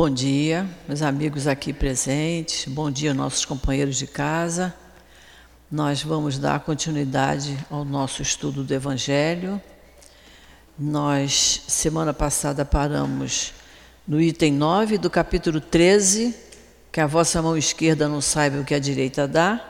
Bom 0.00 0.08
dia, 0.08 0.66
meus 0.88 1.02
amigos 1.02 1.46
aqui 1.46 1.74
presentes, 1.74 2.64
bom 2.64 2.90
dia, 2.90 3.12
nossos 3.12 3.44
companheiros 3.44 3.98
de 3.98 4.06
casa. 4.06 4.74
Nós 5.70 6.02
vamos 6.02 6.38
dar 6.38 6.60
continuidade 6.60 7.54
ao 7.70 7.84
nosso 7.84 8.22
estudo 8.22 8.64
do 8.64 8.72
Evangelho. 8.72 9.60
Nós, 10.78 11.64
semana 11.68 12.14
passada, 12.14 12.64
paramos 12.64 13.52
no 14.08 14.18
item 14.18 14.54
9 14.54 14.96
do 14.96 15.10
capítulo 15.10 15.60
13, 15.60 16.34
que 16.90 16.98
a 16.98 17.06
vossa 17.06 17.42
mão 17.42 17.54
esquerda 17.54 18.08
não 18.08 18.22
saiba 18.22 18.58
o 18.58 18.64
que 18.64 18.74
a 18.74 18.78
direita 18.78 19.28
dá. 19.28 19.62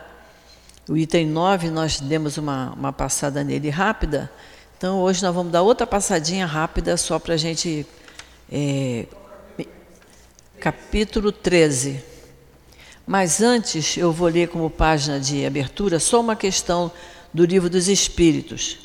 O 0.88 0.96
item 0.96 1.26
9, 1.26 1.70
nós 1.70 1.98
demos 1.98 2.36
uma, 2.36 2.72
uma 2.74 2.92
passada 2.92 3.42
nele 3.42 3.68
rápida. 3.68 4.30
Então, 4.78 5.00
hoje 5.00 5.24
nós 5.24 5.34
vamos 5.34 5.50
dar 5.50 5.62
outra 5.62 5.88
passadinha 5.88 6.46
rápida, 6.46 6.96
só 6.96 7.18
para 7.18 7.34
a 7.34 7.36
gente 7.36 7.84
é, 8.48 9.06
capítulo 10.60 11.32
13. 11.32 12.04
Mas 13.06 13.40
antes, 13.40 13.96
eu 13.96 14.12
vou 14.12 14.28
ler 14.28 14.48
como 14.48 14.68
página 14.68 15.18
de 15.18 15.46
abertura 15.46 15.98
só 15.98 16.20
uma 16.20 16.36
questão 16.36 16.92
do 17.32 17.46
Livro 17.46 17.70
dos 17.70 17.88
Espíritos. 17.88 18.78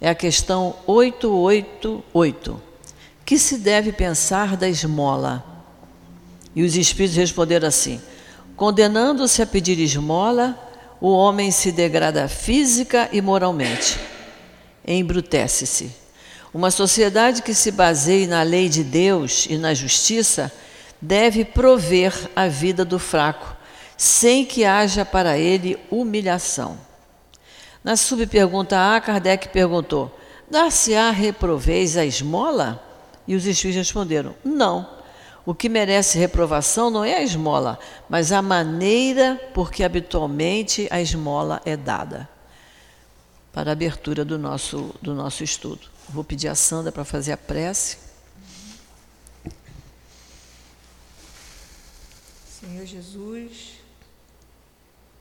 É 0.00 0.10
a 0.10 0.14
questão 0.14 0.74
888. 0.88 2.60
Que 3.24 3.38
se 3.38 3.58
deve 3.58 3.92
pensar 3.92 4.56
da 4.56 4.68
esmola? 4.68 5.44
E 6.54 6.64
os 6.64 6.74
Espíritos 6.74 7.16
responderam 7.16 7.68
assim: 7.68 8.00
Condenando-se 8.56 9.40
a 9.40 9.46
pedir 9.46 9.78
esmola, 9.78 10.58
o 11.00 11.12
homem 11.12 11.52
se 11.52 11.70
degrada 11.70 12.26
física 12.26 13.08
e 13.12 13.20
moralmente, 13.20 14.00
embrutece-se. 14.84 15.92
Uma 16.52 16.72
sociedade 16.72 17.42
que 17.42 17.54
se 17.54 17.70
baseie 17.70 18.26
na 18.26 18.42
lei 18.42 18.68
de 18.68 18.82
Deus 18.82 19.46
e 19.48 19.56
na 19.56 19.72
justiça 19.72 20.50
deve 21.00 21.44
prover 21.44 22.30
a 22.36 22.46
vida 22.48 22.84
do 22.84 22.98
fraco, 22.98 23.56
sem 23.96 24.44
que 24.44 24.64
haja 24.64 25.04
para 25.04 25.38
ele 25.38 25.78
humilhação. 25.90 26.78
Na 27.82 27.96
subpergunta 27.96 28.94
A, 28.94 29.00
Kardec 29.00 29.48
perguntou: 29.48 30.14
Dar-se-á 30.50 31.10
reproveis 31.10 31.96
a 31.96 32.04
esmola? 32.04 32.84
E 33.26 33.34
os 33.34 33.46
espíritos 33.46 33.86
responderam: 33.86 34.34
Não. 34.44 35.00
O 35.46 35.54
que 35.54 35.70
merece 35.70 36.18
reprovação 36.18 36.90
não 36.90 37.02
é 37.02 37.14
a 37.14 37.22
esmola, 37.22 37.78
mas 38.08 38.30
a 38.30 38.42
maneira 38.42 39.40
por 39.54 39.70
que 39.70 39.82
habitualmente 39.82 40.86
a 40.90 41.00
esmola 41.00 41.62
é 41.64 41.76
dada. 41.76 42.28
Para 43.52 43.70
a 43.70 43.72
abertura 43.72 44.24
do 44.24 44.38
nosso, 44.38 44.94
do 45.00 45.14
nosso 45.14 45.42
estudo. 45.42 45.80
Vou 46.08 46.22
pedir 46.22 46.48
a 46.48 46.54
Sandra 46.54 46.92
para 46.92 47.04
fazer 47.04 47.32
a 47.32 47.36
prece. 47.36 48.09
Senhor 52.60 52.84
Jesus, 52.84 53.78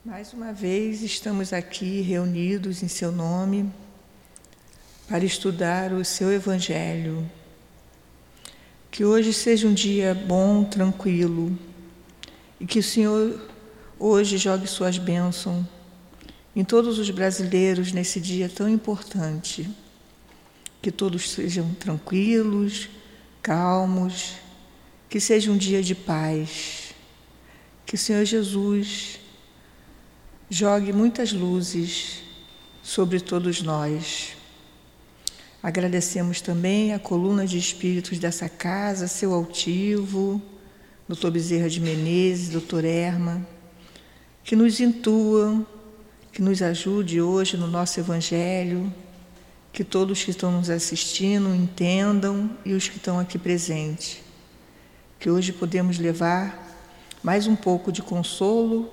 mais 0.04 0.34
uma 0.34 0.52
vez 0.52 1.02
estamos 1.02 1.54
aqui 1.54 2.02
reunidos 2.02 2.84
em 2.84 2.90
Seu 2.90 3.14
nome 3.14 3.72
para 5.08 5.24
estudar 5.24 5.94
o 5.94 6.04
Seu 6.04 6.34
Evangelho. 6.34 7.26
Que 8.92 9.06
hoje 9.06 9.32
seja 9.32 9.70
um 9.70 9.74
dia 9.74 10.14
bom, 10.14 10.66
tranquilo 10.66 11.58
e 12.60 12.66
que 12.66 12.80
o 12.80 12.84
Senhor 12.84 13.50
hoje 13.98 14.38
jogue 14.38 14.68
Suas 14.68 14.98
bênçãos 14.98 15.64
em 16.54 16.66
todos 16.66 17.00
os 17.00 17.10
brasileiros 17.10 17.94
nesse 17.94 18.20
dia 18.20 18.50
tão 18.50 18.68
importante. 18.68 19.70
Que 20.82 20.92
todos 20.92 21.30
sejam 21.30 21.74
tranquilos, 21.76 22.90
calmos, 23.42 24.34
que 25.10 25.22
seja 25.22 25.50
um 25.50 25.58
dia 25.58 25.82
de 25.82 25.96
paz 25.96 26.79
que 27.90 27.96
o 27.96 27.98
Senhor 27.98 28.24
Jesus 28.24 29.20
jogue 30.48 30.94
muitas 30.94 31.34
luzes 31.34 32.22
sobre 32.84 33.20
todos 33.20 33.64
nós. 33.64 34.38
Agradecemos 35.64 36.40
também 36.40 36.94
a 36.94 37.00
coluna 37.00 37.48
de 37.48 37.58
espíritos 37.58 38.20
dessa 38.20 38.48
casa, 38.48 39.08
seu 39.08 39.34
altivo, 39.34 40.40
doutor 41.08 41.32
Bezerra 41.32 41.68
de 41.68 41.80
Menezes, 41.80 42.50
doutor 42.50 42.86
Erma, 42.86 43.44
que 44.44 44.56
nos 44.56 44.80
intuam, 44.80 45.66
que 46.32 46.44
nos 46.44 46.62
ajude 46.62 47.20
hoje 47.20 47.58
no 47.58 47.66
nosso 47.66 48.00
Evangelho, 48.00 48.94
que 49.74 49.84
todos 49.84 50.24
que 50.24 50.30
estão 50.30 50.52
nos 50.52 50.70
assistindo 50.70 51.56
entendam 51.56 52.56
e 52.64 52.74
os 52.74 52.88
que 52.88 52.98
estão 52.98 53.18
aqui 53.18 53.40
presentes. 53.40 54.22
Que 55.20 55.32
hoje 55.32 55.52
podemos 55.52 55.98
levar 55.98 56.69
mais 57.24 57.48
um 57.48 57.56
pouco 57.56 57.92
de 57.92 58.02
consolo 58.02 58.92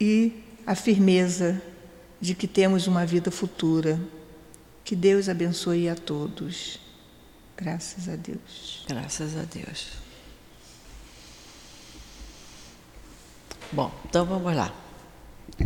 e 0.00 0.42
a 0.66 0.74
firmeza 0.74 1.60
de 2.20 2.34
que 2.34 2.46
temos 2.46 2.86
uma 2.86 3.04
vida 3.04 3.30
futura. 3.30 4.00
Que 4.84 4.94
Deus 4.94 5.28
abençoe 5.28 5.88
a 5.88 5.94
todos. 5.94 6.78
Graças 7.56 8.08
a 8.08 8.16
Deus. 8.16 8.84
Graças 8.88 9.36
a 9.36 9.42
Deus. 9.42 9.88
Bom, 13.72 13.90
então 14.04 14.24
vamos 14.24 14.54
lá. 14.54 14.72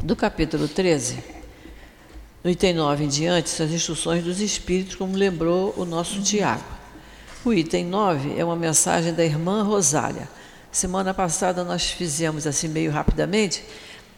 Do 0.03 0.15
capítulo 0.15 0.69
13, 0.69 1.23
no 2.43 2.51
item 2.51 2.75
9 2.75 3.05
em 3.05 3.09
diante, 3.09 3.49
são 3.49 3.67
as 3.67 3.73
instruções 3.73 4.23
dos 4.23 4.41
Espíritos, 4.41 4.95
como 4.95 5.17
lembrou 5.17 5.75
o 5.77 5.85
nosso 5.85 6.23
Tiago. 6.23 6.65
O 7.45 7.53
item 7.53 7.87
9 7.87 8.39
é 8.39 8.45
uma 8.45 8.57
mensagem 8.57 9.13
da 9.13 9.25
irmã 9.25 9.63
Rosália 9.63 10.29
Semana 10.71 11.15
passada 11.15 11.65
nós 11.65 11.91
fizemos 11.91 12.47
assim 12.47 12.69
meio 12.69 12.91
rapidamente. 12.91 13.65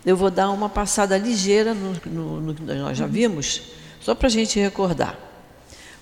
Eu 0.04 0.16
vou 0.16 0.30
dar 0.30 0.50
uma 0.50 0.68
passada 0.68 1.16
ligeira 1.18 1.74
no, 1.74 1.98
que 2.00 2.08
nós 2.08 2.96
já 2.96 3.06
vimos, 3.06 3.62
só 4.00 4.14
para 4.14 4.26
a 4.28 4.30
gente 4.30 4.58
recordar. 4.58 5.18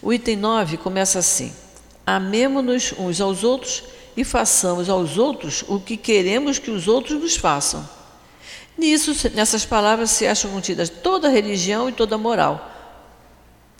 O 0.02 0.12
item 0.12 0.36
9 0.36 0.76
começa 0.76 1.18
assim: 1.18 1.52
Amemo-nos 2.06 2.94
uns 2.98 3.20
aos 3.20 3.42
outros 3.42 3.84
e 4.16 4.24
façamos 4.24 4.88
aos 4.88 5.18
outros 5.18 5.64
o 5.68 5.80
que 5.80 5.96
queremos 5.96 6.58
que 6.58 6.70
os 6.70 6.88
outros 6.88 7.20
nos 7.20 7.36
façam. 7.36 7.86
Nisso, 8.78 9.12
nessas 9.34 9.64
palavras 9.64 10.10
se 10.10 10.26
acham 10.26 10.50
contidas 10.50 10.88
toda 10.90 11.28
religião 11.28 11.88
e 11.88 11.92
toda 11.92 12.18
moral. 12.18 12.72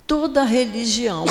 Toda 0.06 0.44
religião. 0.44 1.27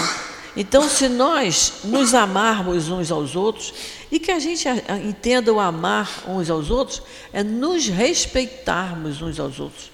Então, 0.56 0.88
se 0.88 1.09
nós 1.09 1.73
nos 1.84 2.13
amarmos 2.13 2.90
uns 2.90 3.12
aos 3.12 3.35
outros, 3.35 3.73
e 4.16 4.20
que 4.20 4.31
a 4.31 4.40
gente 4.40 4.66
entenda 5.03 5.52
o 5.52 5.59
amar 5.59 6.24
uns 6.26 6.50
aos 6.50 6.72
outros, 6.72 7.02
é 7.34 7.44
nos 7.44 7.90
respeitarmos 7.90 9.22
uns 9.22 9.38
aos 9.42 9.59
outros. 9.59 9.92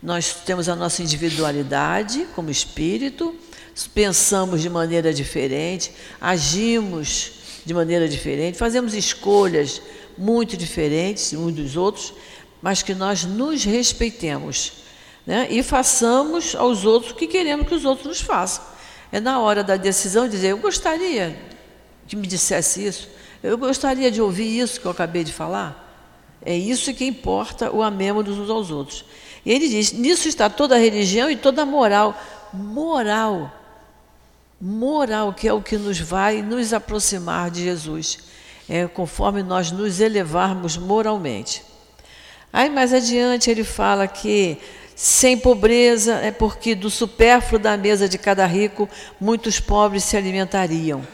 Nós 0.00 0.32
temos 0.46 0.68
a 0.68 0.76
nossa 0.76 1.02
individualidade 1.02 2.24
como 2.36 2.52
espírito, 2.52 3.34
pensamos 3.92 4.62
de 4.62 4.70
maneira 4.70 5.12
diferente, 5.12 5.90
agimos 6.20 7.32
de 7.66 7.74
maneira 7.74 8.08
diferente, 8.08 8.56
fazemos 8.56 8.94
escolhas 8.94 9.82
muito 10.16 10.56
diferentes 10.56 11.32
uns 11.32 11.52
dos 11.52 11.76
outros, 11.76 12.14
mas 12.62 12.80
que 12.80 12.94
nós 12.94 13.24
nos 13.24 13.64
respeitemos 13.64 14.84
né? 15.26 15.48
e 15.50 15.64
façamos 15.64 16.54
aos 16.54 16.84
outros 16.84 17.10
o 17.10 17.16
que 17.16 17.26
queremos 17.26 17.66
que 17.66 17.74
os 17.74 17.84
outros 17.84 18.06
nos 18.06 18.20
façam. 18.20 18.62
É 19.10 19.18
na 19.18 19.40
hora 19.40 19.64
da 19.64 19.76
decisão 19.76 20.28
dizer: 20.28 20.50
eu 20.50 20.58
gostaria 20.58 21.36
que 22.06 22.14
me 22.14 22.28
dissesse 22.28 22.86
isso, 22.86 23.08
eu 23.44 23.58
gostaria 23.58 24.10
de 24.10 24.22
ouvir 24.22 24.58
isso 24.58 24.80
que 24.80 24.86
eu 24.86 24.90
acabei 24.90 25.22
de 25.22 25.30
falar. 25.30 25.82
É 26.42 26.56
isso 26.56 26.94
que 26.94 27.04
importa 27.04 27.70
o 27.70 27.82
amemos 27.82 28.26
uns 28.26 28.48
aos 28.48 28.70
outros. 28.70 29.04
E 29.44 29.52
ele 29.52 29.68
diz: 29.68 29.92
nisso 29.92 30.26
está 30.26 30.48
toda 30.48 30.76
a 30.76 30.78
religião 30.78 31.30
e 31.30 31.36
toda 31.36 31.60
a 31.60 31.66
moral. 31.66 32.18
Moral. 32.54 33.52
Moral, 34.58 35.34
que 35.34 35.46
é 35.46 35.52
o 35.52 35.60
que 35.60 35.76
nos 35.76 36.00
vai 36.00 36.40
nos 36.40 36.72
aproximar 36.72 37.50
de 37.50 37.64
Jesus. 37.64 38.20
É 38.66 38.86
conforme 38.86 39.42
nós 39.42 39.70
nos 39.70 40.00
elevarmos 40.00 40.78
moralmente. 40.78 41.62
Aí 42.50 42.70
mais 42.70 42.94
adiante 42.94 43.50
ele 43.50 43.62
fala 43.62 44.08
que 44.08 44.56
sem 44.96 45.36
pobreza, 45.36 46.14
é 46.14 46.30
porque 46.30 46.74
do 46.74 46.88
supérfluo 46.88 47.60
da 47.60 47.76
mesa 47.76 48.08
de 48.08 48.16
cada 48.16 48.46
rico, 48.46 48.88
muitos 49.20 49.60
pobres 49.60 50.04
se 50.04 50.16
alimentariam. 50.16 51.06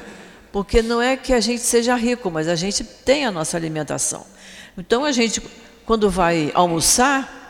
Porque 0.53 0.83
não 0.83 1.01
é 1.01 1.17
que 1.17 1.33
a 1.33 1.41
gente 1.41 1.63
seja 1.63 1.95
rico, 1.95 2.31
mas 2.31 2.49
a 2.49 2.57
gente 2.57 2.83
tem 2.83 3.25
a 3.25 3.31
nossa 3.31 3.57
alimentação. 3.57 4.27
Então 4.77 5.05
a 5.05 5.13
gente, 5.13 5.43
quando 5.87 6.11
vai 6.11 6.51
almoçar, 6.55 7.41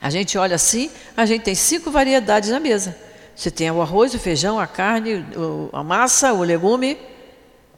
a 0.00 0.08
gente 0.08 0.38
olha 0.38 0.56
assim, 0.56 0.90
a 1.16 1.26
gente 1.26 1.42
tem 1.42 1.54
cinco 1.54 1.90
variedades 1.90 2.50
na 2.50 2.58
mesa. 2.58 2.96
Você 3.36 3.50
tem 3.50 3.70
o 3.70 3.82
arroz, 3.82 4.14
o 4.14 4.18
feijão, 4.18 4.58
a 4.58 4.66
carne, 4.66 5.24
a 5.72 5.82
massa, 5.82 6.32
o 6.32 6.42
legume, 6.42 6.98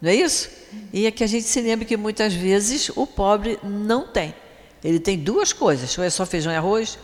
não 0.00 0.10
é 0.10 0.14
isso? 0.14 0.50
E 0.92 1.06
é 1.06 1.10
que 1.10 1.22
a 1.22 1.26
gente 1.26 1.44
se 1.44 1.60
lembra 1.60 1.84
que 1.84 1.96
muitas 1.96 2.32
vezes 2.32 2.90
o 2.94 3.06
pobre 3.06 3.58
não 3.62 4.06
tem. 4.06 4.34
Ele 4.82 4.98
tem 4.98 5.18
duas 5.18 5.52
coisas, 5.52 5.96
ou 5.96 6.04
é 6.04 6.10
só 6.10 6.26
feijão 6.26 6.52
e 6.52 6.56
arroz, 6.56 6.98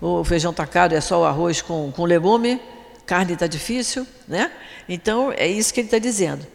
o 0.00 0.22
feijão 0.24 0.50
está 0.50 0.66
caro, 0.66 0.94
é 0.94 1.00
só 1.00 1.20
o 1.20 1.24
arroz 1.24 1.62
com, 1.62 1.90
com 1.92 2.04
legume, 2.04 2.60
carne 3.06 3.32
está 3.34 3.46
difícil, 3.46 4.06
né? 4.26 4.50
Então 4.88 5.32
é 5.34 5.46
isso 5.46 5.72
que 5.72 5.80
ele 5.80 5.86
está 5.86 5.98
dizendo. 5.98 6.46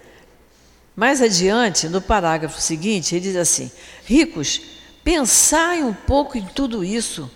Mais 0.97 1.21
adiante, 1.21 1.87
no 1.87 2.01
parágrafo 2.01 2.59
seguinte, 2.59 3.13
ele 3.13 3.21
diz 3.21 3.35
assim: 3.35 3.71
Ricos, 4.03 4.59
pensai 5.03 5.83
um 5.83 5.93
pouco 5.93 6.39
em 6.39 6.43
tudo 6.43 6.83
isso. 6.83 7.29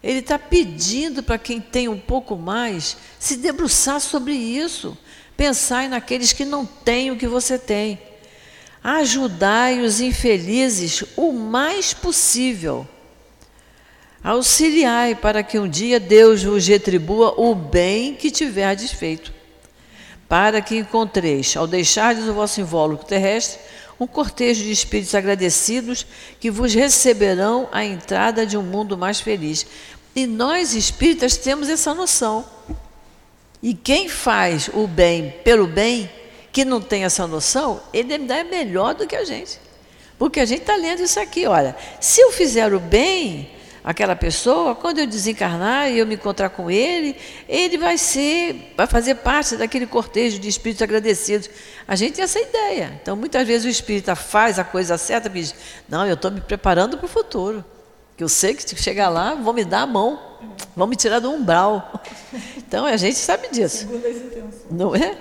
Ele 0.00 0.20
está 0.20 0.38
pedindo 0.38 1.20
para 1.20 1.36
quem 1.36 1.60
tem 1.60 1.88
um 1.88 1.98
pouco 1.98 2.36
mais 2.36 2.96
se 3.18 3.38
debruçar 3.38 4.00
sobre 4.00 4.34
isso. 4.34 4.96
Pensai 5.36 5.88
naqueles 5.88 6.32
que 6.32 6.44
não 6.44 6.64
têm 6.64 7.10
o 7.10 7.16
que 7.16 7.26
você 7.26 7.58
tem. 7.58 8.00
Ajudai 8.84 9.80
os 9.80 10.00
infelizes 10.00 11.02
o 11.16 11.32
mais 11.32 11.92
possível. 11.92 12.86
Auxiliai 14.22 15.16
para 15.16 15.42
que 15.42 15.58
um 15.58 15.68
dia 15.68 15.98
Deus 15.98 16.44
vos 16.44 16.68
retribua 16.68 17.34
o 17.36 17.52
bem 17.52 18.14
que 18.14 18.30
tiverdes 18.30 18.92
feito. 18.92 19.41
Para 20.32 20.62
que 20.62 20.78
encontreis, 20.78 21.58
ao 21.58 21.66
deixardes 21.66 22.26
o 22.26 22.32
vosso 22.32 22.58
invólucro 22.58 23.06
terrestre, 23.06 23.60
um 24.00 24.06
cortejo 24.06 24.62
de 24.62 24.70
espíritos 24.72 25.14
agradecidos 25.14 26.06
que 26.40 26.50
vos 26.50 26.72
receberão 26.72 27.68
a 27.70 27.84
entrada 27.84 28.46
de 28.46 28.56
um 28.56 28.62
mundo 28.62 28.96
mais 28.96 29.20
feliz. 29.20 29.66
E 30.16 30.26
nós 30.26 30.72
espíritas 30.72 31.36
temos 31.36 31.68
essa 31.68 31.92
noção. 31.92 32.46
E 33.62 33.74
quem 33.74 34.08
faz 34.08 34.70
o 34.72 34.86
bem 34.86 35.34
pelo 35.44 35.66
bem, 35.66 36.10
que 36.50 36.64
não 36.64 36.80
tem 36.80 37.04
essa 37.04 37.26
noção, 37.26 37.82
ele 37.92 38.14
ainda 38.14 38.34
é 38.34 38.42
melhor 38.42 38.94
do 38.94 39.06
que 39.06 39.14
a 39.14 39.26
gente. 39.26 39.60
Porque 40.18 40.40
a 40.40 40.46
gente 40.46 40.62
está 40.62 40.76
lendo 40.76 41.02
isso 41.02 41.20
aqui, 41.20 41.46
olha. 41.46 41.76
Se 42.00 42.22
eu 42.22 42.32
fizer 42.32 42.72
o 42.72 42.80
bem 42.80 43.50
àquela 43.84 44.14
pessoa, 44.14 44.74
quando 44.74 44.98
eu 44.98 45.06
desencarnar 45.06 45.90
e 45.90 45.98
eu 45.98 46.06
me 46.06 46.14
encontrar 46.14 46.50
com 46.50 46.70
ele, 46.70 47.16
ele 47.48 47.76
vai 47.76 47.98
ser, 47.98 48.72
vai 48.76 48.86
fazer 48.86 49.16
parte 49.16 49.56
daquele 49.56 49.86
cortejo 49.86 50.38
de 50.38 50.48
espíritos 50.48 50.82
agradecidos. 50.82 51.50
A 51.86 51.96
gente 51.96 52.14
tem 52.14 52.24
essa 52.24 52.40
ideia. 52.40 52.98
Então, 53.02 53.16
muitas 53.16 53.46
vezes 53.46 53.66
o 53.66 53.68
espírita 53.68 54.14
faz 54.14 54.58
a 54.58 54.64
coisa 54.64 54.96
certa 54.96 55.28
e 55.28 55.32
diz: 55.32 55.54
Não, 55.88 56.06
eu 56.06 56.14
estou 56.14 56.30
me 56.30 56.40
preparando 56.40 56.96
para 56.96 57.06
o 57.06 57.08
futuro. 57.08 57.64
Que 58.16 58.22
eu 58.22 58.28
sei 58.28 58.54
que 58.54 58.62
se 58.62 58.76
chegar 58.76 59.08
lá, 59.08 59.34
vão 59.34 59.54
me 59.54 59.64
dar 59.64 59.82
a 59.82 59.86
mão, 59.86 60.20
vão 60.76 60.86
me 60.86 60.96
tirar 60.96 61.18
do 61.18 61.30
umbral. 61.30 62.02
Então 62.56 62.86
a 62.86 62.96
gente 62.96 63.18
sabe 63.18 63.48
disso. 63.50 63.86
Não 64.70 64.96
é? 64.96 65.14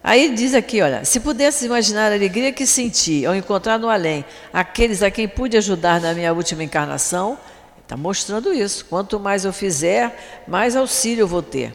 Aí 0.00 0.32
diz 0.32 0.54
aqui, 0.54 0.80
olha, 0.80 1.04
se 1.04 1.18
pudesse 1.18 1.66
imaginar 1.66 2.12
a 2.12 2.14
alegria 2.14 2.52
que 2.52 2.64
senti 2.64 3.26
ao 3.26 3.34
encontrar 3.34 3.76
no 3.76 3.88
além 3.88 4.24
aqueles 4.52 5.02
a 5.02 5.10
quem 5.10 5.26
pude 5.26 5.56
ajudar 5.56 6.00
na 6.00 6.14
minha 6.14 6.32
última 6.32 6.62
encarnação, 6.62 7.36
está 7.86 7.96
mostrando 7.96 8.52
isso. 8.52 8.84
Quanto 8.84 9.18
mais 9.18 9.44
eu 9.44 9.52
fizer, 9.52 10.44
mais 10.46 10.74
auxílio 10.74 11.22
eu 11.22 11.28
vou 11.28 11.42
ter. 11.42 11.72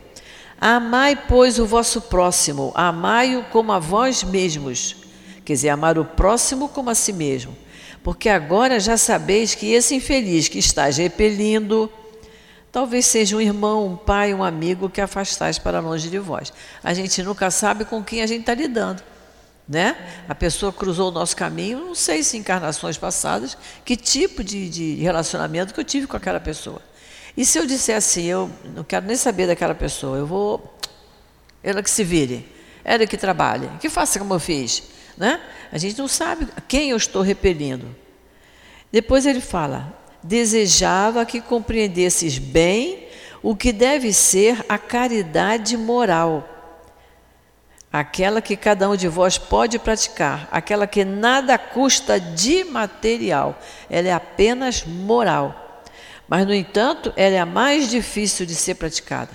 Amai, 0.59 1.15
pois, 1.15 1.57
o 1.57 1.65
vosso 1.65 2.01
próximo, 2.01 2.71
amai-o 2.75 3.43
como 3.45 3.71
a 3.71 3.79
vós 3.79 4.23
mesmos. 4.23 4.97
Quer 5.43 5.53
dizer, 5.53 5.69
amar 5.69 5.97
o 5.97 6.05
próximo 6.05 6.69
como 6.69 6.89
a 6.89 6.95
si 6.95 7.11
mesmo. 7.11 7.57
Porque 8.03 8.29
agora 8.29 8.79
já 8.79 8.97
sabeis 8.97 9.55
que 9.55 9.73
esse 9.73 9.95
infeliz 9.95 10.47
que 10.47 10.59
estás 10.59 10.97
repelindo, 10.97 11.91
Talvez 12.71 13.05
seja 13.05 13.35
um 13.35 13.41
irmão, 13.41 13.85
um 13.85 13.97
pai, 13.97 14.33
um 14.33 14.41
amigo 14.41 14.89
que 14.89 15.01
afastais 15.01 15.59
para 15.59 15.81
longe 15.81 16.09
de 16.09 16.17
vós. 16.17 16.53
A 16.81 16.93
gente 16.93 17.21
nunca 17.21 17.51
sabe 17.51 17.83
com 17.83 18.01
quem 18.01 18.21
a 18.21 18.25
gente 18.25 18.41
está 18.41 18.53
lidando. 18.53 19.03
Né? 19.67 19.95
A 20.27 20.35
pessoa 20.35 20.73
cruzou 20.73 21.09
o 21.09 21.11
nosse 21.11 21.35
caminho, 21.35 21.79
não 21.79 21.95
sei 21.95 22.23
se 22.23 22.37
encarnações 22.37 22.97
passadas, 22.97 23.57
que 23.85 23.95
tipo 23.95 24.43
de, 24.43 24.69
de 24.69 24.95
relacionamento 24.95 25.73
que 25.73 25.79
eu 25.79 25.83
tive 25.83 26.07
com 26.07 26.17
aquela 26.17 26.39
pessoa. 26.39 26.81
E 27.35 27.45
se 27.45 27.57
eu 27.57 27.65
disser 27.65 27.95
assim, 27.95 28.25
eu 28.25 28.51
não 28.75 28.83
quero 28.83 29.05
nem 29.05 29.15
saber 29.15 29.47
daquela 29.47 29.75
pessoa, 29.75 30.17
eu 30.17 30.27
vou. 30.27 30.77
Ela 31.63 31.81
que 31.81 31.89
se 31.89 32.03
vire, 32.03 32.45
ela 32.83 33.05
que 33.05 33.15
trabalhe, 33.17 33.69
que 33.79 33.89
faça 33.89 34.19
como 34.19 34.33
eu 34.33 34.39
fiz. 34.39 34.83
Né? 35.17 35.39
A 35.71 35.77
gente 35.77 35.97
não 35.97 36.07
sabe 36.07 36.47
quem 36.67 36.89
eu 36.89 36.97
estou 36.97 37.21
repelindo. 37.21 37.95
Depois 38.91 39.25
ele 39.25 39.39
fala: 39.39 39.93
desejava 40.23 41.25
que 41.25 41.39
compreendesses 41.39 42.37
bem 42.37 43.07
o 43.41 43.55
que 43.55 43.71
deve 43.71 44.13
ser 44.13 44.63
a 44.67 44.77
caridade 44.77 45.75
moral, 45.77 46.60
aquela 47.91 48.41
que 48.41 48.55
cada 48.55 48.89
um 48.89 48.95
de 48.95 49.07
vós 49.07 49.37
pode 49.37 49.77
praticar, 49.77 50.47
aquela 50.51 50.87
que 50.87 51.03
nada 51.03 51.57
custa 51.57 52.19
de 52.19 52.63
material, 52.63 53.59
ela 53.89 54.07
é 54.07 54.13
apenas 54.13 54.85
moral. 54.85 55.83
Mas, 56.27 56.47
no 56.47 56.53
entanto, 56.53 57.11
ela 57.17 57.35
é 57.35 57.39
a 57.39 57.45
mais 57.45 57.89
difícil 57.89 58.45
de 58.45 58.55
ser 58.55 58.75
praticada. 58.75 59.31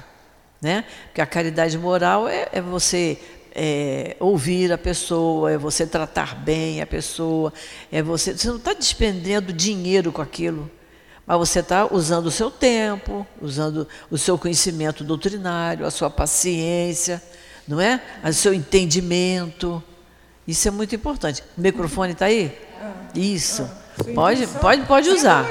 Né? 0.63 0.85
Porque 1.07 1.21
a 1.21 1.27
caridade 1.27 1.77
moral 1.77 2.27
é, 2.27 2.49
é 2.53 2.61
você 2.63 3.19
é, 3.55 4.17
ouvir 4.19 4.73
a 4.73 4.79
pessoa, 4.79 5.53
é 5.53 5.59
você 5.59 5.87
tratar 5.87 6.35
bem 6.35 6.81
a 6.81 6.87
pessoa, 6.87 7.53
é 7.93 8.03
você. 8.03 8.33
Você 8.33 8.49
não 8.49 8.57
está 8.57 8.73
despendendo 8.73 9.53
dinheiro 9.53 10.11
com 10.11 10.23
aquilo 10.23 10.71
mas 11.27 11.39
você 11.39 11.59
está 11.59 11.93
usando 11.93 12.27
o 12.27 12.31
seu 12.31 12.53
tempo, 12.53 13.27
usando 13.43 13.89
o 14.09 14.17
seu 14.17 14.39
conhecimento 14.39 15.03
doutrinário, 15.03 15.85
a 15.85 15.91
sua 15.91 16.09
paciência, 16.09 17.21
não 17.67 17.81
é? 17.81 18.01
O 18.25 18.33
seu 18.33 18.55
entendimento. 18.55 19.83
Isso 20.47 20.69
é 20.69 20.71
muito 20.71 20.95
importante. 20.95 21.43
O 21.57 21.61
microfone 21.61 22.13
está 22.13 22.27
aí? 22.27 22.57
Isso. 23.15 23.69
Pode, 24.15 24.47
pode, 24.47 24.83
pode 24.83 25.09
usar. 25.09 25.47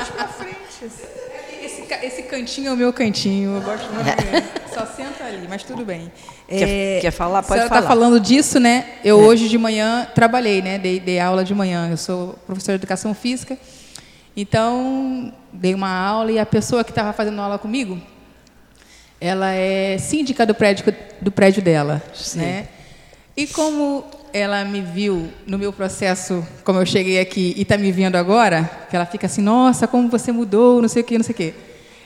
Esse, 1.62 1.82
esse 2.04 2.24
cantinho 2.24 2.70
é 2.70 2.74
o 2.74 2.78
meu 2.78 2.94
cantinho. 2.94 3.56
Eu 3.56 3.62
gosto 3.62 3.92
muito 3.92 4.06
dele. 4.06 4.46
Só 4.74 4.86
senta 4.86 5.24
ali, 5.24 5.48
mas 5.50 5.64
tudo 5.64 5.84
bem. 5.84 6.12
Quer, 6.48 6.70
é, 6.70 7.00
quer 7.02 7.12
falar? 7.12 7.42
Pode 7.42 7.62
tá 7.62 7.68
falar. 7.68 7.80
está 7.80 7.90
falando 7.90 8.20
disso, 8.20 8.60
né? 8.60 8.98
Eu 9.04 9.20
é. 9.20 9.24
hoje 9.24 9.50
de 9.50 9.58
manhã 9.58 10.08
trabalhei, 10.14 10.62
né? 10.62 10.78
Dei, 10.78 11.00
dei 11.00 11.20
aula 11.20 11.44
de 11.44 11.56
manhã. 11.56 11.90
Eu 11.90 11.98
sou 11.98 12.38
professora 12.46 12.78
de 12.78 12.84
educação 12.84 13.14
física. 13.14 13.58
Então, 14.38 15.34
dei 15.52 15.74
uma 15.74 15.90
aula 15.90 16.32
e 16.32 16.38
a 16.38 16.46
pessoa 16.46 16.84
que 16.84 16.92
estava 16.92 17.14
fazendo 17.14 17.42
aula 17.42 17.58
comigo, 17.58 18.00
ela 19.25 19.51
é 19.51 19.98
síndica 19.98 20.45
do 20.45 20.54
prédio, 20.54 20.94
do 21.19 21.31
prédio 21.31 21.62
dela. 21.62 22.01
Sim. 22.13 22.39
Né? 22.39 22.68
E 23.36 23.48
como 23.48 24.06
ela 24.31 24.63
me 24.63 24.81
viu 24.81 25.27
no 25.48 25.57
meu 25.57 25.74
processo, 25.74 26.45
como 26.63 26.80
eu 26.80 26.86
cheguei 26.86 27.19
aqui 27.19 27.56
e 27.57 27.63
está 27.63 27.75
me 27.75 27.92
vendo 27.92 28.18
agora, 28.18 28.69
que 28.88 28.95
ela 28.95 29.06
fica 29.06 29.25
assim, 29.25 29.42
nossa, 29.42 29.88
como 29.88 30.10
você 30.10 30.31
mudou, 30.31 30.80
não 30.80 30.88
sei 30.88 31.01
o 31.01 31.06
quê, 31.06 31.18
não 31.18 31.25
sei 31.25 31.33
o 31.33 31.38
quê. 31.38 31.54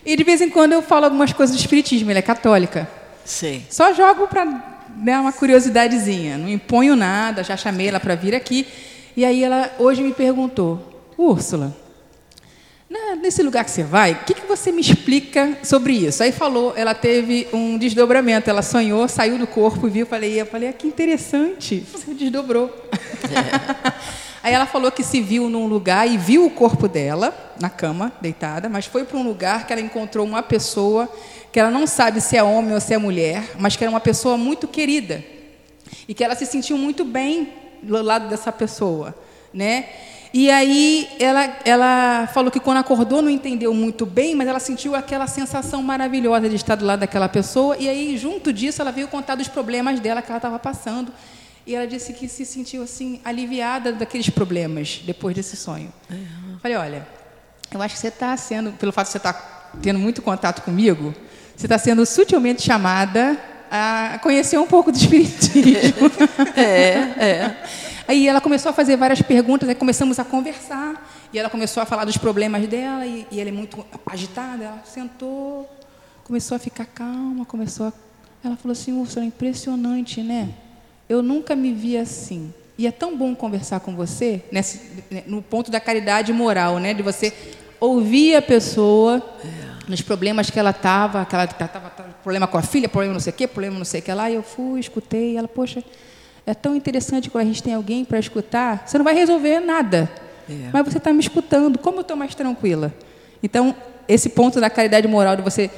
E 0.05 0.15
de 0.15 0.23
vez 0.23 0.39
em 0.39 0.49
quando 0.49 0.71
eu 0.71 0.81
falo 0.81 1.05
algumas 1.05 1.33
coisas 1.33 1.55
do 1.55 1.59
espiritismo, 1.59 2.09
ela 2.09 2.19
é 2.19 2.21
católica. 2.21 2.87
Sim. 3.25 3.63
Só 3.69 3.93
jogo 3.93 4.27
para 4.27 4.45
dar 4.95 5.19
uma 5.19 5.33
curiosidadezinha, 5.33 6.37
não 6.37 6.47
imponho 6.47 6.95
nada, 6.95 7.43
já 7.43 7.57
chamei 7.57 7.89
ela 7.89 7.99
para 7.99 8.15
vir 8.15 8.33
aqui. 8.33 8.65
E 9.15 9.25
aí 9.25 9.43
ela 9.43 9.69
hoje 9.77 10.01
me 10.01 10.13
perguntou, 10.13 11.03
Úrsula, 11.17 11.75
nesse 13.21 13.43
lugar 13.43 13.63
que 13.63 13.71
você 13.71 13.83
vai, 13.83 14.13
o 14.13 14.23
que, 14.25 14.33
que 14.33 14.47
você 14.47 14.71
me 14.71 14.81
explica 14.81 15.57
sobre 15.63 15.93
isso? 15.93 16.23
Aí 16.23 16.31
falou, 16.31 16.73
ela 16.75 16.95
teve 16.95 17.47
um 17.53 17.77
desdobramento, 17.77 18.49
ela 18.49 18.61
sonhou, 18.61 19.07
saiu 19.07 19.37
do 19.37 19.45
corpo 19.45 19.87
e 19.87 19.91
viu, 19.91 20.05
falei, 20.05 20.41
eu 20.41 20.45
falei, 20.45 20.69
ah, 20.69 20.73
que 20.73 20.87
interessante, 20.87 21.85
você 21.91 22.13
desdobrou. 22.13 22.67
É. 23.23 24.19
Aí 24.41 24.53
ela 24.53 24.65
falou 24.65 24.89
que 24.89 25.03
se 25.03 25.19
viu 25.19 25.49
num 25.49 25.67
lugar 25.67 26.09
e 26.09 26.17
viu 26.17 26.45
o 26.45 26.49
corpo 26.49 26.87
dela 26.87 27.53
na 27.59 27.69
cama, 27.69 28.11
deitada, 28.21 28.69
mas 28.69 28.85
foi 28.85 29.03
para 29.03 29.17
um 29.17 29.23
lugar 29.23 29.67
que 29.67 29.73
ela 29.73 29.81
encontrou 29.81 30.25
uma 30.25 30.41
pessoa 30.41 31.09
que 31.51 31.59
ela 31.59 31.69
não 31.69 31.85
sabe 31.85 32.21
se 32.21 32.37
é 32.37 32.43
homem 32.43 32.73
ou 32.73 32.79
se 32.79 32.93
é 32.93 32.97
mulher, 32.97 33.51
mas 33.59 33.75
que 33.75 33.83
era 33.83 33.91
uma 33.91 33.99
pessoa 33.99 34.37
muito 34.37 34.67
querida 34.67 35.23
e 36.07 36.13
que 36.13 36.23
ela 36.23 36.35
se 36.35 36.45
sentiu 36.45 36.77
muito 36.77 37.03
bem 37.03 37.51
do 37.83 38.01
lado 38.01 38.29
dessa 38.29 38.51
pessoa, 38.51 39.13
né? 39.53 39.85
E 40.31 40.51
aí 40.51 41.09
ela, 41.19 41.57
ela 41.65 42.27
falou 42.27 42.51
que 42.51 42.59
quando 42.59 42.77
acordou 42.77 43.21
não 43.21 43.29
entendeu 43.29 43.73
muito 43.73 44.05
bem, 44.05 44.35
mas 44.35 44.47
ela 44.47 44.59
sentiu 44.59 44.95
aquela 44.95 45.25
sensação 45.25 45.81
maravilhosa 45.81 46.47
de 46.47 46.55
estar 46.55 46.75
do 46.75 46.85
lado 46.85 46.99
daquela 46.99 47.27
pessoa. 47.27 47.75
E 47.77 47.89
aí, 47.89 48.15
junto 48.15 48.53
disso, 48.53 48.81
ela 48.81 48.91
veio 48.91 49.07
contar 49.07 49.35
dos 49.35 49.47
problemas 49.47 49.99
dela 49.99 50.21
que 50.21 50.29
ela 50.29 50.37
estava 50.37 50.59
passando. 50.59 51.11
E 51.65 51.75
ela 51.75 51.87
disse 51.87 52.13
que 52.13 52.27
se 52.27 52.45
sentiu 52.45 52.83
assim 52.83 53.19
aliviada 53.25 53.91
daqueles 53.91 54.29
problemas 54.29 55.01
depois 55.05 55.35
desse 55.35 55.57
sonho. 55.57 55.91
Uhum. 56.09 56.57
Falei, 56.61 56.77
olha, 56.77 57.07
eu 57.71 57.81
acho 57.81 57.95
que 57.95 58.01
você 58.01 58.07
está 58.07 58.35
sendo, 58.37 58.71
pelo 58.73 58.91
fato 58.91 59.07
de 59.07 59.11
você 59.13 59.17
estar 59.17 59.33
tá 59.33 59.71
tendo 59.81 59.99
muito 59.99 60.21
contato 60.21 60.61
comigo, 60.61 61.13
você 61.55 61.65
está 61.65 61.77
sendo 61.77 62.05
sutilmente 62.05 62.61
chamada 62.61 63.37
a 63.69 64.19
conhecer 64.21 64.57
um 64.57 64.65
pouco 64.65 64.91
do 64.91 64.97
espiritismo. 64.97 66.11
é, 66.55 66.63
é. 67.23 67.55
Aí 68.09 68.27
ela 68.27 68.41
começou 68.41 68.71
a 68.71 68.73
fazer 68.73 68.97
várias 68.97 69.21
perguntas, 69.21 69.69
aí 69.69 69.75
começamos 69.75 70.17
a 70.17 70.25
conversar, 70.25 71.11
e 71.31 71.37
ela 71.37 71.47
começou 71.47 71.83
a 71.83 71.85
falar 71.85 72.05
dos 72.05 72.17
problemas 72.17 72.67
dela, 72.67 73.05
e, 73.05 73.27
e 73.29 73.39
ela 73.39 73.49
é 73.49 73.53
muito 73.53 73.85
agitada, 74.03 74.63
ela 74.63 74.81
sentou, 74.83 75.69
começou 76.23 76.55
a 76.55 76.59
ficar 76.59 76.87
calma, 76.87 77.45
começou 77.45 77.85
a... 77.85 77.93
Ela 78.43 78.55
falou 78.55 78.71
assim, 78.71 78.93
Úrsula, 78.93 79.23
é 79.23 79.27
impressionante, 79.27 80.23
né? 80.23 80.49
Eu 81.07 81.21
nunca 81.21 81.55
me 81.55 81.71
vi 81.71 81.97
assim. 81.97 82.51
E 82.79 82.87
é 82.87 82.91
tão 82.91 83.15
bom 83.15 83.35
conversar 83.35 83.79
com 83.81 83.95
você, 83.95 84.43
nesse, 84.51 85.03
no 85.27 85.43
ponto 85.43 85.69
da 85.69 85.79
caridade 85.79 86.33
moral, 86.33 86.79
né? 86.79 86.95
De 86.95 87.03
você 87.03 87.31
ouvir 87.79 88.35
a 88.35 88.41
pessoa 88.41 89.23
nos 89.87 90.01
problemas 90.01 90.49
que 90.49 90.57
ela 90.57 90.71
estava, 90.71 91.23
que 91.27 91.35
ela 91.35 91.43
estava 91.43 91.91
problema 92.23 92.47
com 92.47 92.57
a 92.57 92.63
filha, 92.63 92.89
problema 92.89 93.13
não 93.13 93.19
sei 93.19 93.33
o 93.33 93.35
quê, 93.35 93.47
problema 93.47 93.77
não 93.77 93.85
sei 93.85 93.99
o 93.99 94.03
que 94.03 94.11
lá. 94.11 94.31
E 94.31 94.33
eu 94.33 94.41
fui, 94.41 94.79
escutei, 94.79 95.33
e 95.33 95.37
ela, 95.37 95.47
poxa, 95.47 95.83
é 96.45 96.53
tão 96.53 96.75
interessante 96.75 97.29
quando 97.29 97.43
a 97.43 97.47
gente 97.47 97.61
tem 97.63 97.73
alguém 97.73 98.03
para 98.05 98.19
escutar. 98.19 98.83
Você 98.85 98.97
não 98.97 99.05
vai 99.05 99.13
resolver 99.13 99.59
nada, 99.59 100.09
É. 100.49 100.69
mas 100.73 100.85
você 100.85 100.97
está 100.97 101.11
me 101.13 101.19
escutando. 101.19 101.77
Como 101.79 101.97
eu 101.97 102.01
estou 102.01 102.17
mais 102.17 102.33
tranquila? 102.35 102.93
Então, 103.43 103.75
esse 104.07 104.29
ponto 104.29 104.59
da 104.59 104.69
caridade 104.69 105.07
moral 105.07 105.35
de 105.35 105.41
você 105.41 105.69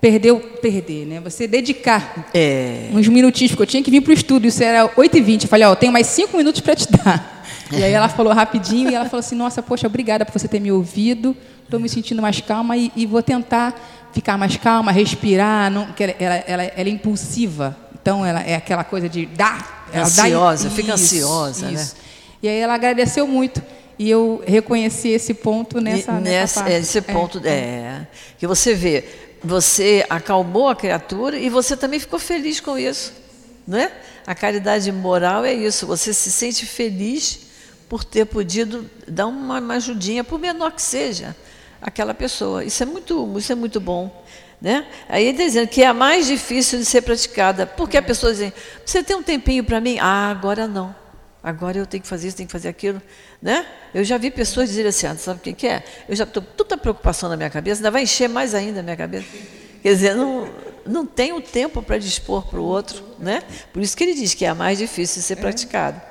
perder, 0.00 0.32
o- 0.32 0.40
perder, 0.40 1.06
né? 1.06 1.20
Você 1.20 1.46
dedicar 1.46 2.28
É. 2.34 2.90
uns 2.92 3.08
minutinhos, 3.08 3.52
porque 3.52 3.62
eu 3.62 3.66
tinha 3.66 3.82
que 3.82 3.90
vir 3.90 4.00
para 4.02 4.10
o 4.10 4.14
estudo, 4.14 4.46
isso 4.46 4.62
era 4.62 4.86
8h20. 4.96 5.44
Eu 5.44 5.48
falei, 5.48 5.66
ó, 5.66 5.74
tenho 5.74 5.92
mais 5.92 6.06
cinco 6.08 6.36
minutos 6.36 6.60
para 6.60 6.74
te 6.76 6.86
dar. 6.92 7.44
E 7.72 7.82
aí 7.82 7.92
ela 7.92 8.08
falou 8.08 8.32
rapidinho, 8.32 8.90
e 8.90 8.94
ela 8.94 9.06
falou 9.06 9.20
assim, 9.20 9.34
nossa, 9.34 9.62
poxa, 9.62 9.86
obrigada 9.86 10.24
por 10.24 10.38
você 10.38 10.46
ter 10.46 10.60
me 10.60 10.70
ouvido, 10.70 11.36
estou 11.64 11.80
me 11.80 11.88
sentindo 11.88 12.20
mais 12.22 12.40
calma 12.40 12.76
e, 12.76 12.92
e 12.94 13.06
vou 13.06 13.22
tentar 13.22 13.74
ficar 14.12 14.38
mais 14.38 14.56
calma, 14.56 14.92
respirar, 14.92 15.70
não, 15.70 15.88
ela, 15.98 16.14
ela- 16.46 16.62
ela 16.76 16.88
é 16.88 16.88
impulsiva, 16.88 17.76
então 18.00 18.24
ela 18.24 18.40
é 18.40 18.54
aquela 18.54 18.84
coisa 18.84 19.08
de 19.08 19.26
dar. 19.26 19.75
Dá- 19.92 20.02
Ansiosa, 20.02 20.70
fica 20.70 20.94
ansiosa, 20.94 21.70
né? 21.70 21.88
E 22.42 22.48
aí 22.48 22.58
ela 22.58 22.74
agradeceu 22.74 23.26
muito, 23.26 23.62
e 23.98 24.10
eu 24.10 24.42
reconheci 24.46 25.08
esse 25.08 25.32
ponto 25.32 25.80
nessa, 25.80 26.12
E 26.12 26.14
nessa 26.14 26.20
nessa- 26.20 26.60
parte. 26.60 26.74
esse 26.76 27.00
ponto 27.02 27.40
é, 27.44 28.06
que 28.38 28.46
você 28.46 28.74
vê, 28.74 29.04
você 29.42 30.04
acalmou 30.10 30.68
a 30.68 30.76
criatura 30.76 31.38
e 31.38 31.48
você 31.48 31.76
também 31.76 31.98
ficou 31.98 32.18
feliz 32.18 32.60
com 32.60 32.76
isso, 32.78 33.12
não 33.66 33.78
é? 33.78 33.90
A 34.26 34.34
caridade 34.34 34.90
moral 34.92 35.44
é 35.44 35.54
isso. 35.54 35.86
Você 35.86 36.12
se 36.12 36.30
sente 36.32 36.66
feliz 36.66 37.38
por 37.88 38.02
ter 38.04 38.24
podido 38.26 38.90
dar 39.06 39.26
uma, 39.28 39.60
uma 39.60 39.74
ajudinha, 39.74 40.24
por 40.24 40.38
menor 40.40 40.72
que 40.72 40.82
seja, 40.82 41.34
aquela 41.80 42.12
pessoa. 42.12 42.64
Isso 42.64 42.82
é 42.82 42.86
muito, 42.86 43.38
isso 43.38 43.52
é 43.52 43.54
muito 43.54 43.80
bom. 43.80 44.24
Né? 44.60 44.86
Aí 45.08 45.24
ele 45.24 45.32
está 45.32 45.44
dizendo 45.44 45.68
que 45.68 45.82
é 45.82 45.86
a 45.86 45.94
mais 45.94 46.26
difícil 46.26 46.78
de 46.78 46.84
ser 46.84 47.02
praticada. 47.02 47.66
Porque 47.66 47.96
a 47.96 48.02
pessoa 48.02 48.32
diz, 48.34 48.52
você 48.84 49.02
tem 49.02 49.16
um 49.16 49.22
tempinho 49.22 49.62
para 49.64 49.80
mim? 49.80 49.98
Ah, 50.00 50.30
agora 50.30 50.66
não. 50.66 50.94
Agora 51.42 51.78
eu 51.78 51.86
tenho 51.86 52.02
que 52.02 52.08
fazer 52.08 52.28
isso, 52.28 52.36
tenho 52.36 52.46
que 52.46 52.52
fazer 52.52 52.68
aquilo. 52.68 53.00
Né? 53.40 53.64
Eu 53.94 54.02
já 54.02 54.18
vi 54.18 54.30
pessoas 54.30 54.68
dizerem 54.68 54.88
assim, 54.88 55.06
ah, 55.06 55.14
sabe 55.16 55.38
o 55.38 55.42
que, 55.42 55.52
que 55.52 55.66
é? 55.66 55.84
Eu 56.08 56.16
já 56.16 56.24
estou 56.24 56.42
toda 56.42 56.76
preocupação 56.76 57.28
na 57.28 57.36
minha 57.36 57.50
cabeça, 57.50 57.80
ainda 57.80 57.90
vai 57.90 58.02
encher 58.02 58.28
mais 58.28 58.54
ainda 58.54 58.80
a 58.80 58.82
minha 58.82 58.96
cabeça. 58.96 59.26
Quer 59.82 59.90
dizer, 59.90 60.16
não, 60.16 60.48
não 60.84 61.06
tenho 61.06 61.40
tempo 61.40 61.82
para 61.82 61.98
dispor 61.98 62.46
para 62.46 62.58
o 62.58 62.64
outro. 62.64 63.04
Né? 63.18 63.42
Por 63.72 63.82
isso 63.82 63.96
que 63.96 64.02
ele 64.02 64.14
diz 64.14 64.34
que 64.34 64.44
é 64.44 64.48
a 64.48 64.54
mais 64.54 64.78
difícil 64.78 65.20
de 65.20 65.26
ser 65.26 65.36
praticada. 65.36 66.02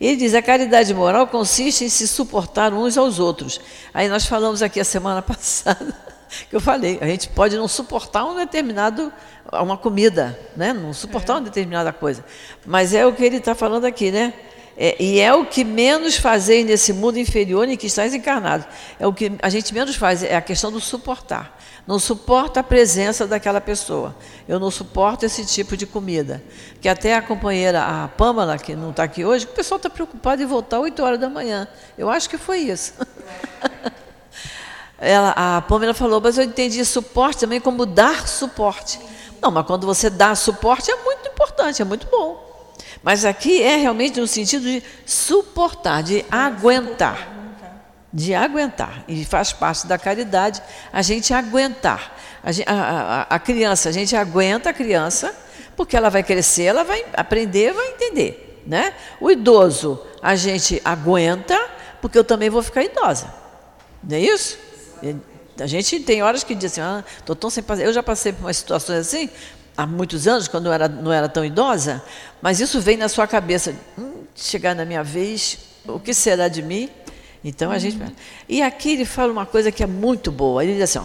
Ele 0.00 0.16
diz: 0.16 0.34
a 0.34 0.42
caridade 0.42 0.92
moral 0.92 1.28
consiste 1.28 1.84
em 1.84 1.88
se 1.88 2.08
suportar 2.08 2.72
uns 2.74 2.98
aos 2.98 3.20
outros. 3.20 3.60
Aí 3.94 4.08
nós 4.08 4.26
falamos 4.26 4.60
aqui 4.60 4.80
a 4.80 4.84
semana 4.84 5.22
passada, 5.22 5.94
que 6.48 6.56
eu 6.56 6.60
falei, 6.60 6.98
a 7.00 7.06
gente 7.06 7.28
pode 7.28 7.56
não 7.56 7.68
suportar 7.68 8.24
um 8.24 8.36
determinado, 8.36 9.12
uma 9.52 9.76
comida, 9.76 10.38
né? 10.56 10.72
não 10.72 10.92
suportar 10.92 11.34
uma 11.34 11.42
determinada 11.42 11.92
coisa. 11.92 12.24
Mas 12.66 12.94
é 12.94 13.06
o 13.06 13.12
que 13.12 13.24
ele 13.24 13.36
está 13.36 13.54
falando 13.54 13.84
aqui, 13.84 14.10
né? 14.10 14.32
É, 14.76 14.96
e 15.02 15.20
é 15.20 15.32
o 15.34 15.44
que 15.44 15.64
menos 15.64 16.16
fazei 16.16 16.64
nesse 16.64 16.92
mundo 16.92 17.18
inferior 17.18 17.68
em 17.68 17.76
que 17.76 17.86
estás 17.86 18.14
encarnado. 18.14 18.64
É 18.98 19.06
o 19.06 19.12
que 19.12 19.32
a 19.42 19.50
gente 19.50 19.72
menos 19.74 19.96
faz, 19.96 20.22
é 20.22 20.34
a 20.34 20.40
questão 20.40 20.72
do 20.72 20.80
suportar. 20.80 21.58
Não 21.86 21.98
suporta 21.98 22.60
a 22.60 22.62
presença 22.62 23.26
daquela 23.26 23.60
pessoa. 23.60 24.14
Eu 24.48 24.58
não 24.58 24.70
suporto 24.70 25.26
esse 25.26 25.44
tipo 25.44 25.76
de 25.76 25.84
comida. 25.84 26.42
Que 26.80 26.88
até 26.88 27.14
a 27.14 27.20
companheira, 27.20 27.82
a 27.82 28.08
Pâmela, 28.08 28.56
que 28.56 28.74
não 28.74 28.90
está 28.90 29.02
aqui 29.02 29.24
hoje, 29.24 29.44
o 29.44 29.48
pessoal 29.48 29.76
está 29.76 29.90
preocupado 29.90 30.42
em 30.42 30.46
voltar 30.46 30.76
às 30.76 30.84
8 30.84 31.02
horas 31.02 31.20
da 31.20 31.28
manhã. 31.28 31.66
Eu 31.98 32.08
acho 32.08 32.30
que 32.30 32.38
foi 32.38 32.58
isso. 32.58 32.94
Ela, 35.04 35.34
a 35.36 35.60
Pâmela 35.62 35.92
falou, 35.92 36.20
mas 36.20 36.38
eu 36.38 36.44
entendi 36.44 36.84
suporte 36.84 37.40
também 37.40 37.60
como 37.60 37.84
dar 37.84 38.28
suporte. 38.28 39.00
Não, 39.40 39.50
mas 39.50 39.66
quando 39.66 39.84
você 39.86 40.08
dá 40.08 40.34
suporte 40.36 40.90
é 40.90 40.96
muito 41.02 41.28
importante, 41.28 41.82
é 41.82 41.84
muito 41.84 42.06
bom. 42.06 42.50
Mas 43.02 43.24
aqui 43.24 43.60
é 43.60 43.76
realmente 43.76 44.20
no 44.20 44.28
sentido 44.28 44.62
de 44.62 44.80
suportar, 45.04 46.02
de 46.04 46.24
aguentar. 46.30 47.28
De 48.12 48.32
aguentar. 48.32 49.02
E 49.08 49.24
faz 49.24 49.52
parte 49.52 49.86
da 49.88 49.98
caridade 49.98 50.62
a 50.92 51.02
gente 51.02 51.34
aguentar. 51.34 52.14
A, 52.44 52.50
a- 52.72 53.22
a- 53.22 53.26
a 53.34 53.38
criança, 53.40 53.88
a 53.88 53.92
gente 53.92 54.14
aguenta 54.14 54.70
a 54.70 54.72
criança, 54.72 55.34
porque 55.76 55.96
ela 55.96 56.10
vai 56.10 56.22
crescer, 56.22 56.64
ela 56.64 56.84
vai 56.84 57.04
aprender, 57.14 57.72
vai 57.72 57.88
entender. 57.88 58.62
Né? 58.64 58.94
O 59.20 59.28
idoso, 59.30 60.00
a 60.22 60.36
gente 60.36 60.80
aguenta, 60.84 61.58
porque 62.00 62.16
eu 62.16 62.22
também 62.22 62.48
vou 62.50 62.62
ficar 62.62 62.84
idosa. 62.84 63.34
Não 64.04 64.16
é 64.16 64.20
isso? 64.20 64.58
A 65.58 65.66
gente 65.66 66.00
tem 66.00 66.22
horas 66.22 66.42
que 66.42 66.54
diz 66.54 66.72
assim, 66.72 66.80
ah, 66.80 67.04
estou 67.18 67.36
tão 67.36 67.50
sem 67.50 67.62
fazer. 67.62 67.86
Eu 67.86 67.92
já 67.92 68.02
passei 68.02 68.32
por 68.32 68.44
umas 68.44 68.56
situações 68.56 68.98
assim, 69.00 69.28
há 69.76 69.86
muitos 69.86 70.26
anos, 70.26 70.48
quando 70.48 70.66
eu 70.66 70.72
era, 70.72 70.88
não 70.88 71.12
era 71.12 71.28
tão 71.28 71.44
idosa, 71.44 72.02
mas 72.40 72.60
isso 72.60 72.80
vem 72.80 72.96
na 72.96 73.08
sua 73.08 73.26
cabeça. 73.26 73.74
Hum, 73.98 74.24
chegar 74.34 74.74
na 74.74 74.84
minha 74.84 75.02
vez, 75.02 75.58
o 75.86 75.98
que 75.98 76.14
será 76.14 76.48
de 76.48 76.62
mim? 76.62 76.88
Então 77.44 77.70
a 77.70 77.78
gente. 77.78 77.98
E 78.48 78.62
aqui 78.62 78.92
ele 78.92 79.04
fala 79.04 79.32
uma 79.32 79.46
coisa 79.46 79.72
que 79.72 79.82
é 79.82 79.86
muito 79.86 80.30
boa. 80.30 80.62
Ele 80.62 80.74
diz 80.74 80.82
assim: 80.82 80.98
ó, 80.98 81.04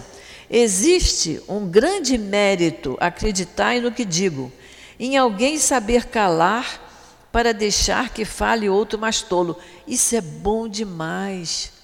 existe 0.49 1.41
um 1.47 1.67
grande 1.67 2.17
mérito, 2.17 2.95
acreditai 2.99 3.81
no 3.81 3.91
que 3.91 4.05
digo, 4.05 4.51
em 4.99 5.17
alguém 5.17 5.57
saber 5.57 6.05
calar 6.05 6.83
para 7.31 7.53
deixar 7.53 8.09
que 8.09 8.23
fale 8.23 8.69
outro 8.69 8.99
mais 8.99 9.21
tolo. 9.21 9.57
Isso 9.87 10.15
é 10.15 10.21
bom 10.21 10.67
demais. 10.67 11.76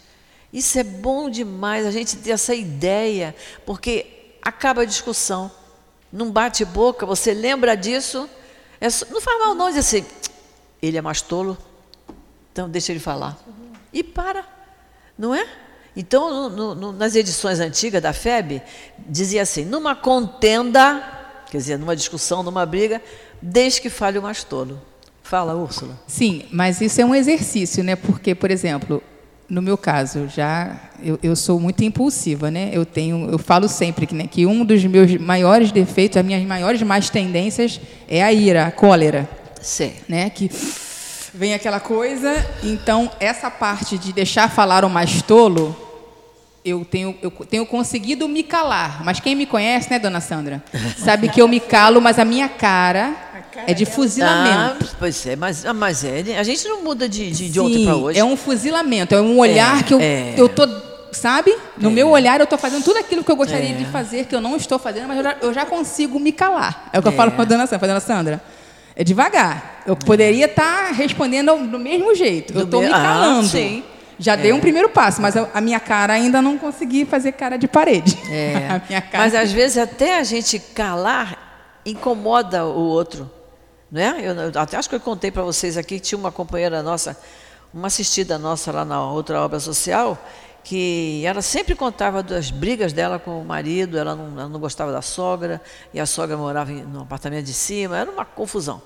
Isso 0.54 0.78
é 0.78 0.84
bom 0.84 1.30
demais 1.30 1.86
a 1.86 1.92
gente 1.92 2.16
ter 2.18 2.30
essa 2.32 2.54
ideia, 2.54 3.36
porque 3.66 4.06
acaba 4.42 4.84
a 4.84 4.86
discussão. 4.86 5.52
Num 6.12 6.30
bate-boca, 6.32 7.06
você 7.06 7.34
lembra 7.34 7.76
disso? 7.76 8.30
é 8.80 8.90
só- 8.90 9.06
não 9.10 9.20
faz 9.22 9.40
mal 9.40 9.56
não 9.56 9.68
dizer 9.70 9.80
assim, 9.80 10.06
ele 10.82 10.98
é 10.98 11.02
mais 11.02 11.22
tolo, 11.22 11.58
então 12.52 12.70
deixa 12.70 12.92
ele 12.92 13.00
falar. 13.00 13.38
E 13.94 14.04
para, 14.04 14.46
não 15.18 15.34
é? 15.34 15.48
Então, 15.96 16.50
no- 16.50 16.76
no- 16.76 16.92
nas 16.92 17.16
edições 17.16 17.60
antigas 17.62 18.02
da 18.02 18.12
FEB, 18.12 18.62
dizia 19.08 19.42
assim, 19.42 19.64
numa 19.64 19.96
contenda, 19.96 21.02
quer 21.50 21.58
dizer, 21.58 21.78
numa 21.80 21.96
discussão, 21.96 22.44
numa 22.44 22.66
briga, 22.66 23.02
desde 23.42 23.80
que 23.82 23.90
fale 23.90 24.20
o 24.20 24.22
mais 24.22 24.44
tolo. 24.44 24.82
Fala, 25.24 25.56
Úrsula. 25.56 25.98
Sim, 26.06 26.46
mas 26.52 26.82
isso 26.82 27.00
é 27.00 27.06
um 27.06 27.16
exercício, 27.16 27.84
né? 27.84 27.96
Porque, 27.96 28.36
por 28.36 28.52
exemplo, 28.52 29.02
no 29.54 29.62
meu 29.62 29.78
caso, 29.78 30.28
já 30.28 30.76
eu, 31.02 31.20
eu 31.22 31.36
sou 31.36 31.60
muito 31.60 31.84
impulsiva, 31.84 32.50
né? 32.50 32.72
Eu 32.74 32.86
tenho, 32.86 33.30
eu 33.30 33.38
falo 33.38 33.70
sempre 33.70 34.08
que, 34.08 34.16
né, 34.16 34.26
que 34.26 34.48
um 34.48 34.66
dos 34.66 34.84
meus 34.84 35.16
maiores 35.18 35.72
defeitos, 35.72 36.18
as 36.18 36.26
minhas 36.26 36.44
maiores 36.44 36.82
más 36.82 37.10
tendências 37.12 37.80
é 38.08 38.24
a 38.24 38.34
ira, 38.34 38.66
a 38.66 38.72
cólera, 38.72 39.30
Sim. 39.62 39.94
né? 40.10 40.32
Que 40.32 40.50
vem 41.36 41.54
aquela 41.54 41.80
coisa. 41.80 42.34
Então, 42.64 43.12
essa 43.20 43.52
parte 43.52 43.96
de 43.96 44.12
deixar 44.12 44.50
falar 44.50 44.84
o 44.84 44.90
mais 44.90 45.22
tolo, 45.22 45.76
eu 46.66 46.84
tenho, 46.84 47.16
eu 47.22 47.30
tenho 47.30 47.66
conseguido 47.68 48.28
me 48.28 48.42
calar. 48.42 49.04
Mas 49.04 49.20
quem 49.20 49.36
me 49.36 49.46
conhece, 49.46 49.92
né, 49.92 50.00
dona 50.00 50.20
Sandra, 50.20 50.64
sabe 50.98 51.30
que 51.30 51.40
eu 51.40 51.48
me 51.48 51.60
calo, 51.60 52.02
mas 52.02 52.18
a 52.18 52.26
minha 52.26 52.50
cara 52.50 53.33
é 53.68 53.74
de 53.74 53.86
fuzilamento. 53.86 54.86
Ah, 54.92 54.96
pois 55.00 55.26
é, 55.26 55.36
mas, 55.36 55.66
ah, 55.66 55.74
mas 55.74 56.04
é, 56.04 56.24
a 56.38 56.44
gente 56.44 56.68
não 56.68 56.84
muda 56.84 57.08
de, 57.08 57.32
de, 57.32 57.50
de 57.50 57.60
ontem 57.60 57.86
para 57.86 57.96
hoje. 57.96 58.20
É 58.20 58.24
um 58.24 58.36
fuzilamento, 58.38 59.14
é 59.16 59.22
um 59.22 59.38
olhar 59.40 59.80
É, 59.80 59.84
que 59.84 59.94
eu, 59.94 60.00
é. 60.02 60.34
eu 60.38 60.50
tô, 60.50 60.68
sabe? 61.12 61.56
No 61.78 61.92
meu 61.92 62.10
olhar 62.10 62.40
eu 62.40 62.46
estou 62.46 62.58
fazendo 62.58 62.84
tudo 62.84 62.98
aquilo 62.98 63.24
que 63.24 63.32
eu 63.32 63.36
gostaria 63.36 63.74
de 63.74 63.86
fazer, 63.86 64.26
que 64.26 64.36
eu 64.36 64.42
não 64.42 64.56
estou 64.56 64.78
fazendo, 64.80 65.08
mas 65.08 65.18
eu 65.18 65.24
já, 65.24 65.36
eu 65.42 65.54
já 65.54 65.66
consigo 65.66 66.20
me 66.20 66.32
calar. 66.32 66.90
É 66.94 67.00
o 67.00 67.02
que 67.02 67.08
eu 67.08 67.14
É. 67.14 67.16
falo 67.16 67.32
para 67.32 67.42
a 67.44 67.46
dona 67.46 67.64
Sandra, 67.66 67.80
pra 67.80 67.88
dona 67.88 68.00
Sandra. 68.00 68.42
É 68.96 69.04
devagar. 69.04 69.82
Eu 69.88 69.96
poderia 69.96 70.46
estar 70.46 70.92
respondendo 70.92 71.50
ao- 71.50 71.58
do 71.60 71.80
mesmo 71.80 72.14
jeito. 72.14 72.54
eu 72.54 72.60
Do 72.60 72.66
estou 72.66 72.82
me 72.82 72.88
me- 72.88 72.94
ah, 72.94 72.98
calando. 73.02 73.48
sim. 73.48 73.84
Já 74.20 74.36
dei 74.36 74.54
um 74.54 74.60
primeiro 74.60 74.88
passo, 74.90 75.20
mas 75.20 75.36
a, 75.36 75.50
a 75.56 75.60
minha 75.60 75.80
cara 75.80 76.14
ainda 76.14 76.40
não 76.42 76.58
consegui 76.60 77.04
fazer 77.04 77.32
cara 77.32 77.58
de 77.58 77.68
parede. 77.68 78.16
É. 78.30 78.56
a 78.70 78.82
minha 78.88 79.02
cara 79.02 79.24
Mas 79.24 79.34
às 79.34 79.52
vezes 79.52 79.78
até 79.80 80.20
a 80.20 80.24
gente 80.24 80.60
calar 80.60 81.82
incomoda 81.84 82.64
o 82.66 82.80
outro. 82.80 83.30
Né? 83.94 84.24
Eu, 84.24 84.60
até 84.60 84.76
acho 84.76 84.90
que 84.90 84.96
eu 84.96 85.00
contei 85.00 85.30
para 85.30 85.44
vocês 85.44 85.78
aqui 85.78 86.00
que 86.00 86.06
tinha 86.08 86.18
uma 86.18 86.32
companheira 86.32 86.82
nossa, 86.82 87.16
uma 87.72 87.86
assistida 87.86 88.40
nossa 88.40 88.72
lá 88.72 88.84
na 88.84 89.08
outra 89.08 89.40
obra 89.40 89.60
social, 89.60 90.18
que 90.64 91.24
ela 91.24 91.44
sempre 91.44 91.76
contava 91.76 92.24
das 92.24 92.50
brigas 92.50 92.92
dela 92.92 93.20
com 93.20 93.40
o 93.40 93.46
marido, 93.46 93.96
ela 93.96 94.16
não, 94.16 94.40
ela 94.40 94.50
não 94.50 94.60
gostava 94.60 94.92
da 94.92 95.04
sogra, 95.04 95.62
e 95.94 96.00
a 96.00 96.08
sogra 96.08 96.36
morava 96.36 96.72
no 96.72 97.02
apartamento 97.02 97.46
de 97.46 97.54
cima, 97.54 97.96
era 97.96 98.10
uma 98.10 98.26
confusão. 98.26 98.82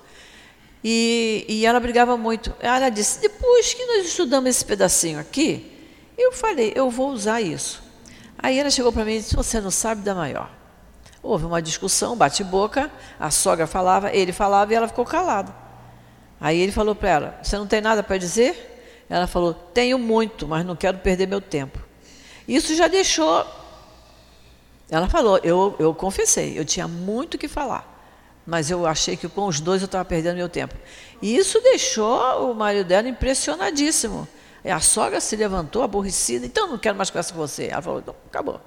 E, 0.84 1.46
e 1.48 1.64
ela 1.64 1.80
brigava 1.80 2.14
muito. 2.18 2.54
Ela 2.60 2.90
disse: 2.90 3.22
depois 3.22 3.72
que 3.72 3.86
nós 3.86 4.06
estudamos 4.06 4.50
esse 4.50 4.64
pedacinho 4.64 5.18
aqui, 5.18 5.88
eu 6.18 6.32
falei, 6.32 6.70
eu 6.76 6.90
vou 6.90 7.08
usar 7.12 7.40
isso. 7.40 7.82
Aí 8.38 8.58
ela 8.58 8.68
chegou 8.70 8.92
para 8.92 9.06
mim 9.06 9.14
e 9.14 9.20
disse: 9.20 9.34
Você 9.34 9.58
não 9.58 9.70
sabe 9.70 10.02
da 10.02 10.14
maior. 10.14 10.57
Houve 11.22 11.44
uma 11.44 11.60
discussão, 11.60 12.16
bate-boca, 12.16 12.90
a 13.18 13.30
sogra 13.30 13.66
falava, 13.66 14.12
ele 14.12 14.32
falava 14.32 14.72
e 14.72 14.76
ela 14.76 14.86
ficou 14.86 15.04
calada. 15.04 15.54
Aí 16.40 16.58
ele 16.58 16.72
falou 16.72 16.94
para 16.94 17.08
ela: 17.08 17.38
Você 17.42 17.56
não 17.56 17.66
tem 17.66 17.80
nada 17.80 18.02
para 18.02 18.16
dizer? 18.16 19.04
Ela 19.10 19.26
falou: 19.26 19.52
Tenho 19.52 19.98
muito, 19.98 20.46
mas 20.46 20.64
não 20.64 20.76
quero 20.76 20.98
perder 20.98 21.26
meu 21.26 21.40
tempo. 21.40 21.78
Isso 22.46 22.74
já 22.74 22.86
deixou. 22.86 23.44
Ela 24.88 25.08
falou: 25.08 25.38
Eu, 25.42 25.74
eu 25.78 25.94
confessei, 25.94 26.58
eu 26.58 26.64
tinha 26.64 26.86
muito 26.86 27.36
que 27.36 27.48
falar, 27.48 27.84
mas 28.46 28.70
eu 28.70 28.86
achei 28.86 29.16
que 29.16 29.28
com 29.28 29.46
os 29.46 29.60
dois 29.60 29.82
eu 29.82 29.86
estava 29.86 30.04
perdendo 30.04 30.36
meu 30.36 30.48
tempo. 30.48 30.74
E 31.20 31.36
isso 31.36 31.60
deixou 31.60 32.50
o 32.50 32.54
marido 32.54 32.86
dela 32.86 33.08
impressionadíssimo. 33.08 34.28
E 34.64 34.70
a 34.70 34.80
sogra 34.80 35.20
se 35.20 35.34
levantou 35.36 35.82
aborrecida, 35.82 36.44
então 36.44 36.66
não 36.68 36.78
quero 36.78 36.96
mais 36.96 37.10
conversar 37.10 37.32
com 37.32 37.38
você. 37.38 37.66
Ela 37.66 37.82
falou, 37.82 38.02
acabou. 38.26 38.60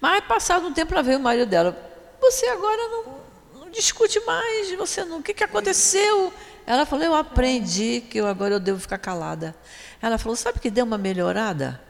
Mas 0.00 0.24
passado 0.24 0.66
um 0.66 0.72
tempo, 0.72 0.94
ela 0.94 1.02
veio 1.02 1.18
o 1.18 1.22
marido 1.22 1.48
dela. 1.48 1.76
Você 2.20 2.46
agora 2.46 2.88
não, 2.88 3.60
não 3.60 3.70
discute 3.70 4.20
mais, 4.20 4.70
você 4.76 5.04
não. 5.04 5.18
O 5.18 5.22
que, 5.22 5.34
que 5.34 5.44
aconteceu? 5.44 6.32
Ela 6.66 6.84
falou, 6.84 7.04
eu 7.04 7.14
aprendi 7.14 8.02
que 8.02 8.18
eu, 8.18 8.26
agora 8.26 8.54
eu 8.54 8.60
devo 8.60 8.78
ficar 8.78 8.98
calada. 8.98 9.54
Ela 10.02 10.18
falou, 10.18 10.36
sabe 10.36 10.60
que 10.60 10.70
deu 10.70 10.84
uma 10.84 10.98
melhorada? 10.98 11.80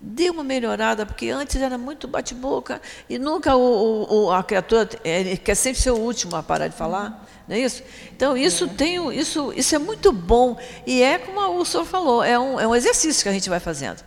Deu 0.00 0.32
uma 0.32 0.44
melhorada, 0.44 1.06
porque 1.06 1.30
antes 1.30 1.62
era 1.62 1.78
muito 1.78 2.06
bate-boca 2.06 2.82
e 3.08 3.18
nunca 3.18 3.56
o, 3.56 4.26
o, 4.26 4.30
a 4.30 4.42
criatura 4.42 4.88
ele 5.04 5.36
quer 5.36 5.54
sempre 5.54 5.80
ser 5.80 5.90
o 5.90 5.96
último 5.96 6.36
a 6.36 6.42
parar 6.42 6.68
de 6.68 6.76
falar, 6.76 7.26
não 7.48 7.56
é 7.56 7.60
isso? 7.60 7.82
Então, 8.14 8.36
isso, 8.36 8.68
tem, 8.68 8.96
isso, 9.16 9.52
isso 9.54 9.74
é 9.74 9.78
muito 9.78 10.12
bom 10.12 10.58
e 10.86 11.02
é 11.02 11.18
como 11.18 11.40
o 11.58 11.64
senhor 11.64 11.86
falou, 11.86 12.22
é 12.22 12.38
um, 12.38 12.60
é 12.60 12.66
um 12.66 12.74
exercício 12.74 13.22
que 13.22 13.28
a 13.28 13.32
gente 13.32 13.48
vai 13.48 13.60
fazendo. 13.60 14.02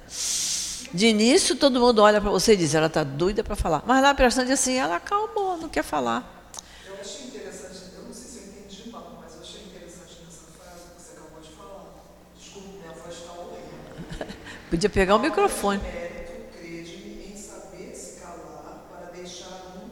De 0.94 1.08
início, 1.08 1.56
todo 1.56 1.80
mundo 1.80 2.02
olha 2.02 2.20
para 2.20 2.30
você 2.32 2.54
e 2.54 2.58
diz, 2.58 2.74
ela 2.74 2.88
está 2.88 3.04
doida 3.04 3.44
para 3.44 3.56
falar. 3.56 3.84
Mas 3.86 4.02
lá 4.02 4.14
prestando 4.14 4.52
assim, 4.52 4.76
ela 4.76 4.96
acalmou, 4.96 5.58
não 5.58 5.70
quer 5.70 5.84
falar. 5.84 6.48
Eu 6.88 6.96
achei 7.00 7.28
interessante, 7.28 7.94
eu 7.96 8.04
não 8.06 8.14
sei 8.14 8.26
se 8.28 8.38
eu 8.38 8.44
entendi 8.48 8.90
mal, 8.90 9.18
mas 9.22 9.36
eu 9.36 9.42
achei 9.42 9.62
interessante 9.62 10.18
nessa 10.26 10.48
frase 10.58 10.84
que 10.96 11.02
você 11.02 11.12
acabou 11.14 11.42
de 11.42 11.50
falar. 11.50 11.86
Desculpa, 12.38 12.68
minha 12.82 12.92
voz 12.94 13.16
está 13.16 13.32
horrível. 13.34 14.28
Podia 14.70 14.90
pegar 14.90 15.16
o 15.16 15.20
microfone. 15.20 15.80
Mérito, 15.80 16.58
crede 16.58 17.32
em 17.32 17.38
saber 17.38 17.96
se 17.96 18.20
calar 18.20 18.86
para 18.90 19.12
deixar 19.12 19.74
um 19.78 19.90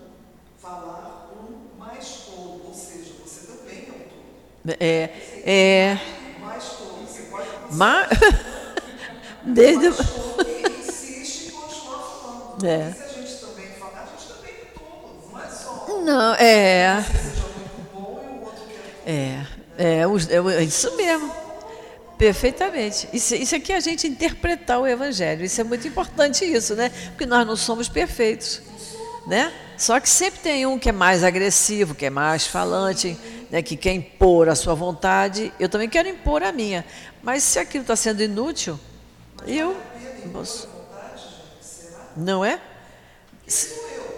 falar 0.60 1.32
um 1.40 1.78
mais 1.80 2.08
tolo. 2.26 2.64
Ou 2.66 2.74
seja, 2.74 3.12
você 3.24 3.46
também 3.46 3.88
é 3.88 4.72
um. 4.72 4.74
É, 5.46 6.00
Mais 6.42 6.64
tolo. 6.64 7.06
Você 7.08 7.22
pode 7.24 7.48
mas, 7.72 8.10
desde, 9.46 9.90
mais 9.90 9.98
tolo 9.98 10.38
e 10.48 10.80
insiste 10.80 11.48
em 11.48 11.52
continuar 11.52 12.00
falando. 12.00 12.47
É. 12.64 12.92
Se 12.92 13.04
a 13.04 13.08
gente 13.08 13.36
também 13.36 13.68
falar, 13.80 14.04
a 14.04 14.06
gente 14.06 14.34
também 14.34 14.52
é 14.52 14.80
tolo. 14.80 15.30
Não 15.32 15.42
é 15.42 15.50
só 15.50 15.88
não, 16.02 16.34
é, 16.36 17.06
muito 17.56 17.94
bom 17.94 18.24
e 18.24 18.38
o 18.38 18.44
outro 18.46 18.64
que 18.66 19.10
é 19.10 19.46
é, 19.78 20.02
é, 20.02 20.60
é 20.60 20.64
isso 20.64 20.96
mesmo. 20.96 21.32
Perfeitamente. 22.18 23.08
Isso, 23.14 23.36
isso 23.36 23.56
aqui 23.56 23.72
é 23.72 23.76
a 23.76 23.80
gente 23.80 24.08
interpretar 24.08 24.80
o 24.80 24.88
Evangelho. 24.88 25.46
Isso 25.46 25.62
é 25.62 25.64
muito 25.64 25.88
importante, 25.88 26.44
isso, 26.44 26.76
né? 26.76 26.92
Porque 27.10 27.26
nós 27.26 27.46
não 27.46 27.56
somos 27.56 27.88
perfeitos. 27.88 28.62
Né? 29.28 29.54
Só 29.78 30.00
que 30.00 30.10
sempre 30.10 30.40
tem 30.40 30.66
um 30.66 30.80
que 30.80 30.90
é 30.90 30.92
mais 30.92 31.24
agressivo, 31.24 31.94
que 31.94 32.06
é 32.06 32.10
mais 32.10 32.48
falante, 32.48 33.18
né? 33.52 33.62
que 33.62 33.76
quer 33.76 33.94
impor 33.94 34.50
a 34.50 34.56
sua 34.56 34.74
vontade. 34.74 35.54
Eu 35.60 35.70
também 35.70 35.88
quero 35.88 36.08
impor 36.10 36.42
a 36.42 36.52
minha. 36.52 36.84
Mas 37.22 37.44
se 37.44 37.60
aquilo 37.60 37.84
está 37.84 37.96
sendo 37.96 38.24
inútil, 38.24 38.80
eu. 39.46 39.76
Não 42.18 42.44
é? 42.44 42.60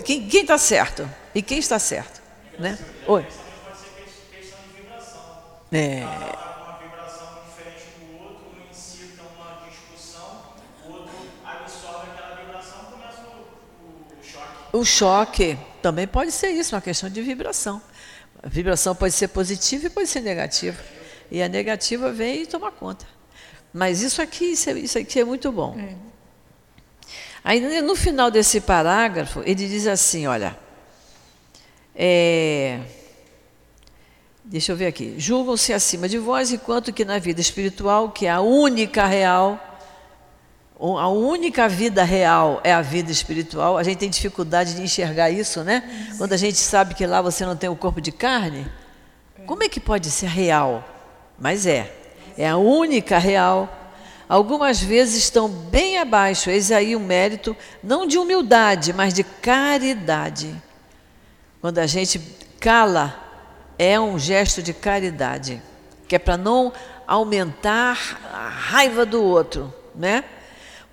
Quem 0.06 0.28
está 0.28 0.58
certo? 0.58 1.10
E 1.36 1.42
quem 1.42 1.60
está 1.60 1.78
certo? 1.78 2.22
Né? 2.58 2.78
Oi. 3.06 3.26
É, 5.72 6.04
o 14.74 14.84
choque. 14.86 15.58
Também 15.82 16.08
pode 16.08 16.32
ser 16.32 16.50
isso, 16.50 16.76
uma 16.76 16.82
questão 16.82 17.10
de 17.10 17.22
vibração. 17.22 17.82
A 18.42 18.48
vibração 18.50 18.96
pode 18.96 19.14
ser 19.14 19.30
positiva 19.30 19.88
e 19.88 19.90
pode 19.90 20.08
ser 20.08 20.22
negativa. 20.22 20.78
E 21.32 21.42
a 21.42 21.48
negativa 21.48 22.12
vem 22.12 22.42
e 22.44 22.46
toma 22.48 22.72
conta. 22.72 23.06
Mas 23.74 24.02
isso 24.02 24.22
aqui, 24.22 24.46
isso, 24.46 24.70
é- 24.70 24.74
isso 24.74 24.98
aqui 24.98 25.20
é 25.20 25.26
muito 25.26 25.52
bom. 25.52 25.78
Aí 27.44 27.82
no 27.82 27.96
final 27.96 28.30
desse 28.30 28.62
parágrafo, 28.62 29.42
ele 29.46 29.68
diz 29.68 29.88
assim, 29.88 30.28
olha. 30.28 30.58
é, 31.96 32.80
deixa 34.44 34.72
eu 34.72 34.76
ver 34.76 34.88
aqui. 34.88 35.16
Julgam-se 35.18 35.72
acima 35.74 36.08
de 36.08 36.18
vós, 36.18 36.52
enquanto 36.52 36.92
que 36.92 37.06
na 37.06 37.20
vida 37.20 37.40
espiritual, 37.40 38.10
que 38.10 38.26
é 38.26 38.32
a 38.32 38.42
única 38.42 39.06
real, 39.06 39.60
a 40.80 41.10
única 41.10 41.68
vida 41.68 42.04
real 42.04 42.62
é 42.64 42.74
a 42.74 42.82
vida 42.82 43.12
espiritual. 43.12 43.78
A 43.78 43.84
gente 43.84 43.98
tem 43.98 44.10
dificuldade 44.10 44.76
de 44.76 44.82
enxergar 44.82 45.30
isso, 45.30 45.64
né? 45.64 45.84
Quando 46.18 46.34
a 46.34 46.38
gente 46.38 46.58
sabe 46.58 46.96
que 46.96 47.06
lá 47.06 47.22
você 47.22 47.46
não 47.46 47.56
tem 47.56 47.70
o 47.70 47.76
corpo 47.76 48.00
de 48.00 48.12
carne, 48.12 48.66
como 49.46 49.64
é 49.64 49.70
que 49.70 49.80
pode 49.80 50.10
ser 50.10 50.28
real? 50.28 50.88
Mas 51.38 51.66
é. 51.66 51.94
É 52.38 52.48
a 52.48 52.58
única 52.58 53.18
real. 53.18 53.68
Algumas 54.30 54.80
vezes 54.80 55.24
estão 55.24 55.50
bem 55.50 55.98
abaixo. 55.98 56.52
Eis 56.52 56.72
aí 56.72 56.96
um 56.96 57.00
mérito, 57.00 57.58
não 57.84 58.06
de 58.06 58.20
humildade, 58.20 58.94
mas 58.94 59.12
de 59.12 59.24
caridade. 59.24 60.56
Quando 61.60 61.80
a 61.80 61.88
gente 61.88 62.22
cala, 62.60 63.20
é 63.78 64.00
um 64.00 64.20
gesto 64.20 64.62
de 64.62 64.72
caridade, 64.72 65.60
que 66.08 66.16
é 66.16 66.20
para 66.20 66.38
não 66.38 66.72
aumentar 67.08 68.20
a 68.32 68.48
raiva 68.48 69.04
do 69.04 69.24
outro, 69.24 69.74
né? 69.96 70.24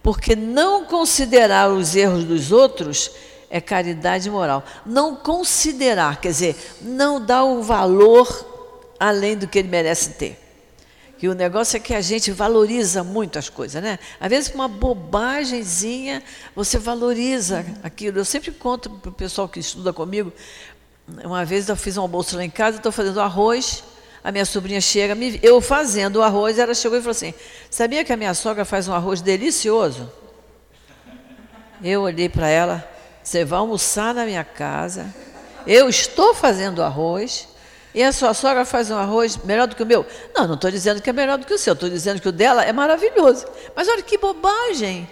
Porque 0.02 0.34
não 0.34 0.86
considerar 0.86 1.68
os 1.68 1.94
erros 1.94 2.24
dos 2.24 2.50
outros 2.50 3.10
é 3.50 3.60
caridade 3.60 4.30
moral. 4.30 4.64
Não 4.86 5.14
considerar, 5.14 6.20
quer 6.22 6.28
dizer, 6.28 6.76
não 6.80 7.20
dar 7.24 7.44
o 7.44 7.62
valor 7.62 8.94
além 8.98 9.36
do 9.36 9.46
que 9.46 9.58
ele 9.58 9.68
merece 9.68 10.10
ter. 10.14 10.45
Que 11.18 11.28
o 11.28 11.34
negócio 11.34 11.76
é 11.76 11.80
que 11.80 11.94
a 11.94 12.00
gente 12.00 12.30
valoriza 12.30 13.02
muito 13.02 13.38
as 13.38 13.48
coisas, 13.48 13.82
né? 13.82 13.98
Às 14.20 14.28
vezes, 14.28 14.54
uma 14.54 14.68
bobagemzinha, 14.68 16.22
você 16.54 16.78
valoriza 16.78 17.64
aquilo. 17.82 18.18
Eu 18.18 18.24
sempre 18.24 18.50
conto 18.52 18.90
para 18.90 19.08
o 19.08 19.12
pessoal 19.12 19.48
que 19.48 19.58
estuda 19.58 19.92
comigo. 19.92 20.32
Uma 21.24 21.44
vez 21.44 21.68
eu 21.68 21.76
fiz 21.76 21.96
um 21.96 22.02
almoço 22.02 22.36
lá 22.36 22.44
em 22.44 22.50
casa, 22.50 22.76
estou 22.76 22.92
fazendo 22.92 23.20
arroz, 23.20 23.82
a 24.22 24.32
minha 24.32 24.44
sobrinha 24.44 24.80
chega, 24.80 25.16
eu 25.40 25.60
fazendo 25.60 26.16
o 26.16 26.22
arroz, 26.22 26.58
ela 26.58 26.74
chegou 26.74 26.98
e 26.98 27.00
falou 27.00 27.12
assim: 27.12 27.32
Sabia 27.70 28.04
que 28.04 28.12
a 28.12 28.16
minha 28.16 28.34
sogra 28.34 28.64
faz 28.64 28.88
um 28.88 28.92
arroz 28.92 29.20
delicioso? 29.20 30.10
Eu 31.80 32.02
olhei 32.02 32.28
para 32.28 32.48
ela, 32.48 32.90
você 33.22 33.44
vai 33.44 33.60
almoçar 33.60 34.12
na 34.12 34.24
minha 34.24 34.42
casa, 34.42 35.14
eu 35.64 35.88
estou 35.88 36.34
fazendo 36.34 36.82
arroz, 36.82 37.46
e 37.96 38.02
a 38.02 38.12
sua 38.12 38.34
sogra 38.34 38.66
faz 38.66 38.90
um 38.90 38.98
arroz 38.98 39.38
melhor 39.38 39.66
do 39.66 39.74
que 39.74 39.82
o 39.82 39.86
meu? 39.86 40.04
Não, 40.34 40.46
não 40.46 40.54
estou 40.54 40.70
dizendo 40.70 41.00
que 41.00 41.08
é 41.08 41.12
melhor 41.14 41.38
do 41.38 41.46
que 41.46 41.54
o 41.54 41.58
seu, 41.58 41.72
estou 41.72 41.88
dizendo 41.88 42.20
que 42.20 42.28
o 42.28 42.32
dela 42.32 42.62
é 42.62 42.70
maravilhoso. 42.70 43.46
Mas 43.74 43.88
olha 43.88 44.02
que 44.02 44.18
bobagem! 44.18 45.08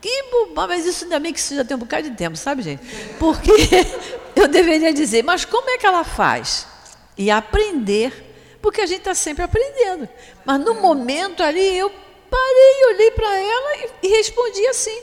Que 0.00 0.22
bobagem, 0.30 0.76
mas 0.76 0.86
isso 0.86 1.04
ainda 1.04 1.20
bem 1.20 1.34
que 1.34 1.38
isso 1.38 1.54
já 1.54 1.62
tem 1.62 1.76
um 1.76 1.80
bocado 1.80 2.08
de 2.08 2.16
tempo, 2.16 2.34
sabe, 2.34 2.62
gente? 2.62 2.82
Porque 3.18 3.52
eu 4.34 4.48
deveria 4.48 4.90
dizer, 4.94 5.22
mas 5.22 5.44
como 5.44 5.68
é 5.68 5.76
que 5.76 5.84
ela 5.84 6.02
faz? 6.02 6.66
E 7.14 7.30
aprender, 7.30 8.58
porque 8.62 8.80
a 8.80 8.86
gente 8.86 9.00
está 9.00 9.14
sempre 9.14 9.44
aprendendo. 9.44 10.08
Mas 10.46 10.58
no 10.60 10.76
momento 10.76 11.42
ali, 11.42 11.76
eu 11.76 11.90
parei, 12.30 12.94
olhei 12.94 13.10
para 13.10 13.36
ela 13.36 13.76
e, 13.76 14.06
e 14.06 14.08
respondi 14.16 14.66
assim. 14.68 14.98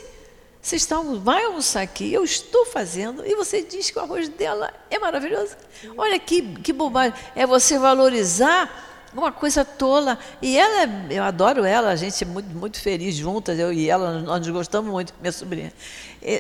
Vocês 0.62 0.84
estão, 0.84 1.20
vai 1.20 1.44
almoçar 1.46 1.82
aqui, 1.82 2.14
eu 2.14 2.24
estou 2.24 2.66
fazendo, 2.68 3.26
e 3.26 3.34
você 3.36 3.64
diz 3.64 3.90
que 3.90 3.98
o 3.98 4.02
arroz 4.02 4.30
dela 4.30 4.72
é 4.92 5.00
maravilhoso. 5.00 5.56
Olha 5.98 6.20
que, 6.20 6.42
que 6.60 6.72
bobagem. 6.72 7.14
É 7.36 7.48
você 7.48 7.80
valorizar 7.80 8.70
uma 9.12 9.32
coisa 9.32 9.66
tola. 9.66 10.20
E 10.42 10.58
ela, 10.60 10.84
é- 10.84 11.08
eu 11.18 11.24
adoro 11.24 11.66
ela, 11.66 11.90
a 11.90 11.96
gente 11.96 12.24
é 12.24 12.28
muito, 12.28 12.48
muito 12.56 12.80
feliz 12.80 13.16
juntas, 13.16 13.58
eu 13.58 13.74
e 13.74 13.90
ela, 13.90 14.20
nós 14.20 14.40
nos 14.40 14.50
gostamos 14.50 14.92
muito, 14.92 15.14
minha 15.20 15.32
sobrinha. 15.32 15.74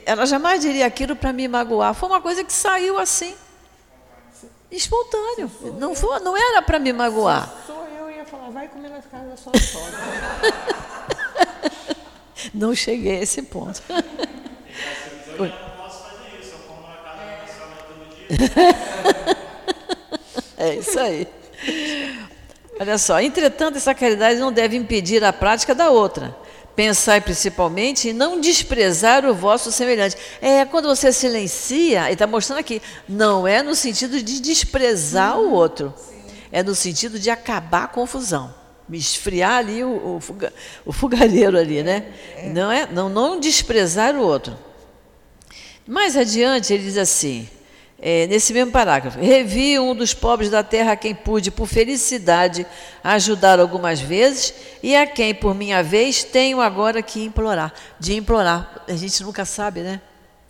Ela 0.05 0.25
jamais 0.27 0.61
diria 0.61 0.85
aquilo 0.85 1.15
para 1.15 1.33
me 1.33 1.47
magoar. 1.47 1.95
Foi 1.95 2.07
uma 2.07 2.21
coisa 2.21 2.43
que 2.43 2.53
saiu 2.53 2.99
assim, 2.99 3.33
espontâneo. 4.69 5.49
Não, 5.79 5.95
foi, 5.95 6.19
não 6.19 6.37
era 6.37 6.61
para 6.61 6.77
me 6.77 6.93
magoar. 6.93 7.51
Sou 7.65 7.87
eu 7.99 8.09
ia 8.11 8.23
falar, 8.23 8.51
vai 8.51 8.67
comer 8.67 8.89
na 8.89 9.01
casa 9.01 9.25
da 9.29 9.35
sua 9.35 9.51
sogra. 9.59 9.97
Não 12.53 12.73
cheguei 12.75 13.19
a 13.19 13.23
esse 13.23 13.41
ponto. 13.43 13.81
Eu 13.89 15.47
já 15.47 15.53
não 15.59 15.69
posso 15.77 16.03
fazer 16.03 16.39
isso, 16.41 16.51
eu 16.53 16.59
como 16.67 16.81
na 16.87 16.97
casa 16.97 17.17
da 17.17 17.25
minha 17.25 17.47
sogra 17.47 17.77
todo 17.87 18.03
dia. 18.15 18.91
É 20.57 20.75
isso 20.75 20.99
aí. 20.99 21.27
Olha 22.79 22.97
só, 22.97 23.19
entretanto, 23.19 23.77
essa 23.77 23.93
caridade 23.95 24.39
não 24.39 24.51
deve 24.51 24.77
impedir 24.77 25.23
a 25.23 25.33
prática 25.33 25.73
da 25.73 25.89
outra. 25.89 26.35
Pensai 26.75 27.19
principalmente 27.19 28.09
em 28.09 28.13
não 28.13 28.39
desprezar 28.39 29.25
o 29.25 29.33
vosso 29.33 29.71
semelhante. 29.71 30.15
É, 30.41 30.63
quando 30.65 30.87
você 30.87 31.11
silencia, 31.11 32.05
ele 32.05 32.13
está 32.13 32.25
mostrando 32.25 32.59
aqui, 32.59 32.81
não 33.09 33.47
é 33.47 33.61
no 33.61 33.75
sentido 33.75 34.21
de 34.21 34.39
desprezar 34.39 35.37
o 35.39 35.51
outro, 35.51 35.93
é 36.51 36.63
no 36.63 36.73
sentido 36.73 37.19
de 37.19 37.29
acabar 37.29 37.83
a 37.83 37.87
confusão. 37.87 38.60
Me 38.91 38.97
esfriar 38.97 39.59
ali 39.59 39.85
o, 39.85 40.17
o, 40.17 40.19
fuga- 40.19 40.51
o 40.85 40.91
fogareiro 40.91 41.57
ali, 41.57 41.81
né? 41.81 42.07
Não, 42.53 42.69
é, 42.69 42.85
não, 42.91 43.07
não 43.07 43.39
desprezar 43.39 44.13
o 44.17 44.21
outro. 44.21 44.57
Mais 45.87 46.17
adiante, 46.17 46.73
ele 46.73 46.83
diz 46.83 46.97
assim: 46.97 47.47
é, 48.01 48.27
nesse 48.27 48.51
mesmo 48.51 48.69
parágrafo. 48.69 49.17
Revi 49.17 49.79
um 49.79 49.95
dos 49.95 50.13
pobres 50.13 50.49
da 50.49 50.61
terra 50.61 50.91
a 50.91 50.95
quem 50.97 51.15
pude, 51.15 51.49
por 51.51 51.67
felicidade, 51.67 52.67
ajudar 53.01 53.61
algumas 53.61 54.01
vezes, 54.01 54.53
e 54.83 54.93
a 54.93 55.07
quem, 55.07 55.33
por 55.33 55.55
minha 55.55 55.81
vez, 55.81 56.25
tenho 56.25 56.59
agora 56.59 57.01
que 57.01 57.23
implorar. 57.23 57.73
De 57.97 58.13
implorar. 58.13 58.83
A 58.89 58.93
gente 58.97 59.23
nunca 59.23 59.45
sabe, 59.45 59.79
né? 59.79 60.01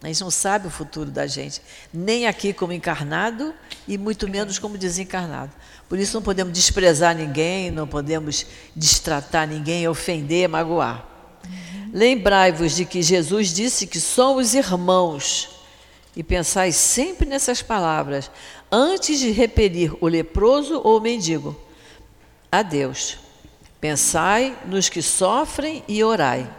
A 0.02 0.08
gente 0.08 0.22
não 0.22 0.32
sabe 0.32 0.66
o 0.66 0.72
futuro 0.72 1.12
da 1.12 1.28
gente, 1.28 1.62
nem 1.94 2.26
aqui 2.26 2.54
como 2.54 2.74
encarnado 2.74 3.54
e 3.88 4.00
muito 4.00 4.28
menos 4.28 4.58
como 4.58 4.76
desencarnado. 4.76 5.52
Por 5.92 6.00
isso 6.00 6.16
não 6.16 6.22
podemos 6.22 6.54
desprezar 6.54 7.14
ninguém, 7.14 7.70
não 7.70 7.86
podemos 7.86 8.46
destratar 8.74 9.46
ninguém, 9.46 9.90
ofender, 9.90 10.48
magoar. 10.48 11.06
Lembrai-vos 11.92 12.78
de 12.78 12.86
que 12.86 13.02
Jesus 13.02 13.54
disse 13.54 13.86
que 13.86 14.00
somos 14.00 14.54
irmãos 14.54 15.50
e 16.16 16.24
pensai 16.24 16.72
sempre 16.72 17.28
nessas 17.28 17.62
palavras 17.62 18.32
antes 18.72 19.20
de 19.20 19.32
repelir 19.32 19.94
o 20.00 20.08
leproso 20.08 20.80
ou 20.82 20.98
o 20.98 21.02
mendigo. 21.02 21.60
A 22.50 22.62
Deus. 22.62 23.18
Pensai 23.82 24.58
nos 24.66 24.88
que 24.88 25.02
sofrem 25.02 25.84
e 25.90 26.02
orai. 26.06 26.50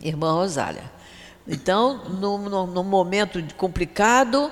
Irmã 0.00 0.32
Rosália. 0.32 0.90
Então, 1.46 2.08
num, 2.08 2.84
momento 2.84 3.38
complicado, 3.56 4.50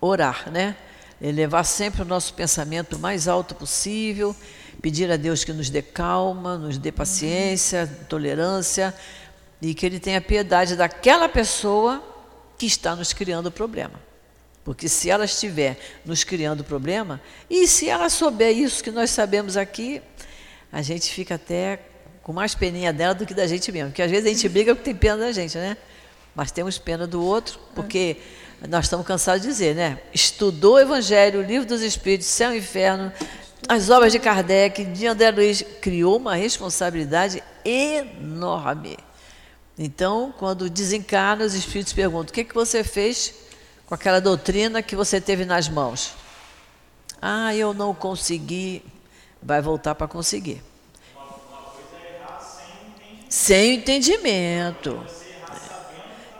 orar, 0.00 0.50
né? 0.50 0.74
Elevar 1.22 1.64
sempre 1.64 2.02
o 2.02 2.04
nosso 2.04 2.34
pensamento 2.34 2.96
o 2.96 2.98
mais 2.98 3.28
alto 3.28 3.54
possível, 3.54 4.34
pedir 4.82 5.08
a 5.10 5.16
Deus 5.16 5.44
que 5.44 5.52
nos 5.52 5.70
dê 5.70 5.80
calma, 5.80 6.58
nos 6.58 6.76
dê 6.76 6.90
paciência, 6.90 7.86
tolerância 8.08 8.92
e 9.60 9.72
que 9.72 9.86
Ele 9.86 10.00
tenha 10.00 10.20
piedade 10.20 10.74
daquela 10.74 11.28
pessoa 11.28 12.02
que 12.58 12.66
está 12.66 12.96
nos 12.96 13.12
criando 13.12 13.52
problema. 13.52 14.00
Porque 14.64 14.88
se 14.88 15.10
ela 15.10 15.24
estiver 15.24 15.78
nos 16.04 16.24
criando 16.24 16.64
problema, 16.64 17.20
e 17.48 17.66
se 17.66 17.88
ela 17.88 18.08
souber 18.08 18.56
isso 18.56 18.82
que 18.82 18.90
nós 18.90 19.10
sabemos 19.10 19.56
aqui, 19.56 20.02
a 20.72 20.82
gente 20.82 21.12
fica 21.12 21.36
até 21.36 21.80
com 22.22 22.32
mais 22.32 22.54
peninha 22.54 22.92
dela 22.92 23.14
do 23.14 23.26
que 23.26 23.34
da 23.34 23.46
gente 23.46 23.70
mesmo. 23.72 23.90
Porque 23.90 24.02
às 24.02 24.10
vezes 24.10 24.26
a 24.26 24.28
gente 24.28 24.48
briga 24.48 24.74
porque 24.74 24.84
tem 24.84 24.94
pena 24.94 25.18
da 25.18 25.32
gente, 25.32 25.56
né? 25.58 25.76
Mas 26.34 26.50
temos 26.50 26.78
pena 26.78 27.06
do 27.06 27.22
outro, 27.22 27.58
porque 27.74 28.16
nós 28.68 28.86
estamos 28.86 29.06
cansados 29.06 29.42
de 29.42 29.48
dizer, 29.48 29.74
né? 29.74 29.98
Estudou 30.12 30.74
o 30.74 30.78
Evangelho, 30.78 31.40
o 31.40 31.42
livro 31.42 31.66
dos 31.66 31.82
Espíritos, 31.82 32.26
céu 32.28 32.54
e 32.54 32.58
inferno, 32.58 33.12
as 33.68 33.90
obras 33.90 34.12
de 34.12 34.18
Kardec, 34.18 34.84
de 34.84 35.06
André 35.06 35.30
Luiz, 35.30 35.64
criou 35.80 36.16
uma 36.16 36.34
responsabilidade 36.34 37.42
enorme. 37.64 38.98
Então, 39.78 40.34
quando 40.38 40.68
desencarna, 40.68 41.44
os 41.44 41.54
espíritos 41.54 41.92
perguntam: 41.92 42.30
o 42.30 42.32
que, 42.32 42.44
que 42.44 42.54
você 42.54 42.84
fez 42.84 43.34
com 43.86 43.94
aquela 43.94 44.20
doutrina 44.20 44.82
que 44.82 44.96
você 44.96 45.20
teve 45.20 45.44
nas 45.44 45.68
mãos? 45.68 46.12
Ah, 47.20 47.54
eu 47.54 47.72
não 47.72 47.94
consegui. 47.94 48.84
Vai 49.40 49.60
voltar 49.60 49.94
para 49.94 50.06
conseguir. 50.06 50.62
sem 53.28 53.76
entendimento. 53.76 55.04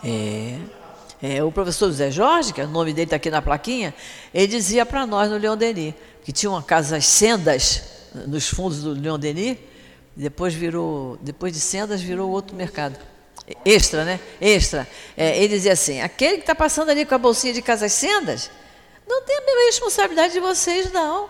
É. 0.05 0.82
é. 1.23 1.43
O 1.43 1.53
professor 1.53 1.87
José 1.87 2.11
Jorge, 2.11 2.53
que 2.53 2.61
é 2.61 2.65
o 2.65 2.69
nome 2.69 2.93
dele 2.93 3.05
está 3.05 3.17
aqui 3.17 3.31
na 3.31 3.41
plaquinha, 3.41 3.95
ele 4.35 4.49
dizia 4.49 4.85
para 4.85 5.07
nós 5.07 5.31
no 5.31 5.39
Leão 5.39 5.57
Denis, 5.57 5.95
que 6.25 6.33
tinha 6.33 6.51
uma 6.51 6.63
casa 6.63 6.97
às 6.97 7.07
sendas 7.07 7.83
nos 8.27 8.49
fundos 8.49 8.83
do 8.83 8.93
Leão 8.93 9.19
Denis, 9.19 9.57
depois 10.15 10.53
virou, 10.53 11.17
depois 11.23 11.53
de 11.53 11.61
sendas 11.61 12.03
virou 12.03 12.31
outro 12.31 12.55
mercado 12.55 12.99
extra, 13.65 14.05
né? 14.05 14.21
Extra. 14.41 14.89
É, 15.17 15.37
ele 15.39 15.55
dizia 15.55 15.73
assim: 15.73 16.01
aquele 16.01 16.35
que 16.35 16.43
está 16.43 16.55
passando 16.55 16.91
ali 16.91 17.05
com 17.05 17.15
a 17.15 17.19
bolsinha 17.19 17.53
de 17.53 17.63
casas 17.63 17.93
sendas, 17.93 18.51
não 19.07 19.23
tem 19.23 19.37
a 19.37 19.41
mesma 19.41 19.67
responsabilidade 19.67 20.33
de 20.33 20.41
vocês, 20.41 20.93
não. 20.93 21.29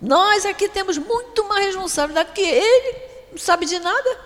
Nós 0.00 0.46
aqui 0.46 0.68
temos 0.68 0.96
muito 0.96 1.46
mais 1.48 1.66
responsabilidade 1.66 2.32
que 2.32 2.40
ele, 2.40 2.96
não 3.32 3.38
sabe 3.38 3.66
de 3.66 3.78
nada. 3.78 4.18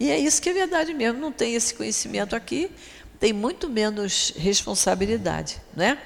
E 0.00 0.10
é 0.10 0.18
isso 0.18 0.40
que 0.40 0.48
é 0.48 0.52
verdade 0.52 0.94
mesmo, 0.94 1.20
não 1.20 1.32
tem 1.32 1.54
esse 1.54 1.74
conhecimento 1.74 2.36
aqui, 2.36 2.70
tem 3.18 3.32
muito 3.32 3.68
menos 3.68 4.32
responsabilidade, 4.36 5.60
né? 5.74 5.98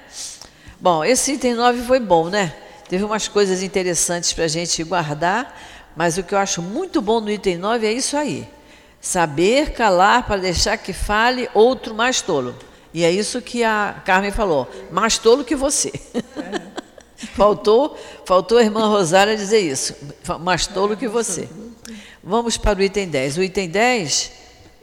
Bom, 0.79 1.03
esse 1.03 1.33
item 1.33 1.53
9 1.53 1.83
foi 1.83 1.99
bom, 1.99 2.29
né? 2.29 2.53
Teve 2.89 3.03
umas 3.03 3.27
coisas 3.27 3.63
interessantes 3.63 4.33
para 4.33 4.45
a 4.45 4.47
gente 4.47 4.83
guardar, 4.83 5.59
mas 5.95 6.17
o 6.17 6.23
que 6.23 6.33
eu 6.33 6.39
acho 6.39 6.61
muito 6.61 7.01
bom 7.01 7.21
no 7.21 7.31
item 7.31 7.57
9 7.57 7.87
é 7.87 7.93
isso 7.93 8.17
aí. 8.17 8.47
Saber 8.99 9.71
calar 9.71 10.25
para 10.25 10.41
deixar 10.41 10.77
que 10.77 10.93
fale 10.93 11.49
outro 11.53 11.93
mais 11.93 12.21
tolo. 12.21 12.55
E 12.93 13.03
é 13.03 13.11
isso 13.11 13.41
que 13.41 13.63
a 13.63 14.01
Carmen 14.05 14.31
falou, 14.31 14.69
mais 14.91 15.17
tolo 15.17 15.43
que 15.43 15.55
você. 15.55 15.91
faltou, 17.35 17.97
faltou 18.25 18.57
a 18.57 18.63
irmã 18.63 18.87
Rosária 18.87 19.35
dizer 19.35 19.59
isso, 19.59 19.95
mais 20.41 20.67
tolo 20.67 20.97
que 20.97 21.07
você. 21.07 21.47
Vamos 22.23 22.57
para 22.57 22.79
o 22.79 22.83
item 22.83 23.07
10. 23.07 23.37
O 23.37 23.43
item 23.43 23.69
10 23.69 24.31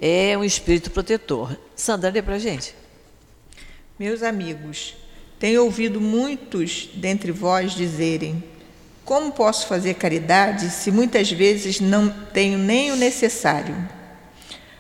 é 0.00 0.36
um 0.36 0.44
espírito 0.44 0.90
protetor. 0.90 1.56
Sandra, 1.80 2.10
lê 2.10 2.20
para 2.20 2.38
gente. 2.38 2.74
Meus 3.98 4.22
amigos, 4.22 4.94
tenho 5.38 5.64
ouvido 5.64 5.98
muitos 5.98 6.90
dentre 6.94 7.32
vós 7.32 7.72
dizerem: 7.72 8.44
Como 9.02 9.32
posso 9.32 9.66
fazer 9.66 9.94
caridade 9.94 10.68
se 10.68 10.90
muitas 10.90 11.32
vezes 11.32 11.80
não 11.80 12.10
tenho 12.34 12.58
nem 12.58 12.92
o 12.92 12.96
necessário? 12.96 13.74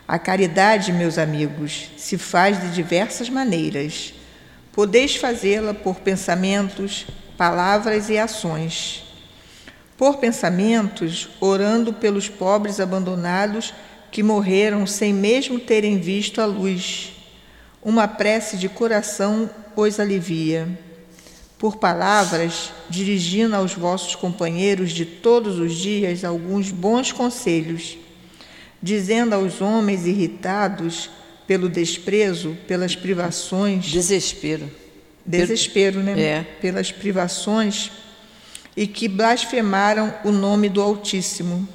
A 0.06 0.18
caridade, 0.18 0.92
meus 0.92 1.16
amigos, 1.16 1.90
se 1.96 2.18
faz 2.18 2.60
de 2.60 2.70
diversas 2.74 3.30
maneiras. 3.30 4.12
Podeis 4.70 5.16
fazê-la 5.16 5.72
por 5.72 6.00
pensamentos, 6.00 7.06
palavras 7.38 8.10
e 8.10 8.18
ações. 8.18 9.04
Por 9.96 10.18
pensamentos, 10.18 11.30
orando 11.40 11.94
pelos 11.94 12.28
pobres 12.28 12.78
abandonados 12.78 13.72
que 14.10 14.22
morreram 14.22 14.86
sem 14.86 15.12
mesmo 15.12 15.58
terem 15.58 15.98
visto 15.98 16.40
a 16.40 16.46
luz. 16.46 17.12
Uma 17.82 18.06
prece 18.06 18.56
de 18.56 18.68
coração 18.68 19.48
os 19.74 19.98
alivia. 19.98 20.68
Por 21.58 21.76
palavras, 21.76 22.72
dirigindo 22.88 23.54
aos 23.54 23.74
vossos 23.74 24.14
companheiros 24.14 24.92
de 24.92 25.04
todos 25.04 25.58
os 25.58 25.74
dias 25.74 26.24
alguns 26.24 26.70
bons 26.70 27.12
conselhos 27.12 27.98
dizendo 28.82 29.34
aos 29.34 29.60
homens 29.60 30.06
irritados 30.06 31.10
pelo 31.46 31.68
desprezo, 31.68 32.56
pelas 32.66 32.96
privações. 32.96 33.84
Desespero. 33.86 34.70
Desespero, 35.26 36.00
né? 36.00 36.20
É. 36.20 36.46
Pelas 36.60 36.90
privações 36.90 37.90
e 38.76 38.86
que 38.86 39.08
blasfemaram 39.08 40.14
o 40.24 40.30
nome 40.30 40.68
do 40.68 40.80
Altíssimo. 40.80 41.68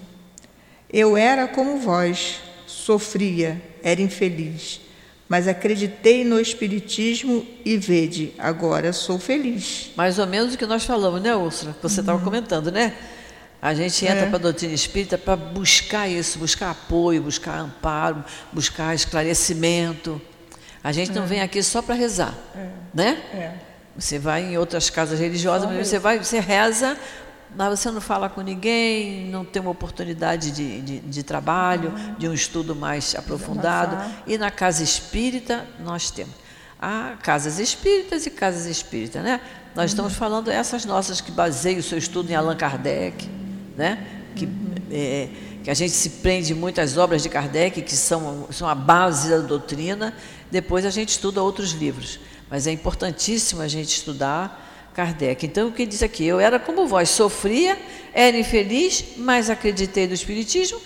Eu 0.98 1.18
era 1.18 1.46
como 1.46 1.78
vós, 1.78 2.40
sofria, 2.66 3.62
era 3.84 4.02
infeliz, 4.02 4.80
mas 5.28 5.46
acreditei 5.46 6.24
no 6.24 6.40
Espiritismo 6.40 7.46
e 7.66 7.76
vede, 7.76 8.32
agora 8.38 8.94
sou 8.94 9.20
feliz. 9.20 9.92
Mais 9.98 10.20
ou 10.20 10.26
menos 10.26 10.54
o 10.54 10.58
que 10.58 10.66
nós 10.66 10.86
falamos, 10.86 11.22
né, 11.22 11.36
Úrsula? 11.36 11.76
Você 11.82 12.00
estava 12.00 12.18
uhum. 12.18 12.24
comentando, 12.24 12.72
né? 12.72 12.96
A 13.62 13.74
gente 13.74 14.06
entra 14.06 14.22
é. 14.22 14.26
para 14.28 14.38
a 14.38 14.42
doutrina 14.42 14.74
espírita 14.74 15.18
para 15.18 15.36
buscar 15.36 16.08
isso, 16.08 16.40
buscar 16.40 16.72
apoio, 16.72 17.24
buscar 17.24 17.60
amparo, 17.60 18.24
buscar 18.54 18.96
esclarecimento. 18.96 20.22
A 20.82 20.94
gente 20.94 21.12
é. 21.12 21.14
não 21.14 21.28
vem 21.28 21.42
aqui 21.42 21.62
só 21.62 21.82
para 21.82 21.94
rezar, 21.94 22.34
é. 22.56 22.70
né? 22.94 23.22
É. 23.34 23.52
Você 24.00 24.18
vai 24.18 24.46
em 24.46 24.58
outras 24.58 24.90
casas 24.90 25.20
religiosas, 25.20 25.70
mas 25.70 25.90
você 25.90 26.00
vai, 26.00 26.20
você 26.20 26.40
reza, 26.40 26.98
mas 27.56 27.80
você 27.80 27.90
não 27.92 28.02
fala 28.02 28.30
com 28.30 28.42
ninguém, 28.42 29.28
não 29.30 29.46
tem 29.46 29.62
uma 29.62 29.72
oportunidade 29.72 30.52
de, 30.52 30.82
de, 30.82 31.00
de 31.00 31.24
trabalho, 31.24 31.90
uhum. 31.90 32.16
de 32.16 32.28
um 32.28 32.34
estudo 32.34 32.76
mais 32.76 33.16
aprofundado. 33.16 33.98
E 34.28 34.38
na 34.38 34.52
casa 34.52 34.84
espírita 34.84 35.66
nós 35.80 36.12
temos. 36.12 36.34
Há 36.80 37.16
casas 37.24 37.60
espíritas 37.60 38.26
e 38.26 38.30
casas 38.30 38.66
espíritas, 38.66 39.24
né? 39.24 39.40
Nós 39.74 39.84
uhum. 39.84 39.86
estamos 39.86 40.14
falando 40.14 40.52
essas 40.52 40.86
nossas 40.86 41.22
que 41.22 41.32
baseiam 41.32 41.80
o 41.80 41.84
seu 41.84 41.98
estudo 41.98 42.30
em 42.30 42.36
Allan 42.36 42.56
Kardec 42.56 43.30
né? 43.76 44.06
que, 44.36 44.48
é, 44.92 45.30
que 45.64 45.70
a 45.70 45.74
gente 45.74 45.92
se 45.92 46.10
prende 46.10 46.54
muito 46.54 46.80
às 46.82 46.98
obras 46.98 47.24
de 47.24 47.30
Kardec, 47.30 47.82
que 47.82 47.96
são, 47.96 48.48
são 48.52 48.68
a 48.68 48.76
base 48.76 49.30
da 49.30 49.40
doutrina, 49.40 50.14
depois 50.52 50.86
a 50.86 50.90
gente 50.90 51.10
estuda 51.10 51.42
outros 51.42 51.72
livros. 51.72 52.20
Mas 52.50 52.68
é 52.68 52.72
importantíssimo 52.72 53.62
a 53.62 53.68
gente 53.68 53.90
estudar 53.90 54.64
Kardec. 54.96 55.46
Então, 55.46 55.68
o 55.68 55.72
que 55.72 55.86
diz 55.86 56.02
aqui? 56.02 56.26
Eu 56.26 56.40
era 56.40 56.58
como 56.58 56.88
vós, 56.88 57.10
sofria, 57.10 57.78
era 58.14 58.38
infeliz, 58.38 59.04
mas 59.18 59.50
acreditei 59.50 60.08
no 60.08 60.14
Espiritismo 60.14 60.80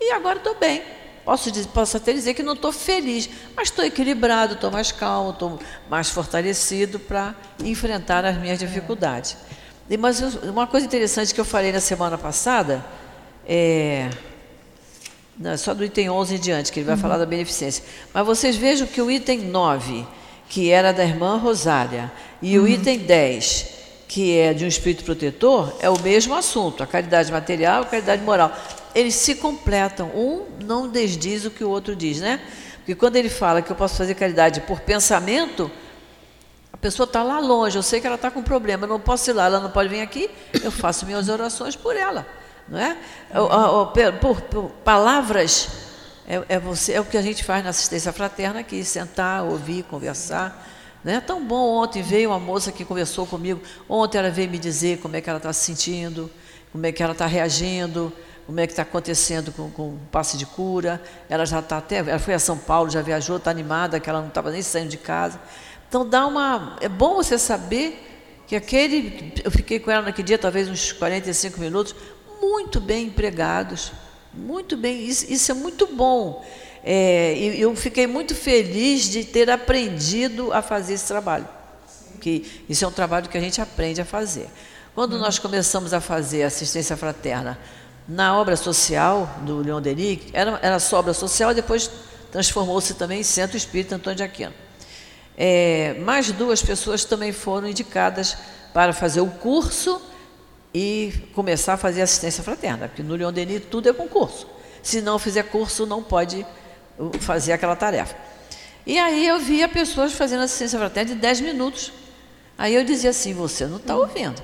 e 0.00 0.12
agora 0.12 0.38
estou 0.38 0.54
bem. 0.54 0.82
Posso, 1.24 1.52
posso 1.68 1.98
até 1.98 2.14
dizer 2.14 2.32
que 2.32 2.42
não 2.42 2.54
estou 2.54 2.72
feliz, 2.72 3.28
mas 3.54 3.68
estou 3.68 3.84
equilibrado, 3.84 4.54
estou 4.54 4.70
mais 4.70 4.90
calmo, 4.90 5.30
estou 5.30 5.58
mais 5.90 6.08
fortalecido 6.08 6.98
para 6.98 7.34
enfrentar 7.62 8.24
as 8.24 8.38
minhas 8.38 8.58
dificuldades. 8.58 9.36
Mas 9.98 10.20
uma 10.42 10.66
coisa 10.66 10.86
interessante 10.86 11.34
que 11.34 11.40
eu 11.40 11.44
falei 11.44 11.70
na 11.70 11.80
semana 11.80 12.16
passada, 12.16 12.82
é, 13.46 14.08
não, 15.38 15.56
só 15.58 15.74
do 15.74 15.84
item 15.84 16.08
11 16.08 16.34
em 16.34 16.38
diante, 16.38 16.72
que 16.72 16.80
ele 16.80 16.86
vai 16.86 16.94
uhum. 16.94 17.00
falar 17.00 17.18
da 17.18 17.26
beneficência. 17.26 17.84
Mas 18.14 18.24
vocês 18.24 18.56
vejam 18.56 18.86
que 18.86 19.02
o 19.02 19.10
item 19.10 19.40
9, 19.40 20.06
que 20.50 20.68
era 20.68 20.92
da 20.92 21.04
irmã 21.04 21.36
Rosália, 21.36 22.10
e 22.42 22.58
o 22.58 22.66
item 22.66 22.98
10, 22.98 23.66
que 24.08 24.36
é 24.36 24.52
de 24.52 24.64
um 24.64 24.68
espírito 24.68 25.04
protetor, 25.04 25.72
é 25.78 25.88
o 25.88 25.96
mesmo 26.00 26.34
assunto, 26.34 26.82
a 26.82 26.86
caridade 26.88 27.30
material 27.30 27.82
e 27.82 27.86
a 27.86 27.88
caridade 27.88 28.22
moral. 28.22 28.52
Eles 28.92 29.14
se 29.14 29.36
completam, 29.36 30.08
um 30.08 30.46
não 30.64 30.88
desdiz 30.88 31.44
o 31.44 31.52
que 31.52 31.62
o 31.62 31.70
outro 31.70 31.94
diz, 31.94 32.18
né? 32.18 32.40
Porque 32.78 32.96
quando 32.96 33.14
ele 33.14 33.28
fala 33.28 33.62
que 33.62 33.70
eu 33.70 33.76
posso 33.76 33.94
fazer 33.94 34.16
caridade 34.16 34.60
por 34.62 34.80
pensamento, 34.80 35.70
a 36.72 36.76
pessoa 36.76 37.04
está 37.04 37.22
lá 37.22 37.38
longe, 37.38 37.78
eu 37.78 37.82
sei 37.84 38.00
que 38.00 38.08
ela 38.08 38.16
está 38.16 38.28
com 38.28 38.42
problema, 38.42 38.86
eu 38.86 38.88
não 38.88 38.98
posso 38.98 39.30
ir 39.30 39.34
lá, 39.34 39.46
ela 39.46 39.60
não 39.60 39.70
pode 39.70 39.88
vir 39.88 40.00
aqui, 40.00 40.28
eu 40.64 40.72
faço 40.72 41.06
minhas 41.06 41.28
orações 41.28 41.76
por 41.76 41.94
ela. 41.94 42.26
Não 42.68 42.80
é? 42.80 42.96
Por, 44.20 44.40
por 44.40 44.70
palavras, 44.82 45.89
é, 46.26 46.42
é, 46.48 46.58
você, 46.58 46.92
é 46.92 47.00
o 47.00 47.04
que 47.04 47.16
a 47.16 47.22
gente 47.22 47.42
faz 47.44 47.64
na 47.64 47.70
assistência 47.70 48.12
fraterna 48.12 48.60
aqui, 48.60 48.84
sentar, 48.84 49.44
ouvir, 49.44 49.82
conversar. 49.84 50.66
É 51.04 51.20
tão 51.20 51.44
bom. 51.44 51.82
Ontem 51.82 52.02
veio 52.02 52.30
uma 52.30 52.38
moça 52.38 52.70
que 52.70 52.84
conversou 52.84 53.26
comigo, 53.26 53.60
ontem 53.88 54.18
ela 54.18 54.30
veio 54.30 54.50
me 54.50 54.58
dizer 54.58 54.98
como 54.98 55.16
é 55.16 55.20
que 55.20 55.30
ela 55.30 55.38
está 55.38 55.52
se 55.52 55.64
sentindo, 55.64 56.30
como 56.72 56.86
é 56.86 56.92
que 56.92 57.02
ela 57.02 57.12
está 57.12 57.26
reagindo, 57.26 58.12
como 58.46 58.60
é 58.60 58.66
que 58.66 58.72
está 58.72 58.82
acontecendo 58.82 59.52
com, 59.52 59.70
com 59.70 59.88
o 59.90 60.00
passe 60.10 60.36
de 60.36 60.44
cura. 60.44 61.02
Ela 61.28 61.46
já 61.46 61.60
está 61.60 61.78
até, 61.78 61.98
ela 61.98 62.18
foi 62.18 62.34
a 62.34 62.38
São 62.38 62.58
Paulo, 62.58 62.90
já 62.90 63.00
viajou, 63.00 63.36
está 63.36 63.50
animada, 63.50 63.98
que 63.98 64.10
ela 64.10 64.20
não 64.20 64.28
estava 64.28 64.50
nem 64.50 64.62
saindo 64.62 64.88
de 64.88 64.98
casa. 64.98 65.40
Então 65.88 66.08
dá 66.08 66.26
uma. 66.26 66.76
É 66.80 66.88
bom 66.88 67.14
você 67.14 67.38
saber 67.38 68.42
que 68.46 68.54
aquele. 68.54 69.32
Eu 69.42 69.50
fiquei 69.50 69.80
com 69.80 69.90
ela 69.90 70.02
naquele 70.02 70.26
dia, 70.26 70.38
talvez 70.38 70.68
uns 70.68 70.92
45 70.92 71.60
minutos, 71.60 71.94
muito 72.40 72.80
bem 72.80 73.06
empregados, 73.06 73.92
muito 74.32 74.76
bem, 74.76 75.04
isso, 75.04 75.26
isso 75.30 75.50
é 75.50 75.54
muito 75.54 75.86
bom. 75.86 76.44
É, 76.82 77.34
eu 77.36 77.74
fiquei 77.76 78.06
muito 78.06 78.34
feliz 78.34 79.04
de 79.04 79.24
ter 79.24 79.50
aprendido 79.50 80.52
a 80.52 80.62
fazer 80.62 80.94
esse 80.94 81.06
trabalho, 81.06 81.46
que 82.20 82.64
isso 82.68 82.84
é 82.84 82.88
um 82.88 82.92
trabalho 82.92 83.28
que 83.28 83.36
a 83.36 83.40
gente 83.40 83.60
aprende 83.60 84.00
a 84.00 84.04
fazer. 84.04 84.48
Quando 84.94 85.18
nós 85.18 85.38
começamos 85.38 85.92
a 85.92 86.00
fazer 86.00 86.42
assistência 86.42 86.96
fraterna 86.96 87.58
na 88.08 88.36
obra 88.36 88.56
social 88.56 89.28
do 89.42 89.58
Leon 89.58 89.80
Denis, 89.80 90.20
era, 90.32 90.58
era 90.62 90.78
só 90.78 90.98
obra 90.98 91.12
social, 91.12 91.54
depois 91.54 91.90
transformou-se 92.32 92.94
também 92.94 93.20
em 93.20 93.24
Centro 93.24 93.56
Espírita 93.56 93.96
Antônio 93.96 94.16
de 94.16 94.22
Aquino. 94.22 94.54
É, 95.36 95.94
mais 96.00 96.30
duas 96.32 96.62
pessoas 96.62 97.04
também 97.04 97.32
foram 97.32 97.68
indicadas 97.68 98.36
para 98.72 98.92
fazer 98.92 99.20
o 99.20 99.26
curso 99.26 100.00
e 100.72 101.12
começar 101.34 101.74
a 101.74 101.76
fazer 101.76 102.02
assistência 102.02 102.42
fraterna, 102.42 102.88
porque 102.88 103.02
no 103.02 103.14
Leon 103.14 103.32
Denis 103.32 103.62
tudo 103.70 103.88
é 103.88 103.92
concurso. 103.92 104.46
Se 104.82 105.00
não 105.00 105.18
fizer 105.18 105.42
curso, 105.44 105.84
não 105.84 106.02
pode 106.02 106.46
uh, 106.98 107.18
fazer 107.18 107.52
aquela 107.52 107.76
tarefa. 107.76 108.16
E 108.86 108.98
aí 108.98 109.26
eu 109.26 109.38
via 109.38 109.68
pessoas 109.68 110.12
fazendo 110.12 110.42
assistência 110.42 110.78
fraterna 110.78 111.14
de 111.14 111.20
10 111.20 111.40
minutos. 111.42 111.92
Aí 112.56 112.74
eu 112.74 112.84
dizia 112.84 113.10
assim: 113.10 113.34
você 113.34 113.66
não 113.66 113.76
está 113.76 113.96
ouvindo. 113.96 114.40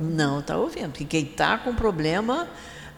Não 0.00 0.40
está 0.40 0.56
ouvindo, 0.56 0.90
porque 0.90 1.04
quem 1.04 1.24
está 1.24 1.58
com 1.58 1.74
problema, 1.74 2.48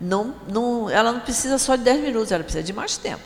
não, 0.00 0.36
não, 0.46 0.88
ela 0.88 1.10
não 1.10 1.20
precisa 1.20 1.58
só 1.58 1.74
de 1.74 1.82
10 1.82 2.00
minutos, 2.02 2.30
ela 2.30 2.44
precisa 2.44 2.62
de 2.62 2.72
mais 2.72 2.96
tempo. 2.96 3.22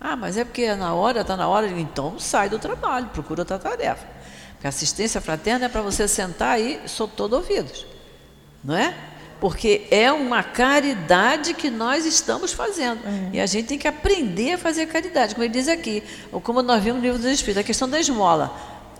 Ah, 0.00 0.14
mas 0.14 0.36
é 0.36 0.44
porque 0.44 0.72
na 0.76 0.94
hora, 0.94 1.22
está 1.22 1.36
na 1.36 1.48
hora, 1.48 1.66
então 1.68 2.20
sai 2.20 2.48
do 2.48 2.58
trabalho, 2.58 3.06
procura 3.06 3.40
outra 3.40 3.58
tarefa. 3.58 4.06
Porque 4.52 4.68
assistência 4.68 5.20
fraterna 5.20 5.66
é 5.66 5.68
para 5.68 5.82
você 5.82 6.06
sentar 6.06 6.50
aí, 6.50 6.80
sou 6.86 7.08
todo 7.08 7.32
ouvidos 7.32 7.95
não 8.66 8.76
é? 8.76 8.94
Porque 9.40 9.86
é 9.90 10.10
uma 10.10 10.42
caridade 10.42 11.54
que 11.54 11.70
nós 11.70 12.04
estamos 12.04 12.52
fazendo. 12.52 13.00
É. 13.06 13.36
E 13.36 13.40
a 13.40 13.46
gente 13.46 13.68
tem 13.68 13.78
que 13.78 13.86
aprender 13.86 14.54
a 14.54 14.58
fazer 14.58 14.86
caridade. 14.86 15.34
Como 15.34 15.44
ele 15.44 15.52
diz 15.52 15.68
aqui, 15.68 16.02
ou 16.32 16.40
como 16.40 16.62
nós 16.62 16.82
vimos 16.82 16.98
no 16.98 17.06
livro 17.06 17.18
dos 17.18 17.30
Espíritos, 17.30 17.60
a 17.60 17.64
questão 17.64 17.88
da 17.88 18.00
esmola. 18.00 18.52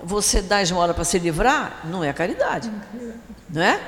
Você 0.05 0.41
dá 0.41 0.63
esmola 0.63 0.95
para 0.95 1.05
se 1.05 1.19
livrar, 1.19 1.81
não 1.85 2.05
é 2.05 2.13
caridade. 2.13 2.71
Não 3.49 3.63
é? 3.63 3.81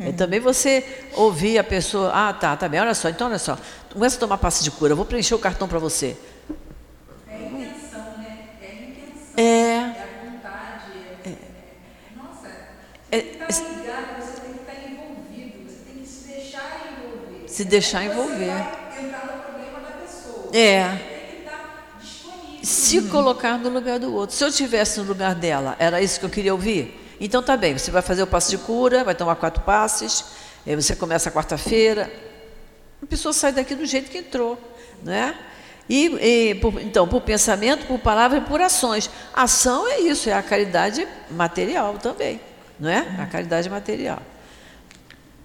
É. 0.00 0.12
também 0.12 0.38
você 0.38 0.84
ouvir 1.14 1.58
a 1.58 1.64
pessoa, 1.64 2.12
ah, 2.14 2.32
tá, 2.32 2.56
tá 2.56 2.68
bem, 2.68 2.78
olha 2.80 2.94
só, 2.94 3.08
então 3.08 3.26
olha 3.26 3.38
só, 3.38 3.58
começa 3.92 4.14
a 4.16 4.20
tomar 4.20 4.38
passe 4.38 4.62
de 4.62 4.70
cura, 4.70 4.92
eu 4.92 4.96
vou 4.96 5.04
preencher 5.04 5.34
o 5.34 5.40
cartão 5.40 5.66
para 5.66 5.80
você. 5.80 6.16
É 7.28 7.34
a 7.34 7.40
intenção, 7.40 8.00
né? 8.16 8.38
É 8.62 8.66
a 8.66 8.74
intenção. 8.74 9.34
É. 9.36 9.42
É 9.42 10.04
a 10.04 10.30
vontade. 10.30 10.92
É, 11.24 11.30
é, 11.30 11.36
nossa, 12.16 12.48
é, 13.10 13.18
se 17.58 17.64
deixar 17.64 18.04
envolver. 18.04 18.54
É. 20.52 20.96
Se 22.62 23.02
colocar 23.02 23.58
no 23.58 23.68
lugar 23.68 23.98
do 23.98 24.14
outro. 24.14 24.36
Se 24.36 24.44
eu 24.44 24.48
estivesse 24.48 25.00
no 25.00 25.06
lugar 25.06 25.34
dela, 25.34 25.74
era 25.80 26.00
isso 26.00 26.20
que 26.20 26.26
eu 26.26 26.30
queria 26.30 26.52
ouvir? 26.52 27.16
Então 27.20 27.42
tá 27.42 27.56
bem, 27.56 27.76
você 27.76 27.90
vai 27.90 28.00
fazer 28.00 28.22
o 28.22 28.28
passe 28.28 28.50
de 28.50 28.58
cura, 28.58 29.02
vai 29.02 29.12
tomar 29.12 29.34
quatro 29.34 29.60
passes, 29.64 30.24
aí 30.64 30.76
você 30.76 30.94
começa 30.94 31.30
a 31.30 31.32
quarta-feira. 31.32 32.08
A 33.02 33.06
pessoa 33.06 33.32
sai 33.32 33.50
daqui 33.50 33.74
do 33.74 33.84
jeito 33.86 34.08
que 34.08 34.18
entrou, 34.18 34.56
não 35.02 35.12
é? 35.12 35.34
E, 35.88 36.04
e 36.50 36.54
por, 36.56 36.80
então, 36.80 37.08
por 37.08 37.22
pensamento, 37.22 37.86
por 37.86 37.98
palavra 37.98 38.38
e 38.38 38.40
por 38.42 38.60
ações. 38.60 39.10
Ação 39.34 39.88
é 39.88 39.98
isso, 39.98 40.30
é 40.30 40.32
a 40.32 40.42
caridade 40.44 41.08
material 41.28 41.94
também, 41.94 42.40
não 42.78 42.88
é? 42.88 43.16
A 43.18 43.26
caridade 43.26 43.68
material. 43.68 44.22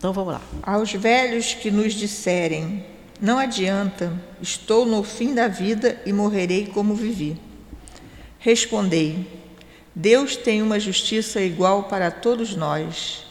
Então 0.04 0.12
vamos 0.12 0.34
lá. 0.34 0.42
Aos 0.62 0.92
velhos 0.92 1.54
que 1.54 1.72
nos 1.72 1.94
disserem: 1.94 2.86
Não 3.22 3.40
adianta, 3.40 4.12
estou 4.42 4.86
no 4.86 5.02
fim 5.02 5.34
da 5.34 5.48
vida 5.48 5.98
e 6.06 6.12
morrerei 6.12 6.68
como 6.68 6.94
vivi. 6.94 7.40
Respondei: 8.38 9.26
Deus 9.96 10.36
tem 10.36 10.62
uma 10.62 10.78
justiça 10.78 11.40
igual 11.40 11.84
para 11.84 12.12
todos 12.12 12.54
nós. 12.54 13.24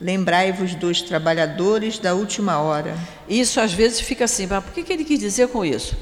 Lembrai-vos 0.00 0.76
dos 0.76 1.02
trabalhadores 1.02 1.98
da 1.98 2.14
última 2.14 2.60
hora. 2.60 2.96
Isso 3.28 3.60
às 3.60 3.72
vezes 3.72 3.98
fica 3.98 4.26
assim, 4.26 4.46
mas 4.46 4.62
por 4.62 4.72
que, 4.72 4.84
que 4.84 4.92
ele 4.92 5.04
quis 5.04 5.18
dizer 5.18 5.48
com 5.48 5.64
isso? 5.64 5.96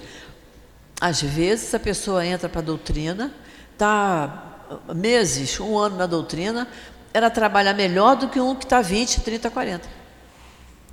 Às 1.00 1.22
vezes 1.22 1.72
a 1.72 1.80
pessoa 1.80 2.26
entra 2.26 2.50
para 2.50 2.60
a 2.60 2.64
doutrina, 2.64 3.32
está 3.72 4.60
meses, 4.94 5.58
um 5.58 5.78
ano 5.78 5.96
na 5.96 6.04
doutrina, 6.04 6.68
ela 7.14 7.30
trabalha 7.30 7.72
melhor 7.72 8.14
do 8.14 8.28
que 8.28 8.38
um 8.38 8.54
que 8.54 8.66
está 8.66 8.82
20, 8.82 9.22
30, 9.22 9.48
40 9.48 9.97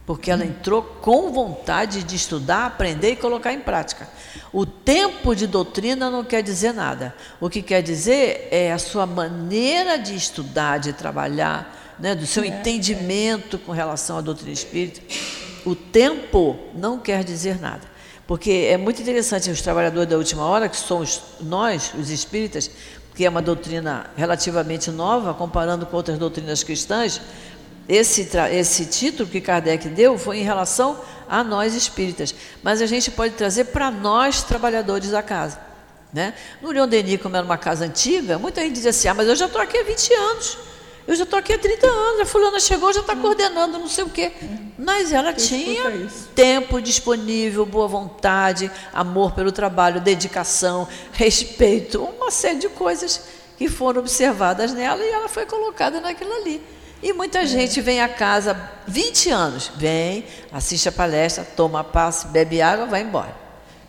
porque 0.06 0.30
ela 0.30 0.46
entrou 0.46 0.84
com 0.84 1.32
vontade 1.32 2.04
de 2.04 2.16
estudar, 2.16 2.66
aprender 2.68 3.12
e 3.12 3.16
colocar 3.16 3.52
em 3.52 3.60
prática. 3.60 4.08
O 4.54 4.66
tempo 4.66 5.36
de 5.36 5.48
doutrina 5.48 6.10
não 6.10 6.24
quer 6.24 6.44
dizer 6.44 6.74
nada. 6.74 7.16
O 7.42 7.50
que 7.50 7.62
quer 7.62 7.82
dizer 7.82 8.48
é 8.52 8.72
a 8.72 8.78
sua 8.78 9.06
maneira 9.06 9.98
de 9.98 10.16
estudar, 10.16 10.78
de 10.78 10.94
trabalhar, 10.94 11.96
né, 12.00 12.14
do 12.14 12.28
seu 12.28 12.44
é, 12.44 12.48
entendimento 12.48 13.58
com 13.58 13.72
relação 13.72 14.18
à 14.18 14.22
doutrina 14.22 14.54
espírita. 14.54 15.02
O 15.66 15.76
tempo 15.76 16.58
não 16.76 17.00
quer 17.00 17.24
dizer 17.24 17.60
nada. 17.60 17.96
Porque 18.28 18.68
é 18.70 18.78
muito 18.78 19.02
interessante 19.02 19.50
os 19.50 19.62
trabalhadores 19.62 20.10
da 20.10 20.18
última 20.18 20.46
hora, 20.46 20.70
que 20.70 20.78
somos 20.78 21.22
nós, 21.42 21.94
os 21.98 22.10
espíritas, 22.10 22.70
que 23.16 23.24
é 23.26 23.30
uma 23.30 23.42
doutrina 23.42 24.08
relativamente 24.18 24.92
nova, 24.92 25.34
comparando 25.34 25.86
com 25.86 25.96
outras 25.96 26.18
doutrinas 26.18 26.64
cristãs, 26.64 27.22
esse, 27.88 28.28
esse 28.52 28.86
título 28.86 29.30
que 29.30 29.40
Kardec 29.40 29.88
deu 29.90 30.18
foi 30.18 30.40
em 30.40 30.44
relação 30.44 31.00
a 31.30 31.44
nós 31.44 31.76
espíritas, 31.76 32.34
mas 32.64 32.82
a 32.82 32.86
gente 32.86 33.12
pode 33.12 33.34
trazer 33.36 33.66
para 33.66 33.92
nós 33.92 34.44
trabalhadores 34.44 35.12
da 35.12 35.22
casa. 35.22 35.60
Né? 36.14 36.34
No 36.62 36.72
Leon 36.72 36.88
Denis, 36.88 37.22
como 37.22 37.36
era 37.36 37.46
uma 37.46 37.58
casa 37.58 37.86
antiga, 37.86 38.40
muita 38.40 38.62
gente 38.62 38.74
dizia 38.74 38.92
assim: 38.92 39.08
ah, 39.08 39.14
mas 39.14 39.28
eu 39.28 39.36
já 39.36 39.48
estou 39.48 39.62
aqui 39.62 39.78
há 39.78 39.84
20 39.84 40.14
anos, 40.14 40.58
eu 41.08 41.16
já 41.16 41.24
estou 41.24 41.38
aqui 41.38 41.54
há 41.54 41.60
30 41.60 41.86
anos, 41.86 42.22
a 42.22 42.26
fulana 42.26 42.60
chegou, 42.60 42.94
já 42.94 43.02
está 43.02 43.14
hum. 43.14 43.22
coordenando 43.22 43.78
não 43.78 43.88
sei 43.88 44.04
o 44.04 44.10
quê. 44.10 44.32
Mas 44.78 45.12
ela 45.12 45.34
tinha 45.34 46.08
tempo 46.34 46.82
disponível, 46.82 47.66
boa 47.66 47.88
vontade, 47.88 48.72
amor 48.94 49.34
pelo 49.34 49.52
trabalho, 49.52 50.00
dedicação, 50.02 50.88
respeito, 51.12 52.02
uma 52.02 52.32
série 52.32 52.60
de 52.60 52.70
coisas 52.70 53.22
que 53.58 53.70
foram 53.70 54.02
observadas 54.02 54.74
nela 54.74 55.04
e 55.04 55.10
ela 55.10 55.28
foi 55.28 55.46
colocada 55.46 56.00
naquilo 56.00 56.34
ali. 56.34 56.62
E 57.02 57.14
muita 57.14 57.46
gente 57.46 57.82
vem 57.82 58.02
a 58.02 58.10
casa 58.10 58.70
20 58.88 59.30
anos, 59.30 59.72
vem, 59.76 60.26
assiste 60.52 60.90
a 60.90 60.92
palestra, 60.92 61.44
toma 61.44 61.84
passe, 61.84 62.28
bebe 62.28 62.62
água, 62.62 62.86
vai 62.86 63.02
embora. 63.02 63.36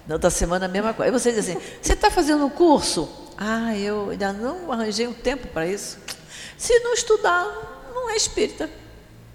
Na 0.06 0.14
outra 0.14 0.30
semana 0.30 0.66
a 0.66 0.68
mesma 0.68 0.92
coisa. 0.92 1.12
Aí 1.12 1.18
você 1.18 1.30
diz 1.30 1.48
assim: 1.48 1.60
você 1.80 1.92
está 1.92 2.10
fazendo 2.10 2.44
um 2.44 2.50
curso? 2.50 3.08
Ah, 3.36 3.76
eu 3.76 4.10
ainda 4.10 4.32
não 4.32 4.72
arranjei 4.72 5.06
um 5.06 5.12
tempo 5.12 5.46
para 5.48 5.66
isso. 5.66 5.98
Se 6.56 6.78
não 6.80 6.94
estudar, 6.94 7.44
não 7.94 8.10
é 8.10 8.16
espírita. 8.16 8.70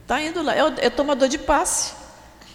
Está 0.02 0.22
indo 0.22 0.42
lá. 0.42 0.56
É, 0.56 0.86
é 0.86 0.90
tomador 0.90 1.28
de 1.28 1.38
passe 1.38 2.01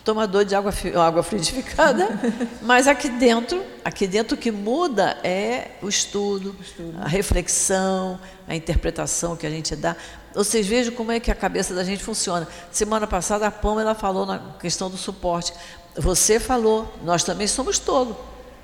tomador 0.07 0.45
de 0.45 0.55
água, 0.55 0.73
água 1.05 1.21
frutificada, 1.21 2.09
mas 2.62 2.87
aqui 2.87 3.09
dentro, 3.09 3.61
aqui 3.85 4.07
dentro 4.07 4.37
o 4.37 4.38
que 4.38 4.53
muda 4.53 5.19
é 5.25 5.73
o 5.83 5.88
estudo, 5.88 6.55
o 6.57 6.62
estudo, 6.62 6.97
a 7.03 7.09
reflexão, 7.09 8.16
a 8.47 8.55
interpretação 8.55 9.35
que 9.35 9.45
a 9.45 9.51
gente 9.51 9.75
dá. 9.75 9.97
Vocês 10.33 10.64
vejam 10.64 10.95
como 10.95 11.11
é 11.11 11.19
que 11.19 11.29
a 11.29 11.35
cabeça 11.35 11.75
da 11.75 11.83
gente 11.83 12.05
funciona. 12.05 12.47
Semana 12.71 13.05
passada 13.05 13.49
a 13.49 13.51
Pão 13.51 13.81
ela 13.81 13.97
falou 13.97 14.25
na 14.25 14.38
questão 14.61 14.88
do 14.88 14.97
suporte. 14.97 15.53
Você 15.97 16.38
falou, 16.38 16.95
nós 17.03 17.25
também 17.25 17.49
somos 17.49 17.81
tolos. 17.81 18.16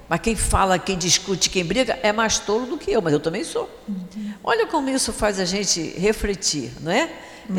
Mas 0.09 0.20
quem 0.20 0.37
fala, 0.37 0.78
quem 0.78 0.96
discute, 0.96 1.50
quem 1.50 1.64
briga 1.64 1.98
é 2.05 2.12
mais 2.12 2.38
tolo 2.38 2.66
do 2.66 2.78
que 2.78 2.92
eu, 2.92 3.02
mas 3.02 3.12
eu 3.12 3.20
também 3.20 3.42
sou. 3.42 3.68
Olha 4.44 4.66
como 4.66 4.90
isso 4.90 5.12
faz 5.12 5.40
a 5.40 5.44
gente 5.44 5.81
refletir, 5.98 6.70
não 6.81 6.92
é? 6.92 7.11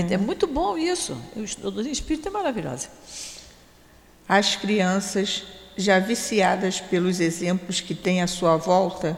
É 0.10 0.18
muito 0.18 0.48
bom 0.48 0.78
isso. 0.78 1.18
O 1.36 1.44
estudo 1.44 1.84
do 1.84 1.90
espírito 1.90 2.30
é 2.30 2.32
maravilhoso. 2.32 2.88
As 4.28 4.56
crianças, 4.56 5.44
já 5.76 6.00
viciadas 6.00 6.80
pelos 6.80 7.20
exemplos 7.20 7.82
que 7.82 7.94
têm 7.94 8.22
à 8.22 8.28
sua 8.28 8.58
volta 8.58 9.18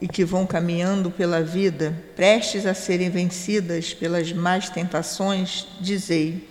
e 0.00 0.08
que 0.08 0.24
vão 0.24 0.46
caminhando 0.46 1.10
pela 1.10 1.42
vida, 1.42 1.94
prestes 2.16 2.64
a 2.66 2.74
serem 2.74 3.10
vencidas 3.10 3.92
pelas 3.92 4.32
más 4.32 4.68
tentações, 4.70 5.66
dizei: 5.80 6.48